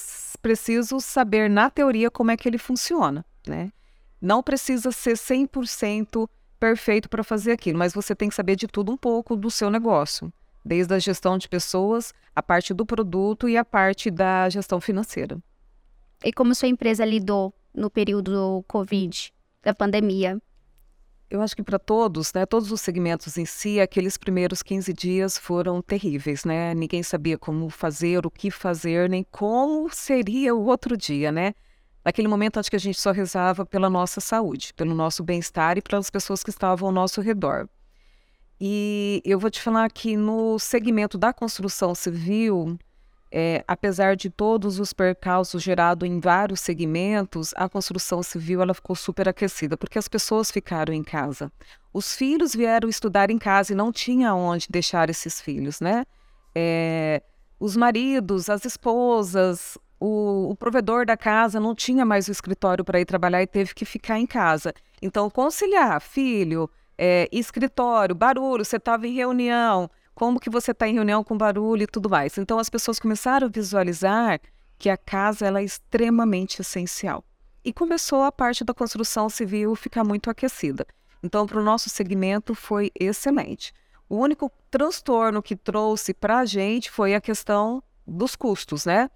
preciso 0.40 0.98
saber 0.98 1.50
na 1.50 1.68
teoria 1.68 2.10
como 2.10 2.30
é 2.30 2.38
que 2.38 2.48
ele 2.48 2.56
funciona, 2.56 3.22
né? 3.46 3.70
Não 4.18 4.42
precisa 4.42 4.90
ser 4.90 5.18
100% 5.18 6.26
perfeito 6.58 7.10
para 7.10 7.22
fazer 7.22 7.52
aquilo, 7.52 7.78
mas 7.78 7.92
você 7.92 8.14
tem 8.14 8.30
que 8.30 8.34
saber 8.34 8.56
de 8.56 8.66
tudo 8.66 8.90
um 8.90 8.96
pouco 8.96 9.36
do 9.36 9.50
seu 9.50 9.68
negócio, 9.68 10.32
desde 10.64 10.94
a 10.94 10.98
gestão 10.98 11.36
de 11.36 11.48
pessoas, 11.48 12.12
a 12.34 12.42
parte 12.42 12.72
do 12.72 12.86
produto 12.86 13.48
e 13.48 13.56
a 13.56 13.64
parte 13.64 14.10
da 14.10 14.48
gestão 14.48 14.80
financeira. 14.80 15.38
E 16.24 16.32
como 16.32 16.54
sua 16.54 16.68
empresa 16.68 17.04
lidou 17.04 17.54
no 17.74 17.90
período 17.90 18.32
do 18.32 18.64
Covid, 18.66 19.32
da 19.62 19.74
pandemia? 19.74 20.40
Eu 21.28 21.42
acho 21.42 21.56
que 21.56 21.62
para 21.62 21.78
todos, 21.78 22.32
né, 22.32 22.46
todos 22.46 22.70
os 22.70 22.80
segmentos 22.80 23.36
em 23.36 23.44
si, 23.44 23.80
aqueles 23.80 24.16
primeiros 24.16 24.62
15 24.62 24.92
dias 24.92 25.36
foram 25.36 25.82
terríveis, 25.82 26.44
né? 26.44 26.72
Ninguém 26.74 27.02
sabia 27.02 27.36
como 27.36 27.68
fazer, 27.70 28.24
o 28.24 28.30
que 28.30 28.50
fazer, 28.50 29.08
nem 29.08 29.26
como 29.30 29.88
seria 29.90 30.54
o 30.54 30.64
outro 30.66 30.96
dia, 30.96 31.32
né? 31.32 31.54
Naquele 32.04 32.28
momento, 32.28 32.60
acho 32.60 32.70
que 32.70 32.76
a 32.76 32.80
gente 32.80 33.00
só 33.00 33.10
rezava 33.10 33.64
pela 33.64 33.88
nossa 33.88 34.20
saúde, 34.20 34.74
pelo 34.74 34.94
nosso 34.94 35.24
bem-estar 35.24 35.78
e 35.78 35.82
pelas 35.82 36.10
pessoas 36.10 36.44
que 36.44 36.50
estavam 36.50 36.88
ao 36.88 36.94
nosso 36.94 37.20
redor. 37.20 37.68
E 38.60 39.20
eu 39.24 39.38
vou 39.38 39.50
te 39.50 39.60
falar 39.60 39.90
que 39.90 40.16
no 40.16 40.58
segmento 40.58 41.18
da 41.18 41.32
construção 41.32 41.94
civil, 41.94 42.78
é, 43.30 43.64
apesar 43.66 44.14
de 44.14 44.30
todos 44.30 44.78
os 44.78 44.92
percalços 44.92 45.62
gerados 45.62 46.08
em 46.08 46.20
vários 46.20 46.60
segmentos, 46.60 47.52
a 47.56 47.68
construção 47.68 48.22
civil 48.22 48.62
ela 48.62 48.72
ficou 48.72 48.94
super 48.94 49.28
aquecida, 49.28 49.76
porque 49.76 49.98
as 49.98 50.06
pessoas 50.06 50.50
ficaram 50.50 50.94
em 50.94 51.02
casa. 51.02 51.50
Os 51.92 52.14
filhos 52.14 52.54
vieram 52.54 52.88
estudar 52.88 53.30
em 53.30 53.38
casa 53.38 53.72
e 53.72 53.76
não 53.76 53.90
tinha 53.90 54.34
onde 54.34 54.68
deixar 54.70 55.10
esses 55.10 55.40
filhos, 55.40 55.80
né? 55.80 56.04
É, 56.54 57.22
os 57.58 57.76
maridos, 57.76 58.48
as 58.48 58.64
esposas, 58.64 59.76
o, 59.98 60.50
o 60.50 60.56
provedor 60.56 61.06
da 61.06 61.16
casa 61.16 61.58
não 61.58 61.74
tinha 61.74 62.04
mais 62.04 62.28
o 62.28 62.30
escritório 62.30 62.84
para 62.84 63.00
ir 63.00 63.04
trabalhar 63.04 63.42
e 63.42 63.46
teve 63.46 63.74
que 63.74 63.84
ficar 63.84 64.18
em 64.18 64.26
casa. 64.26 64.72
Então, 65.02 65.28
conciliar 65.28 66.00
filho, 66.00 66.70
é, 66.96 67.28
escritório, 67.32 68.14
barulho, 68.14 68.64
você 68.64 68.76
estava 68.76 69.06
em 69.06 69.14
reunião, 69.14 69.90
como 70.14 70.38
que 70.38 70.50
você 70.50 70.70
está 70.70 70.88
em 70.88 70.94
reunião 70.94 71.24
com 71.24 71.36
barulho 71.36 71.82
e 71.82 71.86
tudo 71.86 72.08
mais. 72.08 72.38
Então, 72.38 72.58
as 72.58 72.68
pessoas 72.68 72.98
começaram 72.98 73.46
a 73.46 73.50
visualizar 73.50 74.40
que 74.78 74.88
a 74.88 74.96
casa 74.96 75.46
ela 75.46 75.60
é 75.60 75.64
extremamente 75.64 76.60
essencial. 76.60 77.24
E 77.64 77.72
começou 77.72 78.22
a 78.22 78.30
parte 78.30 78.62
da 78.64 78.74
construção 78.74 79.28
civil 79.28 79.74
ficar 79.74 80.04
muito 80.04 80.28
aquecida. 80.28 80.86
Então, 81.22 81.46
para 81.46 81.58
o 81.58 81.64
nosso 81.64 81.88
segmento 81.88 82.54
foi 82.54 82.90
excelente. 82.98 83.72
O 84.08 84.16
único 84.18 84.52
transtorno 84.70 85.42
que 85.42 85.56
trouxe 85.56 86.12
para 86.12 86.40
a 86.40 86.44
gente 86.44 86.90
foi 86.90 87.14
a 87.14 87.20
questão 87.20 87.82
dos 88.06 88.36
custos, 88.36 88.84
né? 88.84 89.10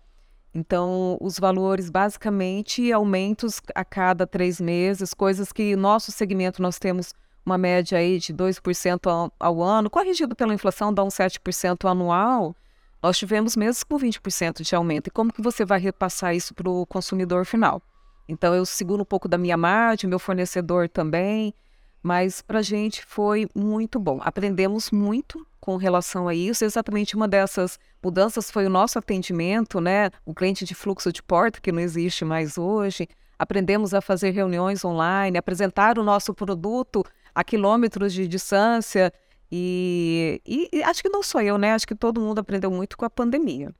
Então, 0.54 1.18
os 1.20 1.38
valores 1.38 1.90
basicamente 1.90 2.90
aumentos 2.90 3.60
a 3.74 3.84
cada 3.84 4.26
três 4.26 4.60
meses, 4.60 5.12
coisas 5.12 5.52
que 5.52 5.76
nosso 5.76 6.10
segmento 6.10 6.62
nós 6.62 6.78
temos 6.78 7.12
uma 7.44 7.58
média 7.58 7.98
aí 7.98 8.18
de 8.18 8.32
2% 8.32 9.06
ao, 9.06 9.32
ao 9.38 9.62
ano, 9.62 9.88
corrigido 9.88 10.34
pela 10.36 10.54
inflação, 10.54 10.92
dá 10.92 11.02
um 11.02 11.08
7% 11.08 11.88
anual. 11.88 12.54
Nós 13.02 13.16
tivemos 13.16 13.56
meses 13.56 13.82
com 13.82 13.96
20% 13.96 14.62
de 14.62 14.74
aumento. 14.74 15.06
E 15.06 15.10
como 15.10 15.32
que 15.32 15.40
você 15.40 15.64
vai 15.64 15.78
repassar 15.78 16.34
isso 16.34 16.52
para 16.54 16.68
o 16.68 16.84
consumidor 16.84 17.44
final? 17.46 17.80
Então, 18.28 18.54
eu 18.54 18.66
seguro 18.66 19.02
um 19.02 19.06
pouco 19.06 19.28
da 19.28 19.38
minha 19.38 19.56
margem, 19.56 20.10
meu 20.10 20.18
fornecedor 20.18 20.88
também, 20.88 21.54
mas 22.02 22.42
para 22.42 22.58
a 22.58 22.62
gente 22.62 23.04
foi 23.04 23.48
muito 23.54 23.98
bom. 23.98 24.20
Aprendemos 24.22 24.90
muito 24.90 25.46
com 25.60 25.76
relação 25.76 26.28
a 26.28 26.34
isso. 26.34 26.64
Exatamente 26.64 27.16
uma 27.16 27.26
dessas 27.26 27.78
mudanças 28.02 28.50
foi 28.50 28.66
o 28.66 28.70
nosso 28.70 28.98
atendimento, 28.98 29.80
né? 29.80 30.10
O 30.26 30.34
cliente 30.34 30.64
de 30.64 30.74
fluxo 30.74 31.12
de 31.12 31.22
porta, 31.22 31.60
que 31.60 31.72
não 31.72 31.80
existe 31.80 32.24
mais 32.24 32.58
hoje. 32.58 33.08
Aprendemos 33.38 33.94
a 33.94 34.00
fazer 34.00 34.30
reuniões 34.30 34.84
online, 34.84 35.38
apresentar 35.38 35.98
o 35.98 36.02
nosso 36.02 36.34
produto 36.34 37.04
a 37.38 37.44
quilômetros 37.44 38.12
de 38.12 38.26
distância. 38.26 39.12
E, 39.50 40.42
e, 40.44 40.68
e 40.72 40.82
acho 40.82 41.00
que 41.02 41.08
não 41.08 41.22
sou 41.22 41.40
eu, 41.40 41.56
né? 41.56 41.72
Acho 41.72 41.86
que 41.86 41.94
todo 41.94 42.20
mundo 42.20 42.40
aprendeu 42.40 42.70
muito 42.70 42.98
com 42.98 43.04
a 43.04 43.10
pandemia. 43.10 43.72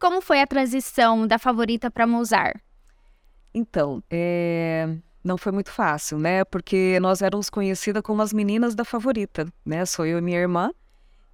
Como 0.00 0.20
foi 0.20 0.40
a 0.40 0.46
transição 0.46 1.26
da 1.26 1.38
favorita 1.38 1.90
para 1.90 2.06
Mozart? 2.06 2.60
Então, 3.54 4.02
é 4.10 4.88
não 5.22 5.36
foi 5.36 5.52
muito 5.52 5.70
fácil, 5.70 6.18
né? 6.18 6.44
Porque 6.44 6.98
nós 7.00 7.20
éramos 7.22 7.50
conhecidas 7.50 8.02
como 8.02 8.22
as 8.22 8.32
meninas 8.32 8.74
da 8.74 8.84
favorita, 8.84 9.46
né? 9.64 9.84
Sou 9.84 10.06
eu 10.06 10.18
e 10.18 10.22
minha 10.22 10.38
irmã. 10.38 10.72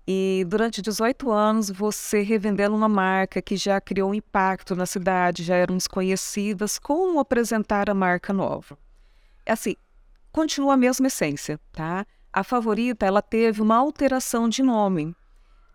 E 0.07 0.44
durante 0.48 0.83
18 0.83 1.31
anos, 1.31 1.70
você 1.70 2.20
revendendo 2.22 2.74
uma 2.74 2.88
marca 2.88 3.40
que 3.40 3.57
já 3.57 3.81
criou 3.81 4.11
um 4.11 4.14
impacto 4.14 4.74
na 4.74 4.85
cidade, 4.85 5.42
já 5.42 5.55
éramos 5.55 5.87
conhecidas, 5.87 6.79
como 6.79 7.20
apresentar 7.20 7.88
a 7.88 7.94
marca 7.94 8.33
nova? 8.33 8.77
É 9.46 9.53
assim, 9.53 9.77
continua 10.34 10.74
a 10.74 10.76
mesma 10.76 11.06
essência, 11.06 11.60
tá? 11.72 12.04
A 12.32 12.42
favorita, 12.42 13.06
ela 13.06 13.22
teve 13.22 13.62
uma 13.62 13.76
alteração 13.76 14.48
de 14.48 14.64
nome. 14.64 15.14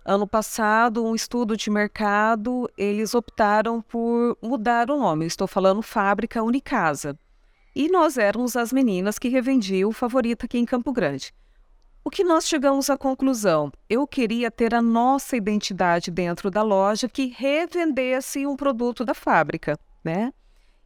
Ano 0.04 0.28
passado, 0.28 1.06
um 1.06 1.16
estudo 1.16 1.56
de 1.56 1.70
mercado, 1.70 2.70
eles 2.78 3.16
optaram 3.16 3.82
por 3.82 4.38
mudar 4.44 4.92
o 4.92 4.98
nome. 4.98 5.26
Estou 5.26 5.48
falando 5.48 5.82
Fábrica 5.82 6.44
Unicasa. 6.44 7.18
E 7.74 7.88
nós 7.88 8.18
éramos 8.18 8.58
as 8.58 8.74
meninas 8.74 9.18
que 9.18 9.30
revendiam 9.30 9.90
o 9.90 9.94
favorito 9.94 10.46
aqui 10.46 10.58
em 10.58 10.66
Campo 10.66 10.92
Grande. 10.92 11.34
O 12.04 12.10
que 12.10 12.26
nós 12.26 12.46
chegamos 12.46 12.90
à 12.90 12.98
conclusão? 12.98 13.72
Eu 13.90 14.06
queria 14.06 14.52
ter 14.52 14.76
a 14.76 14.82
nossa 14.82 15.38
identidade 15.38 16.12
dentro 16.12 16.52
da 16.52 16.62
loja 16.62 17.08
que 17.08 17.28
revendesse 17.28 18.46
um 18.46 18.58
produto 18.58 19.06
da 19.06 19.14
fábrica, 19.14 19.80
né? 20.04 20.34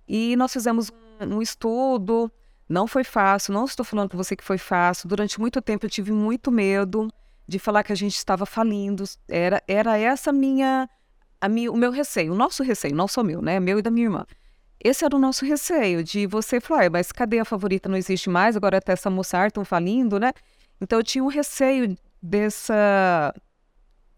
E 0.07 0.36
nós 0.36 0.53
fizemos 0.53 0.91
um 1.21 1.41
estudo, 1.41 2.31
não 2.67 2.88
foi 2.88 3.04
fácil, 3.04 3.54
não 3.54 3.65
estou 3.65 3.86
falando 3.86 4.10
com 4.10 4.17
você 4.17 4.36
que 4.36 4.43
foi 4.43 4.58
fácil. 4.58 5.08
Durante 5.08 5.39
muito 5.39 5.62
tempo 5.62 5.86
eu 5.86 5.89
tive 5.89 6.12
muito 6.12 6.52
medo 6.52 7.10
de 7.47 7.60
falar 7.60 7.84
que 7.84 7.91
a 7.91 7.95
gente 7.95 8.15
estava 8.15 8.45
falindo. 8.45 9.04
Era, 9.28 9.62
era 9.67 9.97
essa 9.97 10.32
minha, 10.32 10.89
a 11.41 11.49
minha, 11.49 11.71
o 11.71 11.78
meu 11.78 11.91
receio, 11.91 12.34
o 12.34 12.36
nosso 12.36 12.63
receio, 12.63 12.95
não 12.95 13.08
só 13.08 13.23
meu, 13.23 13.41
né? 13.41 13.60
Meu 13.60 13.80
e 13.80 13.82
da 13.82 13.91
minha 13.91 14.08
irmã. 14.08 14.26
Esse 14.84 15.06
era 15.06 15.15
o 15.15 15.19
nosso 15.19 15.45
receio, 15.45 16.04
de 16.04 16.28
você 16.28 16.60
falar, 16.60 16.89
mas 16.89 17.12
cadê 17.12 17.39
a 17.39 17.45
favorita? 17.45 17.88
Não 17.88 17.97
existe 17.97 18.30
mais, 18.30 18.58
agora 18.58 18.78
até 18.78 18.91
essa 18.91 19.10
moçar 19.10 19.47
estão 19.47 19.63
falindo, 19.63 20.19
né? 20.19 20.34
Então 20.82 20.99
eu 20.99 21.04
tinha 21.04 21.23
um 21.23 21.28
receio 21.28 21.95
dessa, 22.21 23.34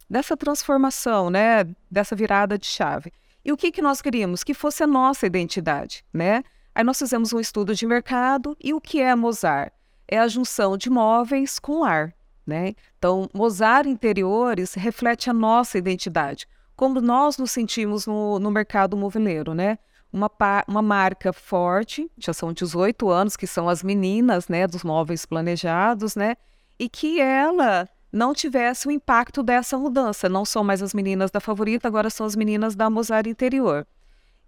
dessa 0.09 0.35
transformação, 0.35 1.29
né? 1.29 1.65
Dessa 1.89 2.15
virada 2.15 2.57
de 2.57 2.65
chave. 2.65 3.11
E 3.43 3.51
o 3.51 3.57
que, 3.57 3.71
que 3.71 3.81
nós 3.81 4.01
queríamos? 4.01 4.43
Que 4.43 4.55
fosse 4.55 4.81
a 4.81 4.87
nossa 4.87 5.27
identidade, 5.27 6.03
né? 6.11 6.43
Aí 6.75 6.83
nós 6.83 6.99
fizemos 6.99 7.31
um 7.31 7.39
estudo 7.39 7.73
de 7.73 7.87
mercado 7.87 8.57
e 8.61 8.73
o 8.73 8.81
que 8.81 9.01
é 9.01 9.15
Mozart? 9.15 9.71
É 10.05 10.19
a 10.19 10.27
junção 10.27 10.77
de 10.77 10.89
móveis 10.89 11.57
com 11.57 11.85
ar. 11.85 12.13
né? 12.45 12.73
Então, 12.97 13.29
Mozart 13.33 13.87
Interiores 13.87 14.73
reflete 14.73 15.29
a 15.29 15.33
nossa 15.33 15.77
identidade, 15.77 16.45
como 16.75 16.99
nós 16.99 17.37
nos 17.37 17.51
sentimos 17.51 18.05
no, 18.05 18.37
no 18.39 18.51
mercado 18.51 18.97
moveleiro, 18.97 19.53
né? 19.53 19.79
Uma, 20.11 20.29
uma 20.67 20.81
marca 20.81 21.31
forte, 21.31 22.11
já 22.17 22.33
são 22.33 22.51
18 22.51 23.09
anos, 23.09 23.37
que 23.37 23.47
são 23.47 23.67
as 23.69 23.81
meninas, 23.81 24.47
né, 24.49 24.67
dos 24.67 24.83
móveis 24.83 25.25
planejados, 25.25 26.15
né? 26.15 26.35
E 26.77 26.89
que 26.89 27.19
ela 27.21 27.87
não 28.11 28.33
tivesse 28.33 28.87
o 28.87 28.91
impacto 28.91 29.41
dessa 29.41 29.77
mudança. 29.77 30.29
Não 30.29 30.45
são 30.45 30.63
mais 30.63 30.81
as 30.81 30.93
meninas 30.93 31.31
da 31.31 31.39
favorita, 31.39 31.87
agora 31.87 32.09
são 32.09 32.25
as 32.25 32.35
meninas 32.35 32.75
da 32.75 32.89
Mozart 32.89 33.27
Interior. 33.27 33.87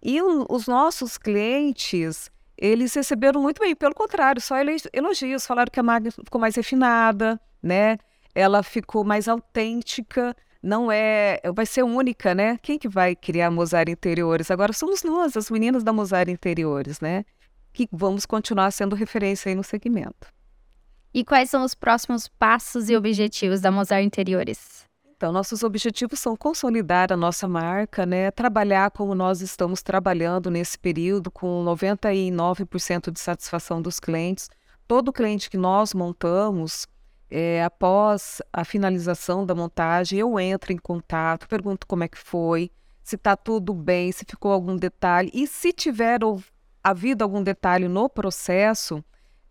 E 0.01 0.21
o, 0.21 0.45
os 0.49 0.67
nossos 0.67 1.17
clientes, 1.17 2.29
eles 2.57 2.93
receberam 2.93 3.41
muito 3.41 3.59
bem, 3.59 3.75
pelo 3.75 3.95
contrário, 3.95 4.41
só 4.41 4.55
elogios, 4.93 5.45
falaram 5.45 5.71
que 5.71 5.79
a 5.79 5.83
máquina 5.83 6.11
ficou 6.11 6.39
mais 6.39 6.55
refinada, 6.55 7.39
né? 7.61 7.97
Ela 8.33 8.61
ficou 8.61 9.03
mais 9.03 9.27
autêntica, 9.27 10.35
não 10.61 10.91
é, 10.91 11.39
vai 11.55 11.65
ser 11.65 11.83
única, 11.83 12.35
né? 12.35 12.57
Quem 12.61 12.77
que 12.77 12.87
vai 12.87 13.15
criar 13.15 13.49
Mozart 13.49 13.89
Interiores? 13.89 14.51
Agora 14.51 14.73
somos 14.73 15.03
nós, 15.03 15.35
as 15.37 15.49
meninas 15.49 15.83
da 15.83 15.93
Mozart 15.93 16.29
Interiores, 16.29 16.99
né? 16.99 17.25
Que 17.73 17.87
vamos 17.91 18.25
continuar 18.25 18.71
sendo 18.71 18.95
referência 18.95 19.49
aí 19.49 19.55
no 19.55 19.63
segmento. 19.63 20.27
E 21.13 21.23
quais 21.23 21.49
são 21.49 21.63
os 21.63 21.73
próximos 21.73 22.27
passos 22.27 22.89
e 22.89 22.95
objetivos 22.95 23.61
da 23.61 23.71
Mozart 23.71 24.03
Interiores? 24.03 24.76
Então, 25.17 25.31
nossos 25.31 25.63
objetivos 25.63 26.19
são 26.19 26.35
consolidar 26.35 27.11
a 27.11 27.17
nossa 27.17 27.47
marca, 27.47 28.05
né? 28.05 28.29
trabalhar 28.29 28.91
como 28.91 29.15
nós 29.15 29.41
estamos 29.41 29.81
trabalhando 29.81 30.51
nesse 30.51 30.77
período, 30.77 31.31
com 31.31 31.65
99% 31.65 33.09
de 33.09 33.19
satisfação 33.19 33.81
dos 33.81 33.99
clientes. 33.99 34.47
Todo 34.87 35.11
cliente 35.11 35.49
que 35.49 35.57
nós 35.57 35.95
montamos, 35.95 36.85
é, 37.31 37.63
após 37.63 38.43
a 38.53 38.63
finalização 38.63 39.43
da 39.43 39.55
montagem, 39.55 40.19
eu 40.19 40.39
entro 40.39 40.71
em 40.71 40.77
contato, 40.77 41.47
pergunto 41.47 41.87
como 41.87 42.03
é 42.03 42.07
que 42.07 42.19
foi, 42.19 42.69
se 43.03 43.15
está 43.15 43.35
tudo 43.35 43.73
bem, 43.73 44.11
se 44.11 44.23
ficou 44.23 44.51
algum 44.51 44.75
detalhe. 44.75 45.31
E 45.33 45.47
se 45.47 45.73
tiver 45.73 46.19
havido 46.83 47.23
algum 47.23 47.41
detalhe 47.41 47.87
no 47.87 48.07
processo, 48.07 49.03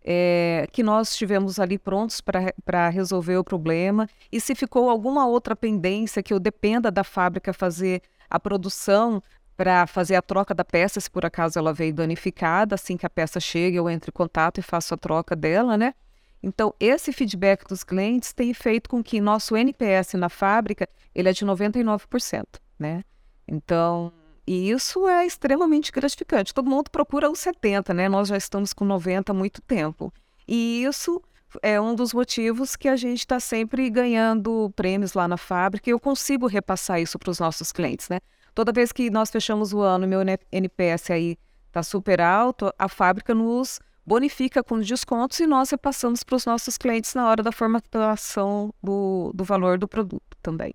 é, 0.09 0.65
que 0.71 0.81
nós 0.81 1.09
estivemos 1.09 1.59
ali 1.59 1.77
prontos 1.77 2.21
para 2.21 2.87
resolver 2.87 3.35
o 3.35 3.43
problema. 3.43 4.07
E 4.31 4.39
se 4.39 4.55
ficou 4.55 4.89
alguma 4.89 5.27
outra 5.27 5.53
pendência 5.53 6.23
que 6.23 6.33
eu 6.33 6.39
dependa 6.39 6.89
da 6.89 7.03
fábrica 7.03 7.51
fazer 7.51 8.01
a 8.29 8.39
produção 8.39 9.21
para 9.57 9.85
fazer 9.85 10.15
a 10.15 10.21
troca 10.21 10.53
da 10.53 10.63
peça, 10.63 11.01
se 11.01 11.11
por 11.11 11.25
acaso 11.25 11.59
ela 11.59 11.73
veio 11.73 11.93
danificada, 11.93 12.75
assim 12.75 12.95
que 12.95 13.05
a 13.05 13.09
peça 13.09 13.37
chega, 13.41 13.75
eu 13.75 13.89
entro 13.89 14.09
em 14.09 14.13
contato 14.13 14.59
e 14.59 14.61
faço 14.61 14.93
a 14.93 14.97
troca 14.97 15.35
dela, 15.35 15.75
né? 15.75 15.93
Então, 16.41 16.73
esse 16.79 17.11
feedback 17.11 17.67
dos 17.67 17.83
clientes 17.83 18.31
tem 18.31 18.53
feito 18.53 18.89
com 18.89 19.03
que 19.03 19.19
nosso 19.19 19.57
NPS 19.57 20.13
na 20.13 20.29
fábrica, 20.29 20.87
ele 21.13 21.27
é 21.27 21.33
de 21.33 21.45
99%, 21.45 22.45
né? 22.79 23.03
Então, 23.45 24.13
e 24.47 24.71
isso 24.71 25.07
é 25.07 25.25
extremamente 25.25 25.91
gratificante. 25.91 26.53
Todo 26.53 26.69
mundo 26.69 26.89
procura 26.89 27.29
os 27.29 27.39
70, 27.39 27.93
né? 27.93 28.07
Nós 28.07 28.29
já 28.29 28.37
estamos 28.37 28.71
com 28.71 28.85
90 28.85 29.31
há 29.31 29.35
muito 29.35 29.61
tempo. 29.61 30.13
E 30.47 30.83
isso 30.83 31.21
é 31.61 31.79
um 31.79 31.93
dos 31.93 32.13
motivos 32.13 32.75
que 32.77 32.87
a 32.87 32.95
gente 32.95 33.19
está 33.19 33.39
sempre 33.39 33.89
ganhando 33.89 34.71
prêmios 34.75 35.13
lá 35.13 35.27
na 35.27 35.35
fábrica 35.35 35.89
e 35.89 35.93
eu 35.93 35.99
consigo 35.99 36.47
repassar 36.47 37.01
isso 37.01 37.19
para 37.19 37.29
os 37.29 37.39
nossos 37.39 37.73
clientes, 37.73 38.07
né? 38.07 38.19
Toda 38.55 38.71
vez 38.71 38.91
que 38.91 39.09
nós 39.09 39.29
fechamos 39.29 39.73
o 39.73 39.81
ano, 39.81 40.07
meu 40.07 40.21
NPS 40.51 41.11
aí 41.11 41.37
está 41.67 41.83
super 41.83 42.21
alto, 42.21 42.73
a 42.79 42.87
fábrica 42.87 43.35
nos 43.35 43.79
bonifica 44.05 44.63
com 44.63 44.79
descontos 44.79 45.39
e 45.41 45.45
nós 45.45 45.69
repassamos 45.69 46.23
para 46.23 46.37
os 46.37 46.45
nossos 46.45 46.77
clientes 46.77 47.13
na 47.13 47.27
hora 47.27 47.43
da 47.43 47.51
formatação 47.51 48.73
do, 48.81 49.31
do 49.35 49.43
valor 49.43 49.77
do 49.77 49.87
produto 49.87 50.37
também. 50.41 50.73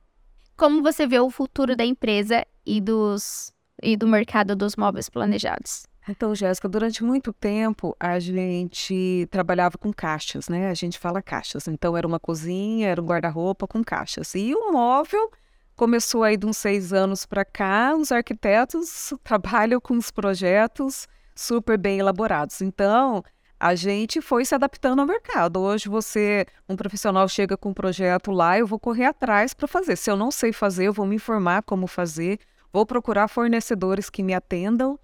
Como 0.57 0.83
você 0.83 1.07
vê 1.07 1.19
o 1.19 1.31
futuro 1.31 1.75
da 1.75 1.85
empresa 1.85 2.45
e 2.65 2.81
dos 2.81 3.53
e 3.83 3.97
do 3.97 4.07
mercado 4.07 4.55
dos 4.55 4.77
móveis 4.77 5.09
planejados? 5.09 5.87
Então, 6.09 6.35
Jéssica, 6.35 6.69
durante 6.69 7.05
muito 7.05 7.33
tempo 7.33 7.97
a 7.99 8.19
gente 8.19 9.27
trabalhava 9.31 9.79
com 9.79 9.93
caixas, 9.93 10.49
né? 10.49 10.69
A 10.69 10.75
gente 10.75 10.99
fala 10.99 11.23
caixas. 11.23 11.69
Então, 11.69 11.97
era 11.97 12.07
uma 12.07 12.19
cozinha, 12.19 12.89
era 12.89 13.01
um 13.01 13.07
guarda-roupa 13.07 13.69
com 13.69 13.85
caixas. 13.85 14.35
E 14.35 14.55
o 14.55 14.73
móvel 14.73 15.31
começou 15.77 16.25
aí 16.25 16.37
de 16.37 16.45
uns 16.45 16.57
seis 16.57 16.93
anos 16.93 17.25
para 17.25 17.45
cá. 17.45 17.95
Os 17.97 18.11
arquitetos 18.11 19.13
trabalham 19.23 19.81
com 19.81 19.95
os 19.97 20.11
projetos 20.11 21.07
super 21.35 21.79
bem 21.79 22.01
elaborados. 22.01 22.61
Então, 22.61 23.23
a 23.61 23.77
gente 23.77 24.21
foi 24.21 24.45
se 24.45 24.57
adaptando 24.57 25.01
ao 25.01 25.07
mercado. 25.07 25.61
Hoje 25.61 25.89
você, 25.89 26.45
um 26.69 26.75
profissional 26.75 27.29
chega 27.29 27.57
com 27.57 27.69
um 27.69 27.75
projeto 27.75 28.33
lá, 28.33 28.59
eu 28.59 28.67
vou 28.67 28.79
correr 28.79 29.05
atrás 29.05 29.55
para 29.55 29.69
fazer. 29.69 29.95
Se 29.95 30.11
eu 30.11 30.17
não 30.17 30.33
sei 30.33 30.53
fazer, 30.53 30.87
eu 30.87 30.93
vou 30.93 31.07
me 31.07 31.15
informar 31.15 31.63
como 31.63 31.87
fazer 31.87 32.41
vou 32.73 32.87
procurar 32.87 33.29
fornecedores 33.29 34.09
que 34.09 34.23
me 34.23 34.33
atendam. 34.33 34.99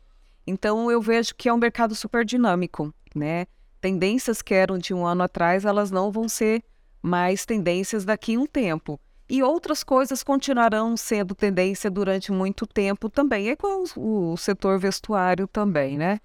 Então 0.47 0.91
eu 0.91 1.01
vejo 1.01 1.35
que 1.35 1.49
é 1.49 1.53
um 1.53 1.59
mercado 1.59 1.95
super 1.95 2.25
dinâmico, 2.25 2.93
né? 3.15 3.47
Tendências 3.81 4.41
que 4.41 4.55
eram 4.55 4.79
de 4.79 4.95
um 4.95 5.07
ano 5.07 5.23
atrás, 5.23 5.65
elas 5.65 5.91
não 5.91 6.11
vão 6.11 6.29
ser 6.29 6.65
mais 7.03 7.45
tendências 7.45 8.05
daqui 8.05 8.35
a 8.35 8.41
um 8.41 8.47
tempo. 8.47 8.99
E 9.29 9.43
outras 9.43 9.85
coisas 9.85 10.23
continuarão 10.23 10.97
sendo 10.97 11.35
tendência 11.35 11.91
durante 11.91 12.33
muito 12.33 12.67
tempo 12.67 13.11
também. 13.11 13.51
É 13.51 13.57
com 13.57 13.85
o, 13.97 14.37
setor 14.37 14.79
vestuário 14.79 15.47
também, 15.47 15.99
né? 15.99 16.19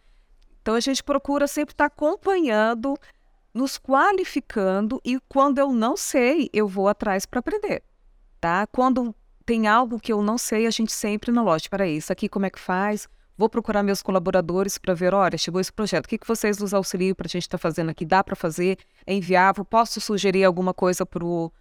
Então 0.62 0.76
a 0.76 0.80
gente 0.80 1.04
procura 1.04 1.46
sempre 1.46 1.74
estar 1.74 1.86
acompanhando, 1.86 2.98
nos 3.54 3.78
qualificando 3.78 5.02
e 5.04 5.20
quando 5.28 5.60
eu 5.60 5.74
não 5.74 5.98
sei, 5.98 6.50
eu 6.54 6.66
vou 6.66 6.88
atrás 6.88 7.26
para 7.26 7.42
aprender, 7.42 7.84
tá? 8.40 8.66
Quando 8.68 9.14
tem 9.46 9.68
algo 9.68 10.00
que 10.00 10.12
eu 10.12 10.22
não 10.22 10.38
sei, 10.38 10.66
a 10.66 10.72
gente 10.72 10.92
sempre 10.92 11.32
na 11.32 11.44
loja, 11.44 11.68
para 11.70 11.88
isso 11.88 12.12
aqui 12.12 12.30
como 12.30 12.46
é 12.46 12.50
que 12.50 12.60
faz? 12.60 13.08
Vou 13.38 13.50
procurar 13.50 13.82
meus 13.82 14.02
colaboradores 14.02 14.78
para 14.78 14.94
ver, 14.94 15.14
olha, 15.14 15.38
chegou 15.38 15.60
esse 15.60 15.74
projeto, 15.74 16.06
o 16.06 16.08
que, 16.08 16.18
que 16.18 16.28
vocês 16.28 16.60
nos 16.60 16.74
auxiliam 16.74 17.16
para 17.16 17.26
a 17.26 17.30
gente 17.30 17.44
estar 17.44 17.58
tá 17.58 17.62
fazendo 17.62 17.90
aqui? 17.90 18.06
Dá 18.06 18.24
para 18.24 18.36
fazer? 18.36 18.78
É 19.08 19.14
inviável? 19.14 19.66
Posso 19.66 20.00
sugerir 20.00 20.44
alguma 20.44 20.74
coisa 20.74 21.06
para 21.06 21.26
o 21.26 21.52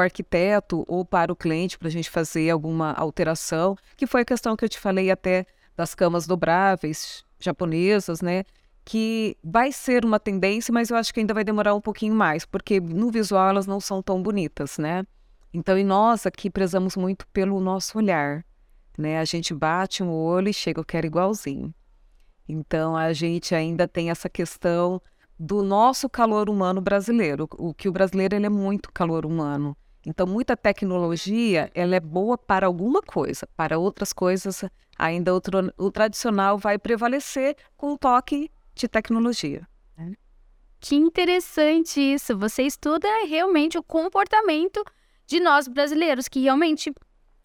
arquiteto 0.00 0.84
ou 0.88 1.04
para 1.04 1.32
o 1.32 1.36
cliente 1.36 1.78
para 1.78 1.88
a 1.88 1.90
gente 1.90 2.08
fazer 2.08 2.48
alguma 2.50 2.92
alteração? 2.92 3.76
Que 3.96 4.06
foi 4.06 4.22
a 4.22 4.24
questão 4.24 4.56
que 4.56 4.64
eu 4.64 4.68
te 4.68 4.78
falei 4.78 5.10
até 5.10 5.44
das 5.76 5.94
camas 5.94 6.26
dobráveis 6.26 7.24
japonesas, 7.38 8.20
né? 8.20 8.44
Que 8.84 9.36
vai 9.44 9.70
ser 9.70 10.04
uma 10.04 10.18
tendência, 10.18 10.72
mas 10.72 10.88
eu 10.90 10.96
acho 10.96 11.12
que 11.12 11.20
ainda 11.20 11.34
vai 11.34 11.44
demorar 11.44 11.74
um 11.74 11.80
pouquinho 11.80 12.14
mais, 12.14 12.46
porque 12.46 12.80
no 12.80 13.10
visual 13.10 13.50
elas 13.50 13.66
não 13.66 13.80
são 13.80 14.02
tão 14.02 14.22
bonitas, 14.22 14.78
né? 14.78 15.04
Então, 15.58 15.76
e 15.76 15.82
nós 15.82 16.24
aqui 16.24 16.48
prezamos 16.48 16.96
muito 16.96 17.26
pelo 17.32 17.58
nosso 17.58 17.98
olhar, 17.98 18.46
né? 18.96 19.18
A 19.18 19.24
gente 19.24 19.52
bate 19.52 20.04
um 20.04 20.12
olho 20.12 20.48
e 20.48 20.54
chega, 20.54 20.78
eu 20.78 20.84
quero 20.84 21.08
igualzinho. 21.08 21.74
Então, 22.48 22.96
a 22.96 23.12
gente 23.12 23.56
ainda 23.56 23.88
tem 23.88 24.08
essa 24.08 24.28
questão 24.28 25.02
do 25.36 25.64
nosso 25.64 26.08
calor 26.08 26.48
humano 26.48 26.80
brasileiro. 26.80 27.48
O 27.58 27.74
que 27.74 27.88
o 27.88 27.92
brasileiro 27.92 28.36
ele 28.36 28.46
é 28.46 28.48
muito 28.48 28.92
calor 28.92 29.26
humano. 29.26 29.76
Então, 30.06 30.28
muita 30.28 30.56
tecnologia 30.56 31.72
ela 31.74 31.96
é 31.96 32.00
boa 32.00 32.38
para 32.38 32.64
alguma 32.64 33.02
coisa, 33.02 33.44
para 33.56 33.80
outras 33.80 34.12
coisas 34.12 34.64
ainda 34.96 35.32
o, 35.34 35.90
tradicional 35.90 36.56
vai 36.56 36.78
prevalecer 36.78 37.56
com 37.76 37.94
o 37.94 37.98
toque 37.98 38.48
de 38.76 38.86
tecnologia. 38.86 39.66
Né? 39.96 40.14
Que 40.78 40.94
interessante 40.94 42.00
isso. 42.00 42.38
Você 42.38 42.62
estuda 42.62 43.08
realmente 43.26 43.76
o 43.76 43.82
comportamento 43.82 44.84
de 45.28 45.38
nós 45.38 45.68
brasileiros, 45.68 46.26
que 46.26 46.40
realmente, 46.40 46.90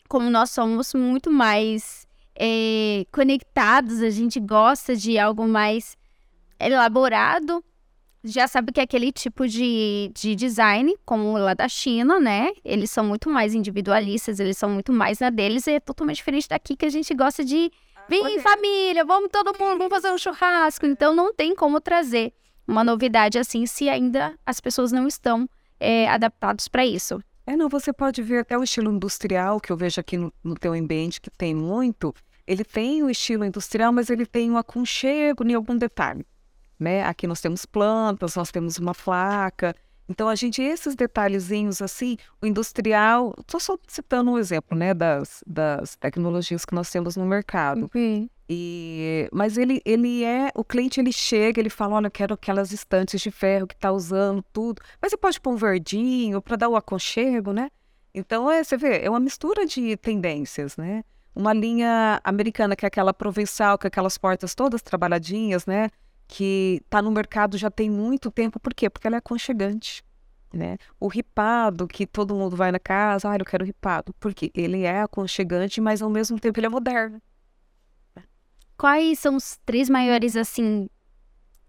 como 0.08 0.30
nós 0.30 0.52
somos 0.52 0.94
muito 0.94 1.30
mais 1.30 2.08
é, 2.34 3.06
conectados, 3.12 4.02
a 4.02 4.10
gente 4.10 4.40
gosta 4.40 4.96
de 4.96 5.20
algo 5.20 5.46
mais 5.46 5.98
elaborado, 6.58 7.64
já 8.24 8.48
sabe 8.48 8.72
que 8.72 8.80
é 8.80 8.84
aquele 8.84 9.12
tipo 9.12 9.46
de, 9.46 10.10
de 10.16 10.34
design, 10.34 10.96
como 11.06 11.38
lá 11.38 11.54
da 11.54 11.68
China, 11.68 12.22
né? 12.22 12.54
Eles 12.64 12.90
são 12.90 13.04
muito 13.04 13.30
mais 13.30 13.54
individualistas, 13.54 14.40
eles 14.40 14.58
são 14.58 14.70
muito 14.70 14.94
mais 14.94 15.20
na 15.20 15.30
deles, 15.30 15.68
e 15.68 15.72
é 15.72 15.80
totalmente 15.82 16.16
diferente 16.18 16.48
daqui 16.48 16.78
que 16.78 16.86
a 16.86 16.90
gente 16.90 17.14
gosta 17.14 17.44
de 17.44 17.70
vir 18.08 18.26
em 18.26 18.40
família, 18.40 19.04
vamos 19.04 19.30
todo 19.30 19.48
mundo, 19.60 19.78
vamos 19.78 19.90
fazer 19.90 20.10
um 20.10 20.18
churrasco. 20.18 20.86
Então 20.86 21.14
não 21.14 21.34
tem 21.34 21.54
como 21.54 21.82
trazer 21.82 22.32
uma 22.66 22.82
novidade 22.82 23.38
assim 23.38 23.66
se 23.66 23.90
ainda 23.90 24.34
as 24.46 24.62
pessoas 24.62 24.94
não 24.94 25.06
estão 25.06 25.50
é, 25.78 26.08
adaptadas 26.08 26.70
para 26.70 26.86
isso. 26.86 27.22
É, 27.46 27.56
não, 27.56 27.68
você 27.68 27.92
pode 27.92 28.22
ver 28.22 28.40
até 28.40 28.58
o 28.58 28.64
estilo 28.64 28.92
industrial, 28.92 29.60
que 29.60 29.72
eu 29.72 29.78
vejo 29.78 30.00
aqui 30.00 30.18
no, 30.18 30.34
no 30.44 30.56
teu 30.56 30.74
ambiente, 30.74 31.20
que 31.20 31.30
tem 31.30 31.54
muito. 31.54 32.14
Ele 32.48 32.64
tem 32.64 33.04
o 33.04 33.10
estilo 33.10 33.44
industrial, 33.44 33.92
mas 33.92 34.10
ele 34.10 34.26
tem 34.26 34.50
um 34.50 34.58
aconchego 34.58 35.44
em 35.46 35.54
algum 35.54 35.78
detalhe. 35.78 36.26
Né? 36.80 37.04
Aqui 37.04 37.28
nós 37.28 37.42
temos 37.42 37.66
plantas, 37.66 38.36
nós 38.36 38.52
temos 38.52 38.78
uma 38.78 38.94
placa. 38.94 39.76
Então, 40.08 40.28
a 40.28 40.36
gente, 40.36 40.62
esses 40.62 40.96
detalhezinhos 40.96 41.82
assim, 41.82 42.18
o 42.42 42.46
industrial, 42.46 43.34
estou 43.40 43.60
só 43.60 43.78
citando 43.88 44.32
um 44.32 44.38
exemplo, 44.38 44.78
né, 44.78 44.94
das, 44.94 45.44
das 45.48 45.96
tecnologias 45.96 46.66
que 46.66 46.76
nós 46.76 46.90
temos 46.90 47.16
no 47.16 47.26
mercado. 47.26 47.90
Uhum. 47.94 48.30
E, 48.50 49.30
mas 49.32 49.58
ele, 49.58 49.82
ele 49.86 50.24
é, 50.24 50.52
o 50.54 50.64
cliente 50.64 51.00
ele 51.00 51.12
chega, 51.12 51.60
ele 51.60 51.70
fala, 51.70 51.96
olha, 51.96 52.08
eu 52.08 52.12
quero 52.12 52.34
aquelas 52.34 52.72
estantes 52.72 53.22
de 53.22 53.32
ferro 53.32 53.66
que 53.66 53.76
tá 53.76 53.92
usando 53.92 54.44
tudo, 54.52 54.82
mas 55.02 55.12
você 55.12 55.18
pode 55.18 55.40
pôr 55.40 55.54
um 55.54 55.56
verdinho 55.56 56.42
para 56.42 56.58
dar 56.58 56.70
o 56.70 56.76
aconchego, 56.76 57.54
né? 57.54 57.70
Então, 58.14 58.52
é, 58.52 58.64
você 58.64 58.78
vê, 58.78 59.00
é 59.00 59.10
uma 59.10 59.20
mistura 59.20 59.66
de 59.66 59.98
tendências, 59.98 60.78
né? 60.78 61.04
Uma 61.36 61.54
linha 61.54 62.22
americana 62.24 62.76
que 62.76 62.86
é 62.86 62.88
aquela 62.88 63.14
provençal, 63.14 63.78
com 63.78 63.88
aquelas 63.88 64.18
portas 64.18 64.54
todas 64.54 64.82
trabalhadinhas, 64.82 65.66
né? 65.66 65.90
Que 66.28 66.82
tá 66.90 67.02
no 67.02 67.12
mercado 67.12 67.58
já 67.58 67.72
tem 67.72 67.90
muito 67.90 68.30
tempo, 68.30 68.60
por 68.60 68.74
quê? 68.74 68.90
Porque 68.90 69.08
ela 69.08 69.16
é 69.16 69.20
aconchegante. 69.20 70.04
Né? 70.54 70.78
O 71.00 71.08
ripado, 71.08 71.88
que 71.88 72.06
todo 72.06 72.36
mundo 72.36 72.56
vai 72.56 72.72
na 72.72 72.78
casa, 72.78 73.32
ah, 73.32 73.36
eu 73.36 73.46
quero 73.46 73.66
ripado, 73.66 74.14
porque 74.20 74.52
ele 74.54 74.84
é 74.84 75.02
aconchegante, 75.02 75.82
mas 75.82 76.00
ao 76.00 76.10
mesmo 76.12 76.40
tempo 76.40 76.60
ele 76.60 76.68
é 76.68 76.70
moderno. 76.70 77.20
Quais 78.78 79.20
são 79.20 79.36
os 79.36 79.58
três 79.66 79.90
maiores, 79.90 80.36
assim, 80.36 80.90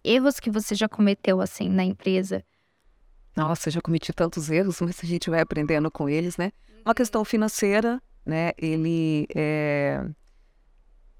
erros 0.02 0.40
que 0.40 0.50
você 0.50 0.74
já 0.74 0.88
cometeu, 0.88 1.40
assim, 1.40 1.68
na 1.68 1.84
empresa? 1.84 2.44
Nossa, 3.36 3.68
eu 3.68 3.72
já 3.72 3.80
cometi 3.80 4.12
tantos 4.12 4.50
erros, 4.50 4.80
mas 4.80 5.00
a 5.02 5.06
gente 5.06 5.28
vai 5.28 5.40
aprendendo 5.40 5.90
com 5.90 6.08
eles, 6.08 6.36
né? 6.36 6.52
Uma 6.84 6.90
uhum. 6.90 6.94
questão 6.94 7.24
financeira, 7.24 8.00
né? 8.24 8.52
Ele 8.58 9.26
é... 9.34 10.04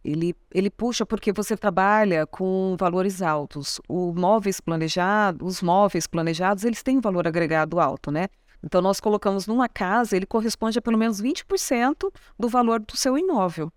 Ele, 0.05 0.37
ele 0.53 0.68
puxa 0.68 1.07
porque 1.07 1.33
você 1.33 1.57
trabalha 1.57 2.27
com 2.27 2.77
valores 2.79 3.23
altos. 3.23 3.81
O 3.88 4.12
móveis 4.12 4.61
planejado, 4.61 5.47
os 5.47 5.62
móveis 5.62 6.07
planejados, 6.07 6.62
eles 6.62 6.83
têm 6.83 7.01
valor 7.01 7.27
agregado 7.27 7.81
alto, 7.81 8.11
né? 8.11 8.29
Então, 8.62 8.83
nós 8.83 9.01
colocamos 9.01 9.47
numa 9.47 9.66
casa, 9.66 10.14
ele 10.14 10.27
corresponde 10.27 10.79
a 10.79 10.83
pelo 10.83 10.99
menos 10.99 11.23
20% 11.23 12.12
do 12.38 12.49
valor 12.49 12.81
do 12.81 12.97
seu 12.97 13.16
imóvel. 13.16 13.73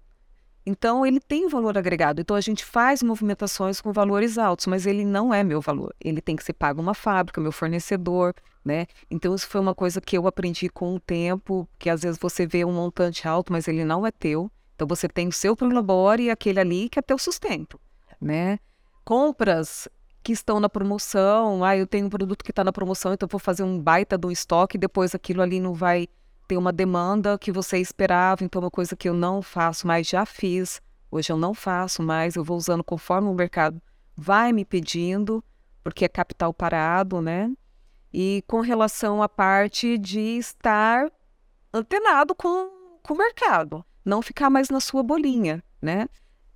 Então, 0.70 1.06
ele 1.06 1.22
tem 1.22 1.48
valor 1.48 1.78
agregado. 1.78 2.20
Então, 2.20 2.36
a 2.36 2.42
gente 2.42 2.66
faz 2.66 3.02
movimentações 3.02 3.80
com 3.80 3.94
valores 3.94 4.38
altos, 4.38 4.68
mas 4.68 4.86
ele 4.86 5.06
não 5.06 5.34
é 5.34 5.42
meu 5.42 5.62
valor. 5.62 5.96
Ele 6.04 6.20
tem 6.20 6.36
que 6.36 6.44
ser 6.44 6.52
pago 6.52 6.82
uma 6.82 6.94
fábrica, 6.94 7.40
meu 7.40 7.54
fornecedor, 7.54 8.34
né? 8.66 8.86
Então, 9.10 9.34
isso 9.34 9.48
foi 9.48 9.62
uma 9.62 9.74
coisa 9.74 10.02
que 10.02 10.18
eu 10.18 10.28
aprendi 10.28 10.68
com 10.68 10.94
o 10.94 11.00
tempo, 11.00 11.66
que 11.80 11.90
às 11.90 12.02
vezes 12.02 12.20
você 12.20 12.46
vê 12.46 12.66
um 12.66 12.74
montante 12.74 13.26
alto, 13.26 13.50
mas 13.50 13.66
ele 13.70 13.86
não 13.86 14.06
é 14.06 14.12
teu. 14.12 14.52
Então, 14.76 14.86
você 14.86 15.08
tem 15.08 15.30
o 15.30 15.32
seu 15.32 15.56
prolabore 15.56 16.24
e 16.24 16.30
aquele 16.30 16.60
ali 16.60 16.90
que 16.90 17.00
é 17.00 17.02
teu 17.02 17.18
sustento, 17.18 17.80
né? 18.20 18.60
Compras 19.06 19.88
que 20.22 20.34
estão 20.34 20.60
na 20.60 20.68
promoção, 20.68 21.64
ah, 21.64 21.78
eu 21.78 21.88
tenho 21.88 22.08
um 22.08 22.10
produto 22.10 22.44
que 22.44 22.52
está 22.52 22.62
na 22.62 22.74
promoção, 22.74 23.14
então 23.14 23.30
vou 23.32 23.40
fazer 23.40 23.64
um 23.64 23.80
baita 23.80 24.18
do 24.18 24.30
estoque, 24.30 24.78
depois 24.78 25.16
aquilo 25.16 25.42
ali 25.42 25.62
não 25.62 25.74
vai 25.74 26.10
ter 26.48 26.58
uma 26.58 26.72
demanda 26.72 27.38
que 27.38 27.52
você 27.52 27.78
esperava, 27.78 28.44
então 28.44 28.62
uma 28.62 28.72
coisa 28.72 28.96
que 28.96 29.10
eu 29.10 29.14
não 29.14 29.42
faço 29.42 29.86
mais, 29.86 30.08
já 30.08 30.26
fiz, 30.26 30.82
hoje 31.12 31.32
eu 31.32 31.38
não 31.38 31.54
faço 31.54 32.02
mais, 32.02 32.36
eu 32.36 32.44
vou 32.44 32.58
usando 32.58 32.84
conforme 32.84 33.28
o 33.28 33.34
mercado 33.34 33.82
vai 34.16 34.52
me 34.52 34.66
pedindo, 34.66 35.44
porque 35.84 36.06
é 36.06 36.08
capital 36.08 36.54
parado, 36.54 37.22
né? 37.22 37.52
E 38.12 38.44
com 38.48 38.62
relação 38.62 39.22
à 39.22 39.30
parte 39.30 39.98
de 39.98 40.38
estar 40.38 41.12
antenado 41.74 42.34
com, 42.34 42.72
com 43.04 43.14
o 43.14 43.18
mercado, 43.18 43.86
não 44.04 44.22
ficar 44.22 44.50
mais 44.50 44.70
na 44.70 44.80
sua 44.80 45.04
bolinha, 45.04 45.64
né? 45.82 46.08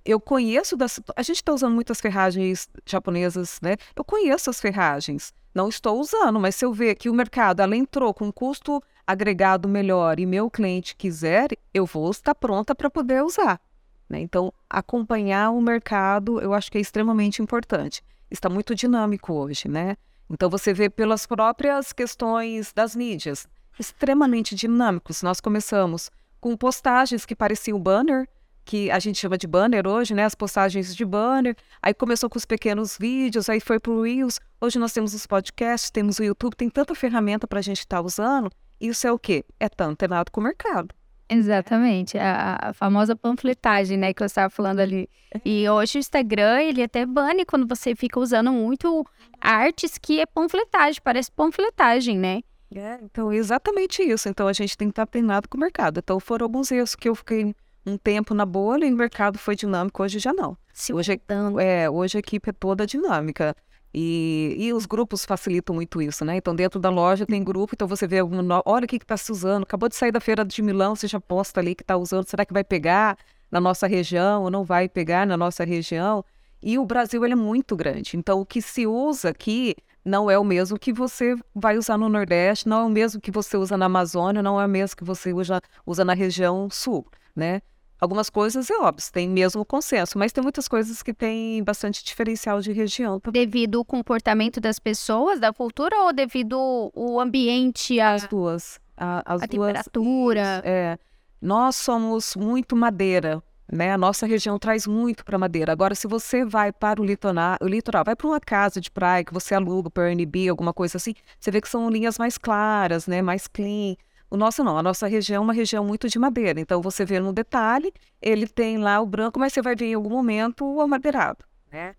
Eu 0.04 0.18
conheço 0.18 0.76
das. 0.76 0.98
A 1.14 1.22
gente 1.22 1.36
está 1.36 1.52
usando 1.52 1.74
muitas 1.74 2.00
ferragens 2.00 2.68
japonesas, 2.84 3.60
né? 3.62 3.76
Eu 3.94 4.04
conheço 4.04 4.50
as 4.50 4.60
ferragens. 4.60 5.32
Não 5.54 5.68
estou 5.68 6.00
usando, 6.00 6.40
mas 6.40 6.56
se 6.56 6.64
eu 6.64 6.72
ver 6.72 6.96
que 6.96 7.10
o 7.10 7.14
mercado 7.14 7.60
ela 7.60 7.76
entrou 7.76 8.12
com 8.12 8.26
um 8.26 8.32
custo 8.32 8.82
agregado 9.06 9.68
melhor 9.68 10.18
e 10.18 10.26
meu 10.26 10.50
cliente 10.50 10.96
quiser, 10.96 11.50
eu 11.72 11.84
vou 11.86 12.10
estar 12.10 12.34
pronta 12.34 12.74
para 12.74 12.90
poder 12.90 13.22
usar. 13.22 13.60
Né? 14.08 14.20
Então, 14.20 14.52
acompanhar 14.68 15.50
o 15.50 15.60
mercado 15.60 16.40
eu 16.40 16.52
acho 16.52 16.70
que 16.70 16.78
é 16.78 16.80
extremamente 16.80 17.42
importante. 17.42 18.02
Está 18.30 18.48
muito 18.48 18.74
dinâmico 18.74 19.32
hoje, 19.32 19.68
né? 19.68 19.96
Então, 20.30 20.48
você 20.48 20.72
vê 20.72 20.88
pelas 20.88 21.26
próprias 21.26 21.92
questões 21.92 22.72
das 22.72 22.96
mídias, 22.96 23.46
extremamente 23.78 24.54
dinâmicos. 24.54 25.22
Nós 25.22 25.40
começamos 25.40 26.10
com 26.40 26.56
postagens 26.56 27.26
que 27.26 27.36
pareciam 27.36 27.78
banner, 27.78 28.26
que 28.64 28.90
a 28.90 28.98
gente 28.98 29.18
chama 29.18 29.36
de 29.36 29.46
banner 29.46 29.86
hoje, 29.86 30.14
né? 30.14 30.24
As 30.24 30.34
postagens 30.34 30.94
de 30.94 31.04
banner. 31.04 31.54
Aí 31.82 31.92
começou 31.92 32.30
com 32.30 32.38
os 32.38 32.46
pequenos 32.46 32.96
vídeos, 32.96 33.48
aí 33.50 33.60
foi 33.60 33.78
para 33.78 33.92
o 33.92 34.02
Reels. 34.02 34.40
Hoje 34.60 34.78
nós 34.78 34.92
temos 34.92 35.12
os 35.12 35.26
podcasts, 35.26 35.90
temos 35.90 36.18
o 36.18 36.24
YouTube, 36.24 36.54
tem 36.54 36.70
tanta 36.70 36.94
ferramenta 36.94 37.46
para 37.46 37.58
a 37.58 37.62
gente 37.62 37.80
estar 37.80 37.98
tá 37.98 38.02
usando 38.02 38.50
isso 38.88 39.06
é 39.06 39.12
o 39.12 39.18
quê? 39.18 39.44
É 39.60 39.68
antenado 39.80 40.30
com 40.30 40.40
o 40.40 40.44
mercado. 40.44 40.94
Exatamente, 41.28 42.18
a, 42.18 42.58
a, 42.60 42.72
famosa 42.74 43.16
panfletagem, 43.16 43.96
né, 43.96 44.12
que 44.12 44.20
você 44.20 44.26
estava 44.26 44.50
falando 44.50 44.80
ali. 44.80 45.08
É. 45.34 45.40
E 45.44 45.68
hoje 45.68 45.96
o 45.96 46.00
Instagram, 46.00 46.60
ele 46.60 46.82
até 46.82 47.06
bane 47.06 47.46
quando 47.46 47.66
você 47.66 47.94
fica 47.94 48.20
usando 48.20 48.52
muito 48.52 49.06
artes 49.40 49.96
que 49.96 50.20
é 50.20 50.26
panfletagem, 50.26 51.00
parece 51.02 51.32
panfletagem, 51.32 52.18
né? 52.18 52.42
É, 52.74 52.98
então, 53.02 53.32
exatamente 53.32 54.02
isso. 54.02 54.28
Então, 54.28 54.46
a 54.46 54.52
gente 54.52 54.76
tem 54.76 54.88
que 54.88 54.92
estar 54.92 55.02
antenado 55.02 55.48
com 55.48 55.56
o 55.56 55.60
mercado. 55.60 55.98
Então, 55.98 56.18
foram 56.18 56.44
alguns 56.44 56.70
erros 56.70 56.94
que 56.94 57.08
eu 57.08 57.14
fiquei 57.14 57.54
um 57.84 57.96
tempo 57.96 58.34
na 58.34 58.46
bolha 58.46 58.86
e 58.86 58.92
o 58.92 58.96
mercado 58.96 59.38
foi 59.38 59.56
dinâmico, 59.56 60.02
hoje 60.02 60.18
já 60.18 60.32
não. 60.32 60.56
Se 60.72 60.92
hoje, 60.92 61.20
é, 61.60 61.90
hoje 61.90 62.16
a 62.16 62.20
equipe 62.20 62.50
é 62.50 62.52
toda 62.52 62.86
dinâmica. 62.86 63.54
E, 63.94 64.56
e 64.58 64.72
os 64.72 64.86
grupos 64.86 65.24
facilitam 65.24 65.74
muito 65.74 66.00
isso, 66.00 66.24
né? 66.24 66.36
Então, 66.36 66.54
dentro 66.54 66.80
da 66.80 66.88
loja 66.88 67.26
tem 67.26 67.44
grupo, 67.44 67.74
então 67.74 67.86
você 67.86 68.06
vê, 68.06 68.16
olha 68.64 68.84
o 68.84 68.88
que 68.88 68.96
está 68.96 69.16
se 69.16 69.30
usando, 69.30 69.64
acabou 69.64 69.88
de 69.88 69.96
sair 69.96 70.10
da 70.10 70.20
feira 70.20 70.44
de 70.44 70.62
Milão, 70.62 70.96
você 70.96 71.06
já 71.06 71.20
posta 71.20 71.60
ali 71.60 71.74
que 71.74 71.82
está 71.82 71.96
usando, 71.96 72.26
será 72.26 72.46
que 72.46 72.54
vai 72.54 72.64
pegar 72.64 73.18
na 73.50 73.60
nossa 73.60 73.86
região 73.86 74.44
ou 74.44 74.50
não 74.50 74.64
vai 74.64 74.88
pegar 74.88 75.26
na 75.26 75.36
nossa 75.36 75.64
região? 75.64 76.24
E 76.62 76.78
o 76.78 76.86
Brasil 76.86 77.22
ele 77.24 77.34
é 77.34 77.36
muito 77.36 77.76
grande, 77.76 78.16
então 78.16 78.40
o 78.40 78.46
que 78.46 78.62
se 78.62 78.86
usa 78.86 79.30
aqui 79.30 79.74
não 80.04 80.30
é 80.30 80.38
o 80.38 80.44
mesmo 80.44 80.78
que 80.78 80.92
você 80.92 81.36
vai 81.54 81.76
usar 81.76 81.98
no 81.98 82.08
Nordeste, 82.08 82.68
não 82.68 82.80
é 82.80 82.84
o 82.84 82.88
mesmo 82.88 83.20
que 83.20 83.30
você 83.30 83.56
usa 83.56 83.76
na 83.76 83.86
Amazônia, 83.86 84.42
não 84.42 84.60
é 84.60 84.64
o 84.64 84.68
mesmo 84.68 84.96
que 84.96 85.04
você 85.04 85.32
usa, 85.32 85.60
usa 85.86 86.04
na 86.04 86.14
região 86.14 86.68
Sul, 86.70 87.06
né? 87.36 87.60
Algumas 88.02 88.28
coisas, 88.28 88.68
é 88.68 88.76
óbvio, 88.78 89.06
tem 89.12 89.28
mesmo 89.28 89.64
consenso, 89.64 90.18
mas 90.18 90.32
tem 90.32 90.42
muitas 90.42 90.66
coisas 90.66 91.04
que 91.04 91.14
têm 91.14 91.62
bastante 91.62 92.02
diferencial 92.04 92.60
de 92.60 92.72
região. 92.72 93.22
Devido 93.30 93.78
ao 93.78 93.84
comportamento 93.84 94.60
das 94.60 94.80
pessoas, 94.80 95.38
da 95.38 95.52
cultura, 95.52 95.96
ou 96.00 96.12
devido 96.12 96.56
ao 96.96 97.20
ambiente? 97.20 98.00
A... 98.00 98.14
As 98.14 98.26
duas. 98.26 98.80
A, 98.96 99.22
as 99.24 99.42
a 99.42 99.46
duas, 99.46 99.68
temperatura? 99.68 100.62
É. 100.64 100.98
Nós 101.40 101.76
somos 101.76 102.34
muito 102.34 102.74
madeira, 102.74 103.40
né? 103.70 103.92
A 103.92 103.98
nossa 103.98 104.26
região 104.26 104.58
traz 104.58 104.84
muito 104.84 105.24
para 105.24 105.38
madeira. 105.38 105.70
Agora, 105.70 105.94
se 105.94 106.08
você 106.08 106.44
vai 106.44 106.72
para 106.72 107.00
o 107.00 107.04
litoral, 107.04 107.56
o 107.62 107.68
litoral 107.68 108.02
vai 108.04 108.16
para 108.16 108.26
uma 108.26 108.40
casa 108.40 108.80
de 108.80 108.90
praia 108.90 109.22
que 109.22 109.32
você 109.32 109.54
aluga 109.54 109.88
para 109.88 110.06
Airbnb, 110.06 110.48
alguma 110.48 110.72
coisa 110.72 110.96
assim, 110.96 111.14
você 111.38 111.52
vê 111.52 111.60
que 111.60 111.68
são 111.68 111.88
linhas 111.88 112.18
mais 112.18 112.36
claras, 112.36 113.06
né? 113.06 113.22
Mais 113.22 113.46
clean. 113.46 113.94
O 114.32 114.36
nosso 114.38 114.64
não, 114.64 114.78
a 114.78 114.82
nossa 114.82 115.06
região 115.06 115.42
é 115.42 115.44
uma 115.44 115.52
região 115.52 115.84
muito 115.84 116.08
de 116.08 116.18
madeira. 116.18 116.58
Então 116.58 116.80
você 116.80 117.04
vê 117.04 117.20
no 117.20 117.34
detalhe, 117.34 117.92
ele 118.18 118.46
tem 118.46 118.78
lá 118.78 118.98
o 118.98 119.04
branco, 119.04 119.38
mas 119.38 119.52
você 119.52 119.60
vai 119.60 119.76
ver 119.76 119.88
em 119.88 119.94
algum 119.94 120.08
momento 120.08 120.64
o 120.64 120.80
amadeirado, 120.80 121.44
né? 121.70 121.94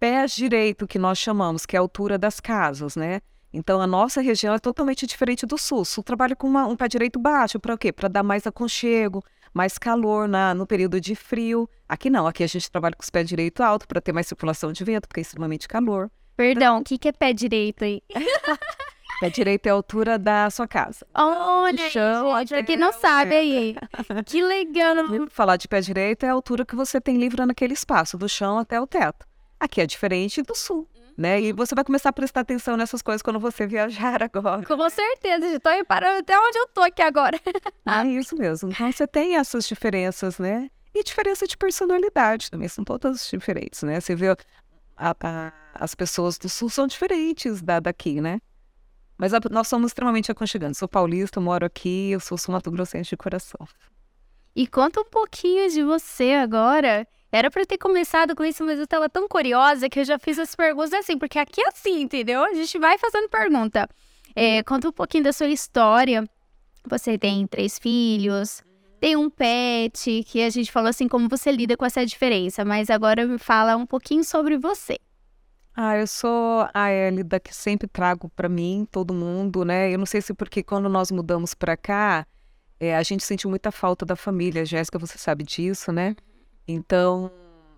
Pés 0.00 0.34
direito, 0.34 0.86
que 0.86 0.98
nós 0.98 1.18
chamamos, 1.18 1.66
que 1.66 1.76
é 1.76 1.78
a 1.78 1.82
altura 1.82 2.16
das 2.16 2.40
casas, 2.40 2.96
né? 2.96 3.20
Então 3.52 3.82
a 3.82 3.86
nossa 3.86 4.22
região 4.22 4.54
é 4.54 4.58
totalmente 4.58 5.06
diferente 5.06 5.44
do 5.44 5.58
sul. 5.58 5.80
O 5.80 5.84
sul 5.84 6.02
trabalha 6.02 6.34
com 6.34 6.46
uma, 6.46 6.66
um 6.66 6.74
pé 6.74 6.88
direito 6.88 7.18
baixo, 7.18 7.60
para 7.60 7.76
quê? 7.76 7.92
Para 7.92 8.08
dar 8.08 8.22
mais 8.22 8.46
aconchego, 8.46 9.22
mais 9.52 9.76
calor 9.76 10.26
na, 10.26 10.54
no 10.54 10.66
período 10.66 10.98
de 10.98 11.14
frio. 11.14 11.68
Aqui 11.86 12.08
não, 12.08 12.26
aqui 12.26 12.42
a 12.42 12.46
gente 12.46 12.70
trabalha 12.70 12.96
com 12.96 13.02
os 13.02 13.10
pés 13.10 13.28
direito 13.28 13.62
alto 13.62 13.86
para 13.86 14.00
ter 14.00 14.14
mais 14.14 14.26
circulação 14.26 14.72
de 14.72 14.82
vento, 14.82 15.06
porque 15.06 15.20
é 15.20 15.22
extremamente 15.22 15.68
calor. 15.68 16.10
Perdão, 16.34 16.78
o 16.78 16.82
que, 16.82 16.96
que 16.96 17.08
é 17.08 17.12
pé 17.12 17.34
direito 17.34 17.84
aí? 17.84 18.00
Pé 19.20 19.30
direito 19.30 19.66
é 19.66 19.70
a 19.70 19.74
altura 19.74 20.18
da 20.18 20.50
sua 20.50 20.66
casa. 20.66 21.06
Olha, 21.14 21.90
chão, 21.90 22.46
gente, 22.46 22.64
quem 22.64 22.76
não 22.76 22.92
sabe 22.92 23.34
aí. 23.34 23.76
Que 24.26 24.42
legal. 24.42 24.96
Falar 25.30 25.56
de 25.56 25.68
pé 25.68 25.80
direito 25.80 26.24
é 26.24 26.28
a 26.28 26.32
altura 26.32 26.64
que 26.64 26.74
você 26.74 27.00
tem 27.00 27.16
livre 27.16 27.44
naquele 27.44 27.74
espaço, 27.74 28.18
do 28.18 28.28
chão 28.28 28.58
até 28.58 28.80
o 28.80 28.86
teto. 28.86 29.26
Aqui 29.58 29.80
é 29.80 29.86
diferente 29.86 30.42
do 30.42 30.54
sul. 30.54 30.88
Né? 31.16 31.40
E 31.40 31.52
você 31.52 31.76
vai 31.76 31.84
começar 31.84 32.08
a 32.08 32.12
prestar 32.12 32.40
atenção 32.40 32.76
nessas 32.76 33.00
coisas 33.00 33.22
quando 33.22 33.38
você 33.38 33.66
viajar 33.66 34.20
agora. 34.24 34.66
Com 34.66 34.90
certeza, 34.90 35.60
tô 35.60 35.70
reparando 35.70 36.18
até 36.18 36.36
onde 36.36 36.58
eu 36.58 36.66
tô 36.68 36.82
aqui 36.82 37.02
agora. 37.02 37.38
ah, 37.86 38.04
isso 38.04 38.36
mesmo. 38.36 38.70
Então 38.70 38.90
você 38.90 39.06
tem 39.06 39.36
essas 39.36 39.66
diferenças, 39.68 40.38
né? 40.38 40.68
E 40.92 41.02
diferença 41.04 41.46
de 41.46 41.56
personalidade 41.56 42.50
também, 42.50 42.68
são 42.68 42.84
todas 42.84 43.28
diferentes, 43.30 43.82
né? 43.84 44.00
Você 44.00 44.14
vê 44.14 44.28
a, 44.96 45.16
a, 45.20 45.52
as 45.74 45.94
pessoas 45.94 46.36
do 46.36 46.48
sul 46.48 46.68
são 46.68 46.86
diferentes 46.86 47.62
da 47.62 47.78
daqui, 47.80 48.20
né? 48.20 48.40
Mas 49.16 49.32
a, 49.32 49.40
nós 49.50 49.68
somos 49.68 49.90
extremamente 49.90 50.30
aconchegantes. 50.30 50.78
Sou 50.78 50.88
paulista, 50.88 51.40
moro 51.40 51.64
aqui, 51.64 52.10
eu 52.10 52.20
sou 52.20 52.36
sul-mato-grossense 52.36 53.10
de 53.10 53.16
coração. 53.16 53.66
E 54.54 54.66
conta 54.66 55.00
um 55.00 55.04
pouquinho 55.04 55.68
de 55.70 55.82
você 55.82 56.32
agora. 56.32 57.06
Era 57.30 57.50
para 57.50 57.66
ter 57.66 57.78
começado 57.78 58.36
com 58.36 58.44
isso, 58.44 58.64
mas 58.64 58.78
eu 58.78 58.84
estava 58.84 59.08
tão 59.08 59.26
curiosa 59.28 59.88
que 59.88 59.98
eu 59.98 60.04
já 60.04 60.18
fiz 60.18 60.38
as 60.38 60.54
perguntas 60.54 60.92
assim, 60.92 61.18
porque 61.18 61.38
aqui 61.38 61.60
é 61.60 61.68
assim, 61.68 62.02
entendeu? 62.02 62.44
A 62.44 62.54
gente 62.54 62.78
vai 62.78 62.96
fazendo 62.96 63.28
pergunta. 63.28 63.88
É, 64.36 64.62
conta 64.62 64.88
um 64.88 64.92
pouquinho 64.92 65.24
da 65.24 65.32
sua 65.32 65.48
história. 65.48 66.24
Você 66.88 67.18
tem 67.18 67.46
três 67.46 67.78
filhos, 67.78 68.62
tem 69.00 69.16
um 69.16 69.28
pet, 69.28 70.22
que 70.24 70.42
a 70.42 70.50
gente 70.50 70.70
falou 70.70 70.88
assim, 70.88 71.08
como 71.08 71.28
você 71.28 71.50
lida 71.50 71.76
com 71.76 71.84
essa 71.84 72.06
diferença, 72.06 72.64
mas 72.64 72.88
agora 72.88 73.26
me 73.26 73.38
fala 73.38 73.76
um 73.76 73.86
pouquinho 73.86 74.22
sobre 74.22 74.56
você. 74.56 74.98
Ah, 75.76 75.96
eu 75.96 76.06
sou 76.06 76.68
a 76.72 76.92
Elida 76.92 77.40
que 77.40 77.52
sempre 77.54 77.88
trago 77.88 78.28
para 78.28 78.48
mim, 78.48 78.86
todo 78.90 79.12
mundo, 79.12 79.64
né? 79.64 79.92
Eu 79.92 79.98
não 79.98 80.06
sei 80.06 80.22
se 80.22 80.32
porque 80.32 80.62
quando 80.62 80.88
nós 80.88 81.10
mudamos 81.10 81.52
para 81.52 81.76
cá, 81.76 82.24
é, 82.78 82.94
a 82.96 83.02
gente 83.02 83.24
sentiu 83.24 83.50
muita 83.50 83.72
falta 83.72 84.06
da 84.06 84.14
família. 84.14 84.64
Jéssica, 84.64 85.00
você 85.00 85.18
sabe 85.18 85.42
disso, 85.42 85.90
né? 85.90 86.14
Então, 86.68 87.28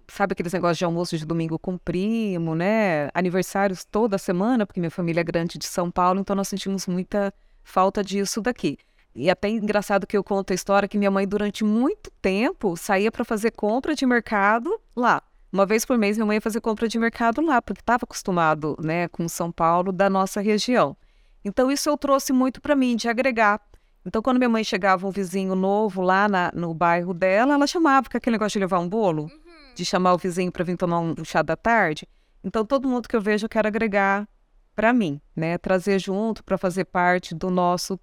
sabe 0.08 0.32
aqueles 0.34 0.52
negócios 0.52 0.76
de 0.76 0.84
almoço 0.84 1.16
de 1.16 1.24
domingo 1.24 1.58
com 1.58 1.78
primo, 1.78 2.54
né? 2.54 3.08
Aniversários 3.14 3.82
toda 3.84 4.18
semana, 4.18 4.66
porque 4.66 4.78
minha 4.78 4.90
família 4.90 5.22
é 5.22 5.24
grande 5.24 5.56
de 5.56 5.64
São 5.66 5.90
Paulo, 5.90 6.20
então 6.20 6.36
nós 6.36 6.48
sentimos 6.48 6.86
muita 6.86 7.32
falta 7.64 8.04
disso 8.04 8.42
daqui. 8.42 8.76
E 9.14 9.30
é 9.30 9.32
até 9.32 9.48
engraçado 9.48 10.06
que 10.06 10.16
eu 10.16 10.22
conto 10.22 10.50
a 10.50 10.54
história 10.54 10.86
que 10.86 10.98
minha 10.98 11.10
mãe, 11.10 11.26
durante 11.26 11.64
muito 11.64 12.10
tempo, 12.20 12.76
saía 12.76 13.10
para 13.10 13.24
fazer 13.24 13.52
compra 13.52 13.94
de 13.94 14.04
mercado 14.04 14.78
lá. 14.94 15.22
Uma 15.56 15.64
vez 15.64 15.86
por 15.86 15.96
mês, 15.96 16.18
minha 16.18 16.26
mãe 16.26 16.36
ia 16.36 16.40
fazer 16.42 16.60
compra 16.60 16.86
de 16.86 16.98
mercado 16.98 17.40
lá, 17.40 17.62
porque 17.62 17.80
estava 17.80 18.04
acostumado 18.04 18.76
né, 18.78 19.08
com 19.08 19.26
São 19.26 19.50
Paulo, 19.50 19.90
da 19.90 20.10
nossa 20.10 20.38
região. 20.38 20.94
Então, 21.42 21.72
isso 21.72 21.88
eu 21.88 21.96
trouxe 21.96 22.30
muito 22.30 22.60
para 22.60 22.76
mim, 22.76 22.94
de 22.94 23.08
agregar. 23.08 23.58
Então, 24.04 24.20
quando 24.20 24.36
minha 24.36 24.50
mãe 24.50 24.62
chegava 24.62 25.08
um 25.08 25.10
vizinho 25.10 25.54
novo 25.54 26.02
lá 26.02 26.28
na, 26.28 26.52
no 26.54 26.74
bairro 26.74 27.14
dela, 27.14 27.54
ela 27.54 27.66
chamava, 27.66 28.02
porque 28.02 28.18
aquele 28.18 28.34
negócio 28.34 28.58
de 28.58 28.64
levar 28.64 28.80
um 28.80 28.86
bolo, 28.86 29.22
uhum. 29.22 29.74
de 29.74 29.82
chamar 29.82 30.12
o 30.12 30.18
vizinho 30.18 30.52
para 30.52 30.62
vir 30.62 30.76
tomar 30.76 31.00
um 31.00 31.24
chá 31.24 31.40
da 31.40 31.56
tarde. 31.56 32.06
Então, 32.44 32.62
todo 32.62 32.86
mundo 32.86 33.08
que 33.08 33.16
eu 33.16 33.20
vejo, 33.22 33.46
eu 33.46 33.48
quero 33.48 33.66
agregar 33.66 34.28
para 34.74 34.92
mim, 34.92 35.18
né? 35.34 35.56
Trazer 35.56 35.98
junto 35.98 36.44
para 36.44 36.58
fazer 36.58 36.84
parte 36.84 37.34
do 37.34 37.48
nosso 37.48 37.98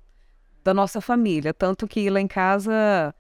da 0.64 0.74
nossa 0.74 1.00
família. 1.00 1.54
Tanto 1.54 1.88
que 1.88 2.10
lá 2.10 2.20
em 2.20 2.28
casa 2.28 3.14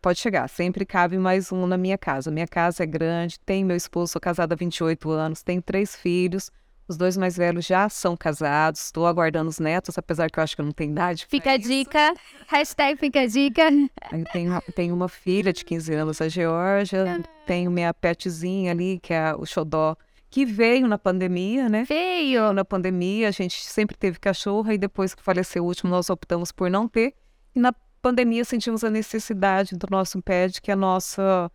pode 0.00 0.18
chegar, 0.18 0.48
sempre 0.48 0.84
cabe 0.84 1.18
mais 1.18 1.52
um 1.52 1.66
na 1.66 1.76
minha 1.76 1.98
casa. 1.98 2.30
Minha 2.30 2.46
casa 2.46 2.82
é 2.82 2.86
grande, 2.86 3.38
tem 3.40 3.64
meu 3.64 3.76
esposo, 3.76 4.12
sou 4.12 4.20
casada 4.20 4.54
há 4.54 4.56
28 4.56 5.10
anos, 5.10 5.42
tenho 5.42 5.62
três 5.62 5.94
filhos. 5.96 6.50
Os 6.88 6.96
dois 6.96 7.18
mais 7.18 7.36
velhos 7.36 7.66
já 7.66 7.86
são 7.90 8.16
casados, 8.16 8.86
estou 8.86 9.06
aguardando 9.06 9.50
os 9.50 9.58
netos, 9.58 9.98
apesar 9.98 10.30
que 10.30 10.38
eu 10.38 10.42
acho 10.42 10.56
que 10.56 10.62
eu 10.62 10.64
não 10.64 10.72
tenho 10.72 10.92
idade. 10.92 11.26
Fica 11.28 11.52
a 11.52 11.56
dica, 11.58 12.14
hashtag 12.46 12.98
fica 12.98 13.20
a 13.20 13.26
dica. 13.26 13.68
Eu 14.10 14.24
tenho, 14.32 14.58
tenho 14.74 14.94
uma 14.94 15.08
filha 15.08 15.52
de 15.52 15.66
15 15.66 15.92
anos, 15.92 16.20
a 16.22 16.28
Georgia, 16.28 17.22
tenho 17.46 17.70
minha 17.70 17.92
petzinha 17.92 18.72
ali, 18.72 18.98
que 19.00 19.12
é 19.12 19.34
o 19.34 19.44
Xodó, 19.44 19.96
que 20.30 20.46
veio 20.46 20.88
na 20.88 20.96
pandemia, 20.96 21.68
né? 21.68 21.84
Veio! 21.84 22.54
Na 22.54 22.64
pandemia, 22.64 23.28
a 23.28 23.32
gente 23.32 23.66
sempre 23.66 23.94
teve 23.94 24.18
cachorro 24.18 24.72
e 24.72 24.78
depois 24.78 25.14
que 25.14 25.22
faleceu 25.22 25.64
o 25.64 25.66
último, 25.66 25.90
nós 25.90 26.08
optamos 26.08 26.52
por 26.52 26.70
não 26.70 26.88
ter. 26.88 27.14
E 27.54 27.60
na 27.60 27.74
pandemia 28.00 28.44
sentimos 28.44 28.84
a 28.84 28.90
necessidade 28.90 29.76
do 29.76 29.86
nosso 29.90 30.20
pet, 30.22 30.60
que 30.60 30.70
é, 30.70 30.76
nossa, 30.76 31.50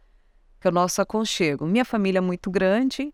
que 0.60 0.68
é 0.68 0.70
o 0.70 0.74
nosso 0.74 1.02
aconchego. 1.02 1.66
Minha 1.66 1.86
família 1.86 2.20
é 2.20 2.22
muito 2.22 2.52
grande. 2.52 3.14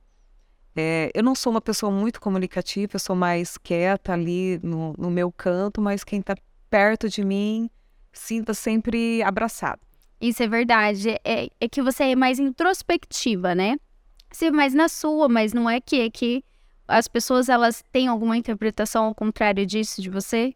É, 0.76 1.12
eu 1.14 1.24
não 1.24 1.36
sou 1.36 1.52
uma 1.52 1.62
pessoa 1.62 1.92
muito 1.92 2.22
comunicativa, 2.22 2.92
eu 2.96 3.00
sou 3.00 3.16
mais 3.16 3.58
quieta 3.58 4.14
ali 4.14 4.60
no, 4.64 4.94
no 4.98 5.10
meu 5.10 5.32
canto, 5.32 5.82
mas 5.82 6.04
quem 6.04 6.20
está 6.20 6.36
perto 6.70 7.10
de 7.10 7.24
mim 7.24 7.70
sinta 8.14 8.54
sempre 8.54 9.22
abraçado. 9.24 9.82
Isso 10.22 10.44
é 10.44 10.48
verdade. 10.48 11.10
É, 11.24 11.50
é 11.60 11.70
que 11.70 11.82
você 11.82 12.04
é 12.04 12.16
mais 12.16 12.40
introspectiva, 12.40 13.56
né? 13.56 13.78
Sim, 14.32 14.52
mas 14.52 14.74
na 14.74 14.88
sua, 14.88 15.28
mas 15.28 15.54
não 15.54 15.70
é 15.70 15.80
que 15.82 16.02
é 16.02 16.10
que 16.10 16.44
as 16.88 17.08
pessoas 17.08 17.50
elas 17.50 17.84
têm 17.92 18.08
alguma 18.08 18.38
interpretação 18.38 19.06
ao 19.06 19.16
contrário 19.16 19.66
disso 19.66 20.02
de 20.02 20.10
você? 20.10 20.54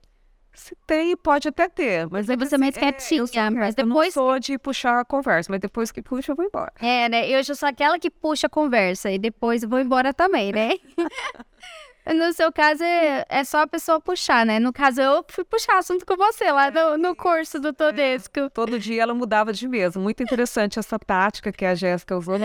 Se 0.53 0.75
tem, 0.85 1.17
pode 1.17 1.47
até 1.47 1.67
ter, 1.67 2.07
mas 2.09 2.29
é 2.29 2.37
você 2.37 2.57
mais 2.57 2.77
quietinha, 2.77 3.25
é, 3.35 3.49
mas 3.49 3.73
depois 3.73 4.15
eu 4.15 4.21
não 4.23 4.29
sou 4.29 4.39
de 4.39 4.57
puxar 4.59 4.99
a 4.99 5.05
conversa, 5.05 5.51
mas 5.51 5.59
depois 5.59 5.91
que 5.91 6.01
puxa 6.01 6.31
eu 6.31 6.35
vou 6.35 6.45
embora. 6.45 6.71
É, 6.79 7.09
né? 7.09 7.27
Eu 7.27 7.41
já 7.41 7.55
sou 7.55 7.67
aquela 7.67 7.97
que 7.97 8.09
puxa 8.09 8.45
a 8.45 8.49
conversa 8.49 9.11
e 9.11 9.17
depois 9.17 9.63
eu 9.63 9.69
vou 9.69 9.79
embora 9.79 10.13
também, 10.13 10.51
né? 10.51 10.73
no 12.13 12.31
seu 12.33 12.51
caso 12.51 12.83
é, 12.83 13.25
é, 13.29 13.43
só 13.43 13.61
a 13.61 13.67
pessoa 13.67 13.99
puxar, 13.99 14.45
né? 14.45 14.59
No 14.59 14.71
caso 14.71 15.01
eu 15.01 15.25
fui 15.27 15.43
puxar 15.43 15.79
assunto 15.79 16.05
com 16.05 16.15
você 16.15 16.51
lá 16.51 16.69
no, 16.69 16.97
no 16.99 17.15
curso 17.15 17.59
do 17.59 17.73
Todesco. 17.73 18.39
É, 18.39 18.49
todo 18.49 18.77
dia 18.77 19.01
ela 19.01 19.13
mudava 19.15 19.51
de 19.51 19.67
mesa. 19.67 19.99
Muito 19.99 20.21
interessante 20.21 20.77
essa 20.77 20.99
tática 20.99 21.51
que 21.51 21.65
a 21.65 21.73
Jéssica 21.73 22.15
usou. 22.15 22.35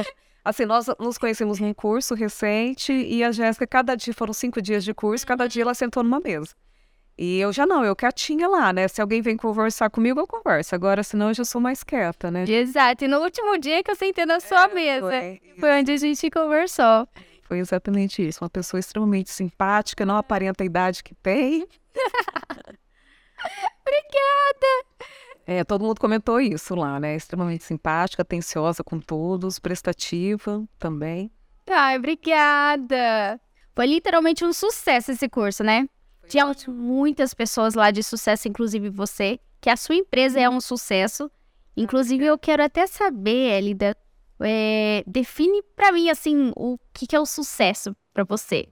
Assim, 0.42 0.64
nós 0.64 0.86
nos 0.98 1.18
conhecemos 1.18 1.60
num 1.60 1.74
curso 1.74 2.14
recente 2.14 2.90
e 2.90 3.22
a 3.22 3.30
Jéssica, 3.30 3.66
cada 3.66 3.94
dia, 3.94 4.14
foram 4.14 4.32
cinco 4.32 4.62
dias 4.62 4.82
de 4.82 4.94
curso, 4.94 5.26
cada 5.26 5.46
dia 5.46 5.62
ela 5.62 5.74
sentou 5.74 6.02
numa 6.02 6.20
mesa. 6.20 6.54
E 7.18 7.40
eu 7.40 7.52
já 7.52 7.66
não, 7.66 7.84
eu 7.84 7.96
quietinha 7.96 8.46
lá, 8.46 8.72
né? 8.72 8.86
Se 8.86 9.00
alguém 9.00 9.20
vem 9.20 9.36
conversar 9.36 9.90
comigo, 9.90 10.20
eu 10.20 10.26
converso. 10.26 10.72
Agora, 10.72 11.02
senão, 11.02 11.28
eu 11.28 11.34
já 11.34 11.44
sou 11.44 11.60
mais 11.60 11.82
quieta, 11.82 12.30
né? 12.30 12.44
Exato. 12.48 13.04
E 13.04 13.08
no 13.08 13.18
último 13.18 13.58
dia 13.58 13.82
que 13.82 13.90
eu 13.90 13.96
sentei 13.96 14.24
na 14.24 14.38
sua 14.38 14.66
é, 14.66 14.74
mesa, 14.74 15.08
foi, 15.08 15.40
foi 15.58 15.80
onde 15.80 15.90
a 15.90 15.96
gente 15.96 16.30
conversou. 16.30 17.08
Foi 17.42 17.58
exatamente 17.58 18.24
isso. 18.24 18.44
Uma 18.44 18.50
pessoa 18.50 18.78
extremamente 18.78 19.30
simpática, 19.30 20.06
não 20.06 20.16
aparenta 20.16 20.62
a 20.62 20.66
idade 20.66 21.02
que 21.02 21.12
tem. 21.16 21.66
Obrigada! 23.82 24.66
É, 25.44 25.64
todo 25.64 25.82
mundo 25.82 25.98
comentou 25.98 26.40
isso 26.40 26.76
lá, 26.76 27.00
né? 27.00 27.16
Extremamente 27.16 27.64
simpática, 27.64 28.22
atenciosa 28.22 28.84
com 28.84 29.00
todos, 29.00 29.58
prestativa 29.58 30.64
também. 30.78 31.32
Ai, 31.68 31.96
obrigada! 31.96 33.40
Foi 33.74 33.86
literalmente 33.86 34.44
um 34.44 34.52
sucesso 34.52 35.10
esse 35.10 35.28
curso, 35.28 35.64
né? 35.64 35.88
Ótimo. 36.36 36.74
muitas 36.74 37.32
pessoas 37.32 37.74
lá 37.74 37.90
de 37.90 38.02
sucesso, 38.02 38.48
inclusive 38.48 38.90
você, 38.90 39.38
que 39.60 39.70
a 39.70 39.76
sua 39.76 39.94
empresa 39.94 40.40
é 40.40 40.48
um 40.48 40.60
sucesso. 40.60 41.30
Inclusive, 41.76 42.24
eu 42.24 42.36
quero 42.36 42.62
até 42.62 42.86
saber, 42.86 43.58
Elida, 43.58 43.96
é, 44.40 45.04
define 45.06 45.62
para 45.74 45.92
mim, 45.92 46.10
assim, 46.10 46.52
o 46.56 46.78
que, 46.92 47.06
que 47.06 47.16
é 47.16 47.20
o 47.20 47.26
sucesso 47.26 47.96
para 48.12 48.24
você. 48.24 48.68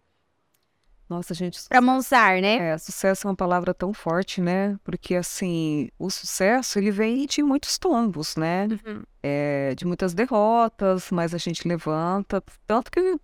Nossa, 1.09 1.33
gente. 1.35 1.69
Para 1.69 1.81
Monsar, 1.81 2.41
né? 2.41 2.71
É, 2.73 2.79
sucesso 2.79 3.27
é 3.27 3.31
uma 3.31 3.37
palavra 3.37 3.73
tão 3.73 3.95
forte, 3.95 4.41
né? 4.41 4.77
Porque, 4.83 5.15
assim, 5.15 5.89
o 5.99 6.11
sucesso, 6.11 6.79
ele 6.79 6.91
vem 6.91 7.27
de 7.27 7.43
muitos 7.45 7.79
tombos, 7.79 8.35
né? 8.35 8.67
Uhum. 8.67 9.03
É, 9.23 9.75
de 9.77 9.85
muitas 9.85 10.13
derrotas, 10.15 11.11
mas 11.13 11.33
a 11.33 11.39
gente 11.39 11.67
levanta. 11.67 12.43
Tanto 12.67 12.91
que 12.91 13.17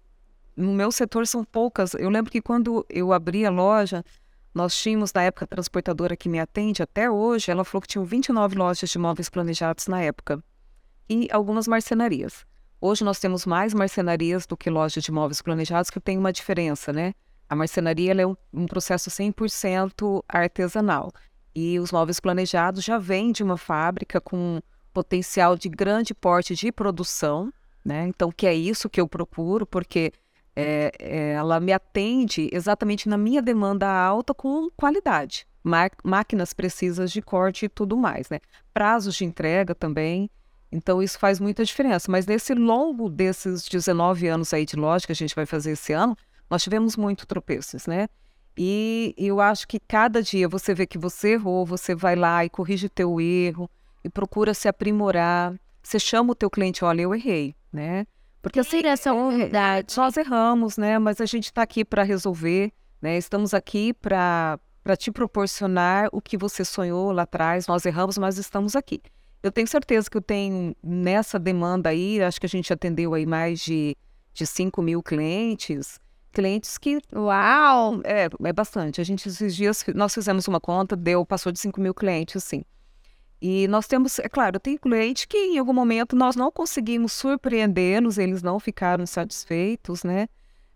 no 0.56 0.72
meu 0.72 0.92
setor 0.92 1.26
são 1.26 1.44
poucas. 1.44 1.94
Eu 1.94 2.08
lembro 2.08 2.30
que 2.30 2.40
quando 2.40 2.86
eu 2.88 3.12
abri 3.12 3.44
a 3.44 3.50
loja, 3.50 4.04
nós 4.54 4.76
tínhamos, 4.76 5.12
na 5.12 5.22
época, 5.22 5.44
a 5.44 5.48
transportadora 5.48 6.16
que 6.16 6.28
me 6.28 6.38
atende 6.38 6.82
até 6.82 7.10
hoje, 7.10 7.50
ela 7.50 7.64
falou 7.64 7.82
que 7.82 7.88
tinham 7.88 8.04
29 8.04 8.56
lojas 8.56 8.90
de 8.90 8.98
móveis 8.98 9.28
planejados 9.30 9.86
na 9.86 10.00
época. 10.02 10.42
E 11.08 11.28
algumas 11.32 11.66
marcenarias. 11.66 12.44
Hoje 12.80 13.04
nós 13.04 13.18
temos 13.18 13.46
mais 13.46 13.72
marcenarias 13.72 14.46
do 14.46 14.56
que 14.56 14.68
lojas 14.68 15.02
de 15.02 15.12
móveis 15.12 15.40
planejados, 15.40 15.88
que 15.88 16.00
tem 16.00 16.18
uma 16.18 16.32
diferença, 16.32 16.92
né? 16.92 17.14
A 17.48 17.54
marcenaria 17.54 18.12
é 18.12 18.26
um, 18.26 18.36
um 18.52 18.66
processo 18.66 19.10
100% 19.10 20.22
artesanal. 20.28 21.12
E 21.54 21.78
os 21.78 21.92
móveis 21.92 22.18
planejados 22.18 22.82
já 22.82 22.98
vêm 22.98 23.30
de 23.30 23.42
uma 23.42 23.56
fábrica 23.56 24.20
com 24.20 24.60
potencial 24.92 25.56
de 25.56 25.68
grande 25.68 26.14
porte 26.14 26.54
de 26.54 26.70
produção, 26.72 27.52
né? 27.84 28.06
Então, 28.06 28.30
que 28.30 28.46
é 28.46 28.54
isso 28.54 28.90
que 28.90 29.00
eu 29.00 29.08
procuro, 29.08 29.66
porque 29.66 30.12
é, 30.54 30.92
é, 30.98 31.32
ela 31.32 31.58
me 31.60 31.72
atende 31.72 32.48
exatamente 32.52 33.08
na 33.08 33.16
minha 33.16 33.40
demanda 33.40 33.88
alta 33.88 34.34
com 34.34 34.70
qualidade. 34.76 35.46
máquinas 36.04 36.52
precisas 36.52 37.10
de 37.12 37.22
corte 37.22 37.66
e 37.66 37.68
tudo 37.68 37.96
mais, 37.96 38.28
né? 38.28 38.40
Prazos 38.74 39.14
de 39.14 39.24
entrega 39.24 39.74
também. 39.74 40.30
Então, 40.70 41.02
isso 41.02 41.18
faz 41.18 41.38
muita 41.38 41.64
diferença. 41.64 42.10
Mas 42.10 42.26
nesse 42.26 42.54
longo 42.54 43.08
desses 43.08 43.68
19 43.68 44.26
anos 44.26 44.52
aí 44.52 44.64
de 44.64 44.76
loja 44.76 45.06
que 45.06 45.12
a 45.12 45.16
gente 45.16 45.34
vai 45.34 45.46
fazer 45.46 45.72
esse 45.72 45.92
ano, 45.92 46.16
nós 46.50 46.62
tivemos 46.62 46.96
muito 46.96 47.26
tropeços, 47.26 47.86
né? 47.86 48.08
E 48.56 49.14
eu 49.16 49.40
acho 49.40 49.66
que 49.66 49.80
cada 49.80 50.22
dia 50.22 50.48
você 50.48 50.74
vê 50.74 50.86
que 50.86 50.98
você 50.98 51.34
errou, 51.34 51.64
você 51.64 51.94
vai 51.94 52.14
lá 52.14 52.44
e 52.44 52.50
corrige 52.50 52.88
teu 52.88 53.20
erro 53.20 53.70
e 54.04 54.10
procura 54.10 54.52
se 54.52 54.68
aprimorar. 54.68 55.54
Você 55.82 55.98
chama 55.98 56.32
o 56.32 56.34
teu 56.34 56.50
cliente, 56.50 56.84
olha, 56.84 57.02
eu 57.02 57.14
errei, 57.14 57.54
né? 57.72 58.06
Porque 58.42 58.60
assim, 58.60 58.84
essa 58.84 59.12
unidade. 59.12 59.96
Nós 59.96 60.16
erramos, 60.16 60.76
né? 60.76 60.98
Mas 60.98 61.20
a 61.20 61.26
gente 61.26 61.44
está 61.44 61.62
aqui 61.62 61.84
para 61.84 62.02
resolver, 62.02 62.72
né? 63.00 63.16
Estamos 63.16 63.54
aqui 63.54 63.94
para 63.94 64.58
para 64.82 64.96
te 64.96 65.12
proporcionar 65.12 66.08
o 66.10 66.20
que 66.20 66.36
você 66.36 66.64
sonhou 66.64 67.12
lá 67.12 67.22
atrás. 67.22 67.68
Nós 67.68 67.86
erramos, 67.86 68.18
mas 68.18 68.36
estamos 68.36 68.74
aqui. 68.74 69.00
Eu 69.40 69.52
tenho 69.52 69.68
certeza 69.68 70.10
que 70.10 70.16
eu 70.16 70.20
tenho 70.20 70.74
nessa 70.82 71.38
demanda 71.38 71.90
aí, 71.90 72.20
acho 72.20 72.40
que 72.40 72.46
a 72.46 72.48
gente 72.48 72.72
atendeu 72.72 73.14
aí 73.14 73.24
mais 73.24 73.60
de, 73.60 73.96
de 74.34 74.44
5 74.44 74.82
mil 74.82 75.00
clientes 75.00 76.00
clientes 76.32 76.78
que, 76.78 76.98
uau, 77.14 78.00
é, 78.04 78.28
é 78.42 78.52
bastante. 78.52 79.00
A 79.00 79.04
gente, 79.04 79.28
esses 79.28 79.54
dias, 79.54 79.84
nós 79.94 80.14
fizemos 80.14 80.48
uma 80.48 80.58
conta, 80.58 80.96
deu, 80.96 81.24
passou 81.24 81.52
de 81.52 81.60
5 81.60 81.80
mil 81.80 81.94
clientes, 81.94 82.42
sim. 82.42 82.64
E 83.42 83.66
nós 83.66 83.88
temos, 83.88 84.20
é 84.20 84.28
claro, 84.28 84.60
tem 84.60 84.78
cliente 84.78 85.26
que 85.26 85.36
em 85.36 85.58
algum 85.58 85.72
momento 85.72 86.14
nós 86.14 86.36
não 86.36 86.50
conseguimos 86.50 87.12
surpreendê-los, 87.12 88.16
eles 88.16 88.42
não 88.42 88.60
ficaram 88.60 89.04
satisfeitos, 89.04 90.04
né? 90.04 90.28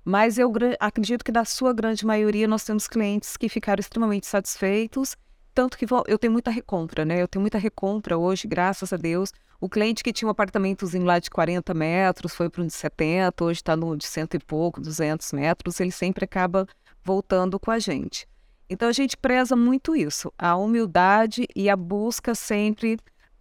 Mas 0.04 0.36
eu 0.36 0.52
acredito 0.80 1.24
que 1.24 1.30
da 1.30 1.44
sua 1.44 1.72
grande 1.72 2.04
maioria 2.04 2.48
nós 2.48 2.64
temos 2.64 2.88
clientes 2.88 3.36
que 3.36 3.48
ficaram 3.48 3.80
extremamente 3.80 4.26
satisfeitos 4.26 5.16
tanto 5.56 5.78
que 5.78 5.86
eu 6.06 6.18
tenho 6.18 6.34
muita 6.34 6.50
recompra, 6.50 7.02
né? 7.02 7.22
Eu 7.22 7.26
tenho 7.26 7.40
muita 7.40 7.56
recompra 7.56 8.18
hoje, 8.18 8.46
graças 8.46 8.92
a 8.92 8.96
Deus. 8.98 9.32
O 9.58 9.70
cliente 9.70 10.04
que 10.04 10.12
tinha 10.12 10.28
um 10.28 10.30
apartamentozinho 10.30 11.06
lá 11.06 11.18
de 11.18 11.30
40 11.30 11.72
metros 11.72 12.34
foi 12.34 12.50
para 12.50 12.62
um 12.62 12.66
de 12.66 12.74
70, 12.74 13.42
hoje 13.42 13.60
está 13.60 13.74
no 13.74 13.96
de 13.96 14.06
cento 14.06 14.34
e 14.34 14.38
pouco, 14.38 14.82
200 14.82 15.32
metros, 15.32 15.80
ele 15.80 15.90
sempre 15.90 16.26
acaba 16.26 16.66
voltando 17.02 17.58
com 17.58 17.70
a 17.70 17.78
gente. 17.78 18.28
Então 18.68 18.88
a 18.88 18.92
gente 18.92 19.16
preza 19.16 19.54
muito 19.54 19.94
isso, 19.94 20.32
a 20.36 20.56
humildade 20.56 21.46
e 21.54 21.70
a 21.70 21.76
busca 21.76 22.34
sempre 22.34 22.98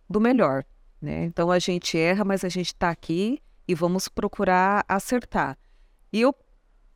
do 0.10 0.22
melhor. 0.22 0.64
Né? 1.02 1.26
Então 1.26 1.52
a 1.52 1.60
gente 1.60 1.98
erra, 1.98 2.24
mas 2.24 2.44
a 2.44 2.50
gente 2.50 2.68
está 2.68 2.90
aqui 2.90 3.40
e 3.68 3.74
vamos 3.74 4.08
procurar 4.08 4.86
acertar. 4.88 5.58
E 6.14 6.22
eu, 6.22 6.34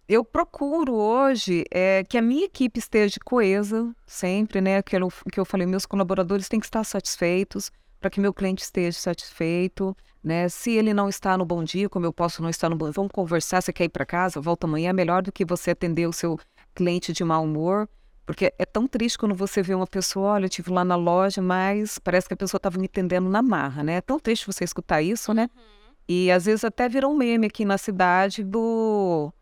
eu 0.08 0.24
procuro 0.24 0.94
hoje 0.94 1.64
é, 1.72 2.04
que 2.04 2.18
a 2.18 2.22
minha 2.22 2.46
equipe 2.46 2.80
esteja 2.80 3.18
coesa 3.26 3.94
sempre, 4.06 4.62
né? 4.62 4.78
Aquilo 4.78 5.10
que 5.32 5.40
eu 5.40 5.46
falei, 5.46 5.66
meus 5.66 5.86
colaboradores 5.86 6.48
têm 6.48 6.60
que 6.60 6.66
estar 6.66 6.84
satisfeitos 6.84 7.72
para 8.00 8.10
que 8.10 8.20
meu 8.20 8.34
cliente 8.34 8.64
esteja 8.64 8.98
satisfeito, 8.98 9.96
né? 10.24 10.48
Se 10.48 10.72
ele 10.72 10.94
não 10.94 11.10
está 11.10 11.38
no 11.38 11.46
bom 11.46 11.64
dia, 11.64 11.90
como 11.90 12.06
eu 12.06 12.14
posso 12.14 12.42
não 12.42 12.50
estar 12.50 12.70
no 12.70 12.76
bom 12.76 12.86
dia, 12.86 12.94
vamos 12.94 13.12
conversar, 13.12 13.62
você 13.62 13.74
quer 13.74 13.86
ir 13.86 13.90
para 13.90 14.06
casa, 14.06 14.40
volta 14.40 14.66
amanhã, 14.66 14.92
é 14.92 14.94
melhor 14.94 15.22
do 15.22 15.32
que 15.32 15.44
você 15.44 15.72
atender 15.72 16.08
o 16.08 16.14
seu 16.14 16.40
cliente 16.74 17.12
de 17.12 17.24
mau 17.24 17.44
humor. 17.44 17.90
Porque 18.30 18.54
é 18.60 18.64
tão 18.64 18.88
triste 18.88 19.18
quando 19.18 19.34
você 19.34 19.64
vê 19.64 19.74
uma 19.74 19.88
pessoa, 19.88 20.34
olha, 20.34 20.44
eu 20.44 20.50
estive 20.50 20.70
lá 20.70 20.86
na 20.86 20.96
loja, 20.96 21.42
mas 21.42 21.98
parece 21.98 22.28
que 22.28 22.36
a 22.36 22.38
pessoa 22.38 22.60
estava 22.60 22.78
me 22.78 22.84
entendendo 22.84 23.28
na 23.28 23.42
marra, 23.42 23.84
né? 23.84 23.96
É 23.96 24.02
tão 24.02 24.20
triste 24.20 24.46
você 24.46 24.64
escutar 24.64 25.02
isso, 25.02 25.34
né? 25.34 25.50
Uhum. 25.56 25.94
E 26.08 26.30
às 26.30 26.46
vezes 26.46 26.64
até 26.64 26.88
virou 26.88 27.12
um 27.12 27.18
meme 27.18 27.48
aqui 27.48 27.66
na 27.66 27.76
cidade 27.76 28.44
do, 28.44 29.34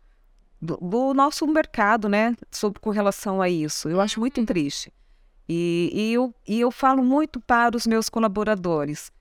do, 0.58 0.78
do, 0.78 1.12
nosso 1.12 1.46
mercado, 1.46 2.08
né? 2.08 2.34
Sobre 2.50 2.80
com 2.80 2.88
relação 2.88 3.42
a 3.42 3.48
isso. 3.50 3.90
Eu 3.90 4.00
acho 4.00 4.20
muito 4.20 4.38
uhum. 4.38 4.46
triste. 4.46 4.90
E, 5.46 5.90
e, 5.92 6.14
eu, 6.14 6.34
e 6.48 6.58
eu 6.58 6.70
falo 6.70 7.04
muito 7.04 7.38
para 7.40 7.76
os 7.76 7.86
meus 7.86 8.08
colaboradores. 8.08 9.12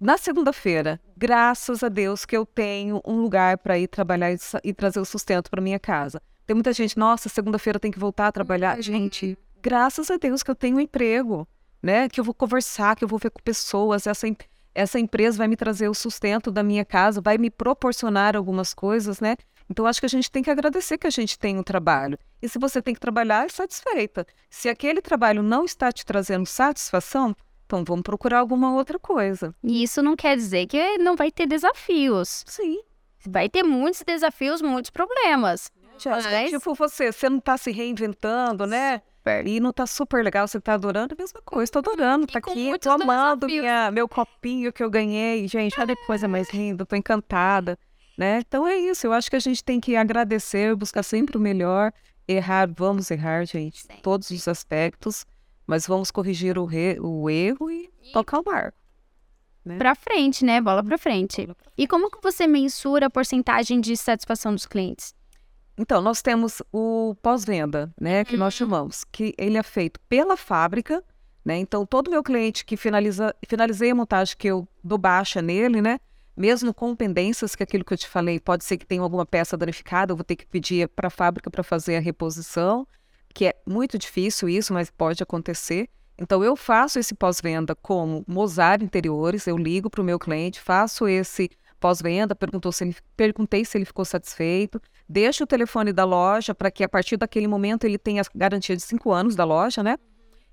Na 0.00 0.16
segunda-feira, 0.16 0.98
graças 1.14 1.82
a 1.82 1.90
Deus 1.90 2.24
que 2.24 2.34
eu 2.34 2.46
tenho 2.46 3.02
um 3.06 3.20
lugar 3.20 3.58
para 3.58 3.78
ir 3.78 3.86
trabalhar 3.86 4.32
e, 4.32 4.38
e 4.64 4.72
trazer 4.72 4.98
o 4.98 5.04
sustento 5.04 5.50
para 5.50 5.60
minha 5.60 5.78
casa. 5.78 6.22
Tem 6.52 6.54
muita 6.54 6.74
gente, 6.74 6.98
nossa, 6.98 7.30
segunda-feira 7.30 7.80
tem 7.80 7.90
que 7.90 7.98
voltar 7.98 8.26
a 8.26 8.32
trabalhar. 8.32 8.76
Uhum. 8.76 8.82
Gente, 8.82 9.38
graças 9.62 10.10
a 10.10 10.18
Deus 10.18 10.42
que 10.42 10.50
eu 10.50 10.54
tenho 10.54 10.76
um 10.76 10.80
emprego, 10.80 11.48
né? 11.82 12.10
Que 12.10 12.20
eu 12.20 12.24
vou 12.24 12.34
conversar, 12.34 12.94
que 12.94 13.02
eu 13.02 13.08
vou 13.08 13.18
ver 13.18 13.30
com 13.30 13.40
pessoas. 13.42 14.06
Essa, 14.06 14.26
essa 14.74 15.00
empresa 15.00 15.38
vai 15.38 15.48
me 15.48 15.56
trazer 15.56 15.88
o 15.88 15.94
sustento 15.94 16.50
da 16.50 16.62
minha 16.62 16.84
casa, 16.84 17.22
vai 17.22 17.38
me 17.38 17.48
proporcionar 17.48 18.36
algumas 18.36 18.74
coisas, 18.74 19.18
né? 19.18 19.34
Então, 19.70 19.86
acho 19.86 19.98
que 19.98 20.04
a 20.04 20.10
gente 20.10 20.30
tem 20.30 20.42
que 20.42 20.50
agradecer 20.50 20.98
que 20.98 21.06
a 21.06 21.10
gente 21.10 21.38
tem 21.38 21.58
um 21.58 21.62
trabalho. 21.62 22.18
E 22.42 22.46
se 22.46 22.58
você 22.58 22.82
tem 22.82 22.92
que 22.92 23.00
trabalhar, 23.00 23.46
é 23.46 23.48
satisfeita. 23.48 24.26
Se 24.50 24.68
aquele 24.68 25.00
trabalho 25.00 25.42
não 25.42 25.64
está 25.64 25.90
te 25.90 26.04
trazendo 26.04 26.44
satisfação, 26.44 27.34
então 27.64 27.82
vamos 27.82 28.02
procurar 28.02 28.40
alguma 28.40 28.74
outra 28.74 28.98
coisa. 28.98 29.54
E 29.64 29.82
isso 29.82 30.02
não 30.02 30.14
quer 30.14 30.36
dizer 30.36 30.66
que 30.66 30.98
não 30.98 31.16
vai 31.16 31.30
ter 31.30 31.46
desafios. 31.46 32.44
Sim. 32.46 32.82
Vai 33.26 33.48
ter 33.48 33.62
muitos 33.62 34.02
desafios, 34.02 34.60
muitos 34.60 34.90
problemas. 34.90 35.72
Mas... 36.10 36.50
Tipo 36.50 36.74
você, 36.74 37.12
você 37.12 37.28
não 37.28 37.38
está 37.38 37.56
se 37.56 37.70
reinventando, 37.70 38.66
né? 38.66 39.02
Super. 39.22 39.46
E 39.46 39.60
não 39.60 39.70
está 39.70 39.86
super 39.86 40.24
legal, 40.24 40.48
você 40.48 40.58
está 40.58 40.74
adorando 40.74 41.14
a 41.14 41.16
mesma 41.20 41.40
coisa. 41.42 41.64
Estou 41.64 41.80
adorando, 41.80 42.26
tá 42.26 42.38
aqui, 42.38 42.76
tô 42.78 42.90
amando 42.90 43.46
minha, 43.46 43.90
meu 43.90 44.08
copinho 44.08 44.72
que 44.72 44.82
eu 44.82 44.90
ganhei. 44.90 45.46
Gente, 45.46 45.78
olha 45.80 45.94
que 45.94 46.04
coisa 46.06 46.26
mais 46.26 46.52
linda, 46.52 46.84
tô 46.84 46.96
encantada, 46.96 47.78
né? 48.18 48.40
Então 48.40 48.66
é 48.66 48.76
isso, 48.76 49.06
eu 49.06 49.12
acho 49.12 49.30
que 49.30 49.36
a 49.36 49.40
gente 49.40 49.62
tem 49.62 49.78
que 49.80 49.94
agradecer, 49.94 50.74
buscar 50.74 51.04
sempre 51.04 51.36
o 51.36 51.40
melhor. 51.40 51.92
Errar, 52.26 52.68
vamos 52.76 53.10
errar, 53.10 53.44
gente, 53.44 53.82
Sim. 53.82 53.98
todos 54.02 54.30
os 54.30 54.46
aspectos, 54.48 55.24
mas 55.66 55.86
vamos 55.86 56.10
corrigir 56.10 56.58
o, 56.58 56.64
re, 56.64 56.98
o 57.00 57.28
erro 57.28 57.70
e, 57.70 57.90
e... 58.02 58.12
tocar 58.12 58.38
o 58.38 58.42
barco. 58.42 58.78
Né? 59.64 59.76
Para 59.76 59.94
frente, 59.94 60.44
né? 60.44 60.60
Bola 60.60 60.82
frente. 60.98 61.36
frente. 61.36 61.56
E 61.78 61.86
como 61.86 62.10
que 62.10 62.18
você 62.20 62.46
mensura 62.46 63.06
a 63.06 63.10
porcentagem 63.10 63.80
de 63.80 63.96
satisfação 63.96 64.52
dos 64.52 64.66
clientes? 64.66 65.14
Então, 65.76 66.02
nós 66.02 66.20
temos 66.20 66.62
o 66.70 67.16
pós-venda, 67.22 67.92
né, 68.00 68.24
que 68.24 68.34
uhum. 68.34 68.40
nós 68.40 68.54
chamamos, 68.54 69.04
que 69.04 69.34
ele 69.38 69.56
é 69.56 69.62
feito 69.62 69.98
pela 70.08 70.36
fábrica, 70.36 71.02
né? 71.44 71.56
Então, 71.58 71.84
todo 71.84 72.10
meu 72.10 72.22
cliente 72.22 72.64
que 72.64 72.76
finaliza, 72.76 73.34
finalizei 73.46 73.90
a 73.90 73.94
montagem 73.94 74.36
que 74.36 74.48
eu 74.48 74.68
dou 74.82 74.98
baixa 74.98 75.42
nele, 75.42 75.82
né? 75.82 75.98
Mesmo 76.36 76.72
com 76.72 76.94
pendências, 76.94 77.54
que 77.54 77.62
é 77.62 77.64
aquilo 77.64 77.84
que 77.84 77.92
eu 77.92 77.98
te 77.98 78.08
falei, 78.08 78.38
pode 78.38 78.64
ser 78.64 78.76
que 78.76 78.86
tenha 78.86 79.02
alguma 79.02 79.26
peça 79.26 79.56
danificada, 79.56 80.12
eu 80.12 80.16
vou 80.16 80.24
ter 80.24 80.36
que 80.36 80.46
pedir 80.46 80.88
para 80.88 81.08
a 81.08 81.10
fábrica 81.10 81.50
para 81.50 81.62
fazer 81.62 81.96
a 81.96 82.00
reposição, 82.00 82.86
que 83.34 83.46
é 83.46 83.54
muito 83.66 83.98
difícil 83.98 84.48
isso, 84.48 84.72
mas 84.72 84.90
pode 84.90 85.22
acontecer. 85.22 85.88
Então, 86.18 86.44
eu 86.44 86.54
faço 86.54 86.98
esse 86.98 87.14
pós-venda 87.14 87.74
como 87.74 88.24
Mozart 88.26 88.82
Interiores, 88.82 89.46
eu 89.46 89.56
ligo 89.56 89.90
para 89.90 90.00
o 90.00 90.04
meu 90.04 90.18
cliente, 90.18 90.60
faço 90.60 91.08
esse 91.08 91.50
pós-venda, 91.80 92.36
se 92.72 92.84
ele, 92.84 92.96
perguntei 93.16 93.64
se 93.64 93.76
ele 93.76 93.84
ficou 93.84 94.04
satisfeito, 94.04 94.80
deixo 95.12 95.44
o 95.44 95.46
telefone 95.46 95.92
da 95.92 96.04
loja 96.04 96.54
para 96.54 96.70
que 96.70 96.82
a 96.82 96.88
partir 96.88 97.18
daquele 97.18 97.46
momento 97.46 97.84
ele 97.84 97.98
tenha 97.98 98.22
a 98.22 98.24
garantia 98.34 98.74
de 98.74 98.82
cinco 98.82 99.12
anos 99.12 99.36
da 99.36 99.44
loja, 99.44 99.82
né? 99.82 99.98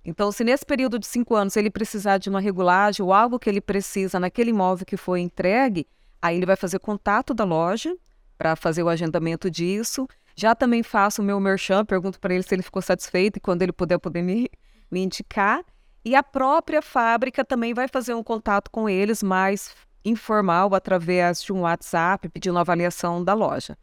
Então, 0.03 0.31
se 0.31 0.43
nesse 0.43 0.65
período 0.65 0.99
de 0.99 1.07
cinco 1.07 1.33
anos 1.33 1.55
ele 1.55 1.69
precisar 1.69 2.17
de 2.17 2.29
uma 2.29 2.41
regulagem 2.41 3.03
ou 3.03 3.13
algo 3.13 3.39
que 3.39 3.49
ele 3.49 3.61
precisa 3.61 4.19
naquele 4.19 4.49
imóvel 4.49 4.85
que 4.85 4.97
foi 4.97 5.21
entregue, 5.21 5.87
aí 6.21 6.35
ele 6.35 6.45
vai 6.45 6.57
fazer 6.57 6.79
contato 6.79 7.33
da 7.33 7.45
loja 7.45 7.95
para 8.37 8.55
fazer 8.55 8.83
o 8.83 8.89
agendamento 8.89 9.49
disso. 9.49 10.07
Já 10.35 10.53
também 10.53 10.83
faço 10.83 11.21
o 11.21 11.25
meu 11.25 11.39
merchan, 11.39 11.85
pergunto 11.85 12.19
para 12.19 12.33
ele 12.33 12.43
se 12.43 12.53
ele 12.53 12.61
ficou 12.61 12.81
satisfeito 12.81 13.37
e 13.37 13.39
quando 13.39 13.61
ele 13.61 13.71
puder 13.71 13.97
poder 13.97 14.21
me, 14.21 14.49
me 14.91 15.01
indicar. 15.01 15.63
E 16.03 16.15
a 16.15 16.23
própria 16.23 16.81
fábrica 16.81 17.45
também 17.45 17.73
vai 17.73 17.87
fazer 17.87 18.13
um 18.13 18.23
contato 18.23 18.69
com 18.71 18.89
eles 18.89 19.23
mais 19.23 19.73
informal 20.03 20.73
através 20.73 21.41
de 21.43 21.53
um 21.53 21.61
WhatsApp 21.61 22.27
pedindo 22.29 22.57
avaliação 22.57 23.23
da 23.23 23.33
loja. 23.33 23.77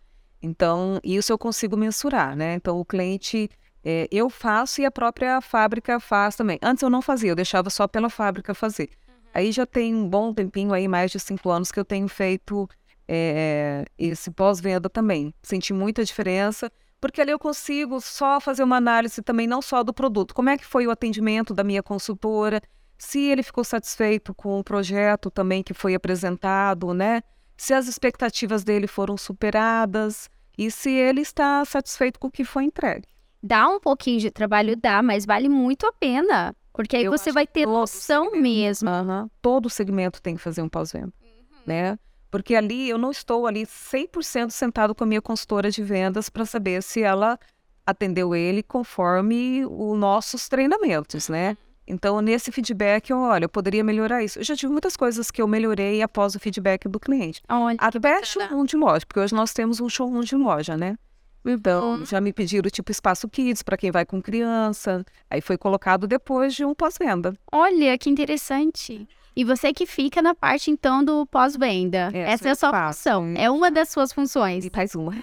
Então, 0.47 1.01
isso 1.03 1.32
eu 1.32 1.38
consigo 1.38 1.76
mensurar, 1.76 2.36
né? 2.36 2.55
Então, 2.55 2.78
o 2.78 2.84
cliente, 2.84 3.51
é, 3.84 4.09
eu 4.11 4.30
faço 4.30 4.80
e 4.80 4.84
a 4.84 4.90
própria 4.90 5.40
fábrica 5.40 5.99
faz 5.99 6.36
também. 6.36 6.59
Antes 6.62 6.82
eu 6.82 6.90
não 6.90 7.03
fazia, 7.03 7.30
eu 7.30 7.36
deixava 7.36 7.68
só 7.70 7.88
pela 7.88 8.09
fábrica 8.09 8.55
fazer. 8.55 8.90
Uhum. 9.09 9.14
Aí 9.34 9.53
já 9.53 9.66
tem 9.66 9.94
um 9.94 10.09
bom 10.09 10.32
tempinho 10.32 10.72
aí, 10.72 10.86
mais 10.86 11.11
de 11.11 11.18
cinco 11.18 11.51
anos, 11.51 11.72
que 11.72 11.80
eu 11.80 11.84
tenho 11.84 12.09
feito 12.09 12.68
é, 13.09 13.84
esse 13.99 14.30
pós-venda 14.30 14.88
também. 14.88 15.34
Senti 15.42 15.72
muita 15.72 16.05
diferença, 16.05 16.70
porque 17.01 17.20
ali 17.20 17.32
eu 17.32 17.38
consigo 17.38 18.01
só 18.01 18.40
fazer 18.40 18.62
uma 18.62 18.76
análise 18.76 19.20
também, 19.22 19.47
não 19.47 19.61
só 19.61 19.82
do 19.82 19.92
produto. 19.92 20.34
Como 20.34 20.49
é 20.49 20.57
que 20.57 20.64
foi 20.64 20.86
o 20.86 20.90
atendimento 20.90 21.53
da 21.53 21.64
minha 21.64 21.82
consultora? 21.82 22.61
se 22.99 23.20
ele 23.20 23.42
ficou 23.42 23.64
satisfeito 23.64 24.34
com 24.34 24.59
o 24.59 24.64
projeto 24.64 25.30
também 25.30 25.62
que 25.62 25.74
foi 25.74 25.94
apresentado, 25.94 26.94
né? 26.94 27.22
Se 27.57 27.72
as 27.74 27.86
expectativas 27.86 28.64
dele 28.64 28.86
foram 28.86 29.16
superadas 29.16 30.28
e 30.57 30.70
se 30.70 30.90
ele 30.90 31.20
está 31.20 31.64
satisfeito 31.64 32.18
com 32.18 32.28
o 32.28 32.30
que 32.30 32.44
foi 32.44 32.64
entregue. 32.64 33.07
Dá 33.42 33.68
um 33.68 33.78
pouquinho 33.78 34.20
de 34.20 34.30
trabalho, 34.30 34.76
dá, 34.76 35.02
mas 35.02 35.26
vale 35.26 35.48
muito 35.48 35.86
a 35.86 35.92
pena. 35.92 36.54
Porque 36.72 36.96
aí 36.96 37.04
Eu 37.04 37.12
você 37.12 37.32
vai 37.32 37.46
ter 37.46 37.66
noção 37.66 38.32
mesmo. 38.32 38.90
Uhum, 38.90 39.30
todo 39.40 39.70
segmento 39.70 40.20
tem 40.20 40.36
que 40.36 40.42
fazer 40.42 40.62
um 40.62 40.68
pós-venda, 40.68 41.12
uhum. 41.22 41.59
né? 41.64 41.98
Porque 42.30 42.54
ali 42.54 42.88
eu 42.88 42.98
não 42.98 43.11
estou 43.11 43.46
ali 43.46 43.64
100% 43.64 44.50
sentado 44.50 44.94
com 44.94 45.04
a 45.04 45.07
minha 45.07 45.22
consultora 45.22 45.70
de 45.70 45.82
vendas 45.82 46.28
para 46.28 46.44
saber 46.44 46.82
se 46.82 47.02
ela 47.02 47.38
atendeu 47.86 48.34
ele 48.34 48.62
conforme 48.62 49.64
os 49.64 49.98
nossos 49.98 50.48
treinamentos, 50.48 51.28
né? 51.28 51.57
Então, 51.87 52.20
nesse 52.20 52.51
feedback, 52.51 53.11
eu, 53.11 53.18
olha, 53.18 53.45
eu 53.45 53.49
poderia 53.49 53.84
melhorar 53.84 54.24
isso. 54.24 54.39
Eu 54.39 54.45
já 54.45 54.57
tive 54.57 54.72
muitas 54.72 54.97
coisas 54.97 55.30
que 55.30 55.41
eu 55.41 55.47
melhorei 55.47 56.03
após 56.03 56.34
o 56.34 56.41
feedback 56.41 56.89
do 56.89 56.99
cliente. 56.99 57.43
Olha, 57.49 57.76
Até 57.78 58.24
showroom 58.24 58.64
de 58.64 58.76
loja, 58.76 59.07
porque 59.07 59.20
hoje 59.20 59.34
nós 59.34 59.53
temos 59.53 59.80
um 59.80 59.89
showroom 59.89 60.20
de 60.20 60.34
loja, 60.34 60.76
né? 60.76 60.97
Então, 61.45 61.99
uhum. 61.99 62.05
já 62.05 62.20
me 62.20 62.32
pediram 62.32 62.68
tipo 62.68 62.91
espaço 62.91 63.28
kids 63.28 63.62
para 63.62 63.76
quem 63.76 63.93
vai 63.93 64.05
com 64.05 64.20
criança. 64.20 65.05
Aí 65.30 65.41
foi 65.41 65.57
colocado 65.57 66.07
depois 66.07 66.55
de 66.55 66.64
um 66.64 66.74
pós-venda. 66.74 67.37
Olha, 67.53 67.97
que 67.97 68.11
interessante. 68.11 69.09
E 69.37 69.45
você 69.45 69.72
que 69.72 69.87
fica 69.87 70.20
na 70.20 70.34
parte, 70.34 70.70
então, 70.70 71.05
do 71.05 71.24
pós-venda. 71.26 72.11
Essa, 72.12 72.18
Essa 72.18 72.49
é 72.49 72.51
a 72.51 72.55
sua 72.57 72.70
faço. 72.70 72.99
função. 72.99 73.34
É 73.37 73.49
uma 73.51 73.70
das 73.70 73.91
suas 73.91 74.12
funções. 74.12 74.64
E 74.64 74.70
faz 74.70 74.95
uma. 74.97 75.14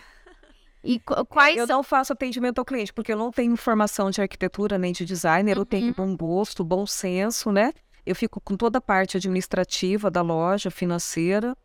E 0.83 0.99
quais... 0.99 1.57
Eu 1.57 1.65
não 1.65 1.81
faço 1.81 2.11
atendimento 2.11 2.59
ao 2.59 2.65
cliente, 2.65 2.91
porque 2.91 3.13
eu 3.13 3.17
não 3.17 3.31
tenho 3.31 3.55
formação 3.55 4.11
de 4.11 4.21
arquitetura 4.21 4.77
nem 4.77 4.91
de 4.91 5.05
designer, 5.05 5.55
uhum. 5.55 5.61
eu 5.61 5.65
tenho 5.65 5.87
uhum. 5.87 5.93
bom 5.93 6.17
gosto, 6.17 6.63
bom 6.63 6.85
senso, 6.85 7.51
né? 7.51 7.71
Eu 8.05 8.15
fico 8.15 8.41
com 8.41 8.57
toda 8.57 8.79
a 8.79 8.81
parte 8.81 9.15
administrativa 9.15 10.11
da 10.11 10.21
loja, 10.21 10.69
financeira. 10.69 11.55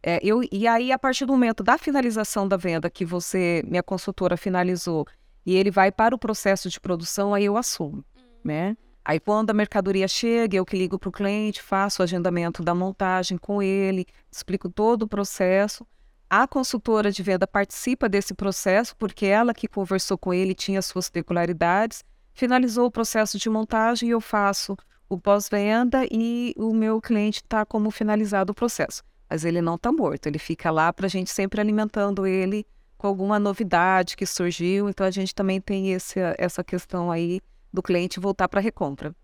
É, 0.00 0.20
eu, 0.22 0.42
e 0.52 0.68
aí, 0.68 0.92
a 0.92 0.98
partir 0.98 1.26
do 1.26 1.32
momento 1.32 1.64
da 1.64 1.76
finalização 1.76 2.46
da 2.46 2.56
venda, 2.56 2.88
que 2.88 3.04
você, 3.04 3.64
minha 3.66 3.82
consultora, 3.82 4.36
finalizou, 4.36 5.04
e 5.44 5.56
ele 5.56 5.72
vai 5.72 5.90
para 5.90 6.14
o 6.14 6.18
processo 6.18 6.70
de 6.70 6.78
produção, 6.78 7.34
aí 7.34 7.46
eu 7.46 7.56
assumo, 7.56 8.04
uhum. 8.16 8.22
né? 8.44 8.76
Aí, 9.04 9.18
quando 9.18 9.50
a 9.50 9.54
mercadoria 9.54 10.06
chega, 10.06 10.56
eu 10.56 10.66
que 10.66 10.76
ligo 10.76 10.98
para 10.98 11.08
o 11.08 11.12
cliente, 11.12 11.62
faço 11.62 12.00
o 12.00 12.04
agendamento 12.04 12.62
da 12.62 12.74
montagem 12.74 13.38
com 13.38 13.60
ele, 13.62 14.06
explico 14.30 14.68
todo 14.68 15.02
o 15.02 15.08
processo. 15.08 15.86
A 16.30 16.46
consultora 16.46 17.10
de 17.10 17.22
venda 17.22 17.46
participa 17.46 18.06
desse 18.06 18.34
processo 18.34 18.94
porque 18.96 19.24
ela 19.24 19.54
que 19.54 19.66
conversou 19.66 20.18
com 20.18 20.34
ele 20.34 20.54
tinha 20.54 20.82
suas 20.82 21.08
peculiaridades, 21.08 22.04
finalizou 22.34 22.86
o 22.86 22.90
processo 22.90 23.38
de 23.38 23.48
montagem, 23.48 24.10
eu 24.10 24.20
faço 24.20 24.76
o 25.08 25.18
pós-venda 25.18 26.06
e 26.10 26.52
o 26.58 26.74
meu 26.74 27.00
cliente 27.00 27.38
está 27.38 27.64
como 27.64 27.90
finalizado 27.90 28.52
o 28.52 28.54
processo. 28.54 29.02
Mas 29.30 29.46
ele 29.46 29.62
não 29.62 29.76
está 29.76 29.90
morto, 29.90 30.26
ele 30.26 30.38
fica 30.38 30.70
lá 30.70 30.92
para 30.92 31.06
a 31.06 31.08
gente 31.08 31.30
sempre 31.30 31.62
alimentando 31.62 32.26
ele 32.26 32.66
com 32.98 33.06
alguma 33.06 33.38
novidade 33.38 34.14
que 34.14 34.26
surgiu. 34.26 34.90
Então 34.90 35.06
a 35.06 35.10
gente 35.10 35.34
também 35.34 35.62
tem 35.62 35.92
esse, 35.92 36.20
essa 36.36 36.62
questão 36.62 37.10
aí 37.10 37.40
do 37.72 37.82
cliente 37.82 38.20
voltar 38.20 38.48
para 38.48 38.60
a 38.60 38.62
recompra. 38.62 39.16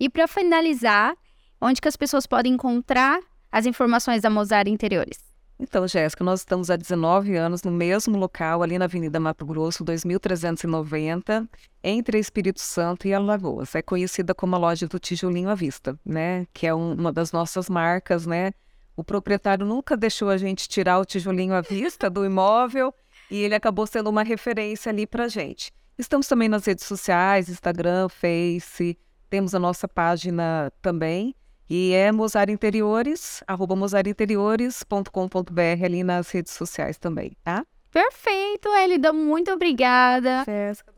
E 0.00 0.08
para 0.10 0.26
finalizar, 0.26 1.14
onde 1.60 1.80
que 1.80 1.88
as 1.88 1.96
pessoas 1.96 2.26
podem 2.26 2.54
encontrar 2.54 3.20
as 3.50 3.64
informações 3.64 4.22
da 4.22 4.30
Mozart 4.30 4.66
Interiores? 4.66 5.27
Então, 5.60 5.88
Jéssica, 5.88 6.22
nós 6.22 6.40
estamos 6.40 6.70
há 6.70 6.76
19 6.76 7.36
anos 7.36 7.62
no 7.64 7.72
mesmo 7.72 8.16
local, 8.16 8.62
ali 8.62 8.78
na 8.78 8.84
Avenida 8.84 9.18
Mato 9.18 9.44
Grosso, 9.44 9.82
2390, 9.82 11.48
entre 11.82 12.18
Espírito 12.18 12.60
Santo 12.60 13.08
e 13.08 13.12
Alagoas. 13.12 13.74
É 13.74 13.82
conhecida 13.82 14.32
como 14.34 14.54
a 14.54 14.58
loja 14.58 14.86
do 14.86 15.00
Tijolinho 15.00 15.48
à 15.48 15.56
Vista, 15.56 15.98
né? 16.04 16.46
Que 16.54 16.68
é 16.68 16.74
um, 16.74 16.92
uma 16.92 17.12
das 17.12 17.32
nossas 17.32 17.68
marcas, 17.68 18.24
né? 18.24 18.52
O 18.96 19.02
proprietário 19.02 19.66
nunca 19.66 19.96
deixou 19.96 20.28
a 20.28 20.36
gente 20.36 20.68
tirar 20.68 20.98
o 20.98 21.04
tijolinho 21.04 21.54
à 21.54 21.60
vista 21.60 22.08
do 22.10 22.24
imóvel 22.24 22.92
e 23.30 23.42
ele 23.42 23.54
acabou 23.54 23.86
sendo 23.86 24.10
uma 24.10 24.22
referência 24.22 24.90
ali 24.90 25.06
para 25.06 25.28
gente. 25.28 25.72
Estamos 25.96 26.26
também 26.26 26.48
nas 26.48 26.64
redes 26.64 26.84
sociais, 26.84 27.48
Instagram, 27.48 28.08
Face, 28.08 28.98
temos 29.30 29.54
a 29.54 29.58
nossa 29.58 29.86
página 29.86 30.72
também. 30.80 31.34
E 31.70 31.92
é 31.92 32.10
Mozart 32.10 32.50
Interiores, 32.50 33.42
arroba 33.46 33.76
mozarinteriores.com.br 33.76 35.84
ali 35.84 36.02
nas 36.02 36.30
redes 36.30 36.52
sociais 36.52 36.96
também, 36.96 37.32
tá? 37.44 37.64
Perfeito, 37.90 38.68
Elida. 38.68 39.12
Muito 39.12 39.50
obrigada 39.50 40.44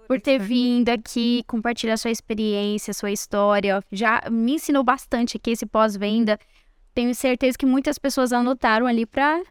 por 0.07 0.21
ter 0.21 0.39
vindo 0.39 0.89
aqui, 0.89 1.45
compartilhar 1.47 1.97
sua 1.97 2.11
experiência, 2.11 2.93
sua 2.93 3.11
história. 3.11 3.83
Já 3.91 4.23
me 4.31 4.55
ensinou 4.55 4.83
bastante 4.83 5.37
aqui 5.37 5.53
esse 5.53 5.67
pós-venda. 5.67 6.39
Tenho 6.95 7.15
certeza 7.15 7.57
que 7.57 7.67
muitas 7.67 7.99
pessoas 7.99 8.33
anotaram 8.33 8.87
ali 8.87 9.07
para 9.07 9.43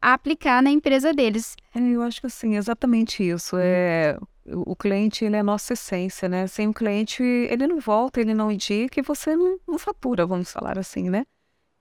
aplicar 0.00 0.62
na 0.62 0.70
empresa 0.70 1.12
deles. 1.12 1.56
É, 1.74 1.80
eu 1.80 2.02
acho 2.02 2.20
que 2.20 2.26
assim, 2.26 2.56
exatamente 2.56 3.22
isso. 3.22 3.56
É 3.58 4.18
o 4.52 4.76
cliente 4.76 5.24
ele 5.24 5.36
é 5.36 5.40
a 5.40 5.44
nossa 5.44 5.72
essência, 5.72 6.28
né? 6.28 6.46
Sem 6.46 6.68
o 6.68 6.74
cliente, 6.74 7.22
ele 7.22 7.66
não 7.66 7.80
volta, 7.80 8.20
ele 8.20 8.34
não 8.34 8.50
indica 8.50 9.00
e 9.00 9.02
você 9.02 9.36
não, 9.36 9.58
não 9.66 9.78
fatura, 9.78 10.26
vamos 10.26 10.50
falar 10.50 10.78
assim, 10.78 11.10
né? 11.10 11.24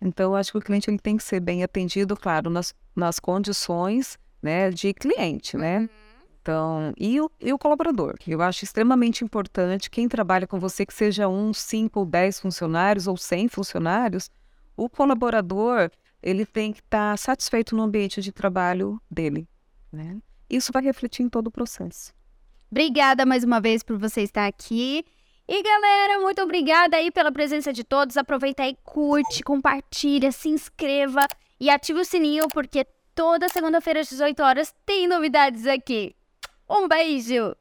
Então, 0.01 0.35
acho 0.35 0.51
que 0.51 0.57
o 0.57 0.61
cliente 0.61 0.89
ele 0.89 0.99
tem 0.99 1.17
que 1.17 1.23
ser 1.23 1.39
bem 1.39 1.63
atendido, 1.63 2.15
claro, 2.15 2.49
nas, 2.49 2.73
nas 2.95 3.19
condições 3.19 4.17
né, 4.41 4.69
de 4.69 4.93
cliente, 4.93 5.57
né? 5.57 5.79
Uhum. 5.79 5.87
Então, 6.41 6.93
e 6.97 7.19
o, 7.19 7.29
e 7.41 7.51
o 7.51 7.57
colaborador, 7.57 8.15
eu 8.25 8.41
acho 8.41 8.63
extremamente 8.63 9.23
importante, 9.23 9.89
quem 9.89 10.07
trabalha 10.07 10.47
com 10.47 10.59
você, 10.59 10.85
que 10.85 10.93
seja 10.93 11.27
um, 11.27 11.53
cinco 11.53 11.99
ou 11.99 12.05
dez 12.05 12.39
funcionários 12.39 13.05
ou 13.07 13.17
cem 13.17 13.49
funcionários, 13.49 14.29
o 14.77 14.87
colaborador, 14.87 15.89
ele 16.23 16.45
tem 16.45 16.71
que 16.71 16.79
estar 16.79 17.11
tá 17.11 17.17
satisfeito 17.17 17.75
no 17.75 17.83
ambiente 17.83 18.21
de 18.21 18.31
trabalho 18.31 19.01
dele, 19.11 19.47
né? 19.91 20.21
Isso 20.49 20.71
vai 20.71 20.81
refletir 20.81 21.23
em 21.23 21.29
todo 21.29 21.47
o 21.47 21.51
processo. 21.51 22.13
Obrigada 22.69 23.25
mais 23.25 23.43
uma 23.43 23.59
vez 23.59 23.81
por 23.83 23.97
você 23.97 24.21
estar 24.21 24.45
aqui. 24.45 25.05
E 25.47 25.63
galera, 25.63 26.19
muito 26.19 26.41
obrigada 26.41 26.97
aí 26.97 27.09
pela 27.09 27.31
presença 27.31 27.71
de 27.71 27.83
todos. 27.83 28.17
Aproveita 28.17 28.63
aí, 28.63 28.77
curte, 28.83 29.41
compartilha, 29.41 30.31
se 30.31 30.49
inscreva 30.49 31.25
e 31.59 31.69
ative 31.69 32.01
o 32.01 32.05
sininho 32.05 32.47
porque 32.49 32.85
toda 33.15 33.47
segunda-feira 33.47 34.01
às 34.01 34.09
18 34.09 34.43
horas 34.43 34.75
tem 34.85 35.07
novidades 35.07 35.65
aqui. 35.65 36.13
Um 36.69 36.87
beijo. 36.87 37.55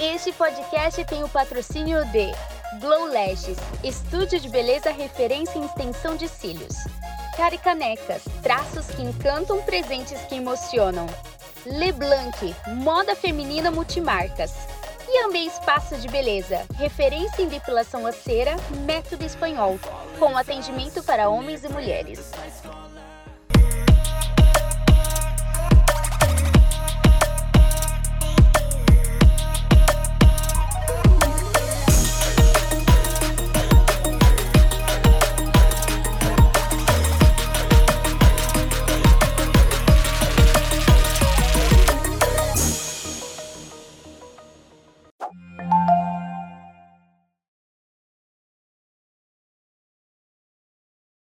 Este 0.00 0.32
podcast 0.32 1.04
tem 1.04 1.22
o 1.22 1.28
patrocínio 1.28 2.02
de 2.06 2.32
Glow 2.80 3.04
Lashes, 3.06 3.58
estúdio 3.84 4.40
de 4.40 4.48
beleza 4.48 4.90
referência 4.90 5.58
em 5.58 5.66
extensão 5.66 6.16
de 6.16 6.26
cílios. 6.26 6.74
Caricanecas, 7.36 8.24
traços 8.42 8.86
que 8.86 9.02
encantam, 9.02 9.62
presentes 9.62 10.18
que 10.22 10.36
emocionam. 10.36 11.06
Leblanc, 11.64 12.54
moda 12.68 13.14
feminina 13.14 13.70
multimarcas. 13.70 14.52
E 15.08 15.18
Amei 15.18 15.46
Espaço 15.46 15.96
de 15.96 16.08
Beleza, 16.08 16.66
referência 16.76 17.42
em 17.42 17.48
depilação 17.48 18.06
a 18.06 18.12
cera, 18.12 18.56
método 18.84 19.24
espanhol, 19.24 19.78
com 20.18 20.36
atendimento 20.36 21.02
para 21.04 21.28
homens 21.28 21.62
e 21.62 21.68
mulheres. 21.68 22.32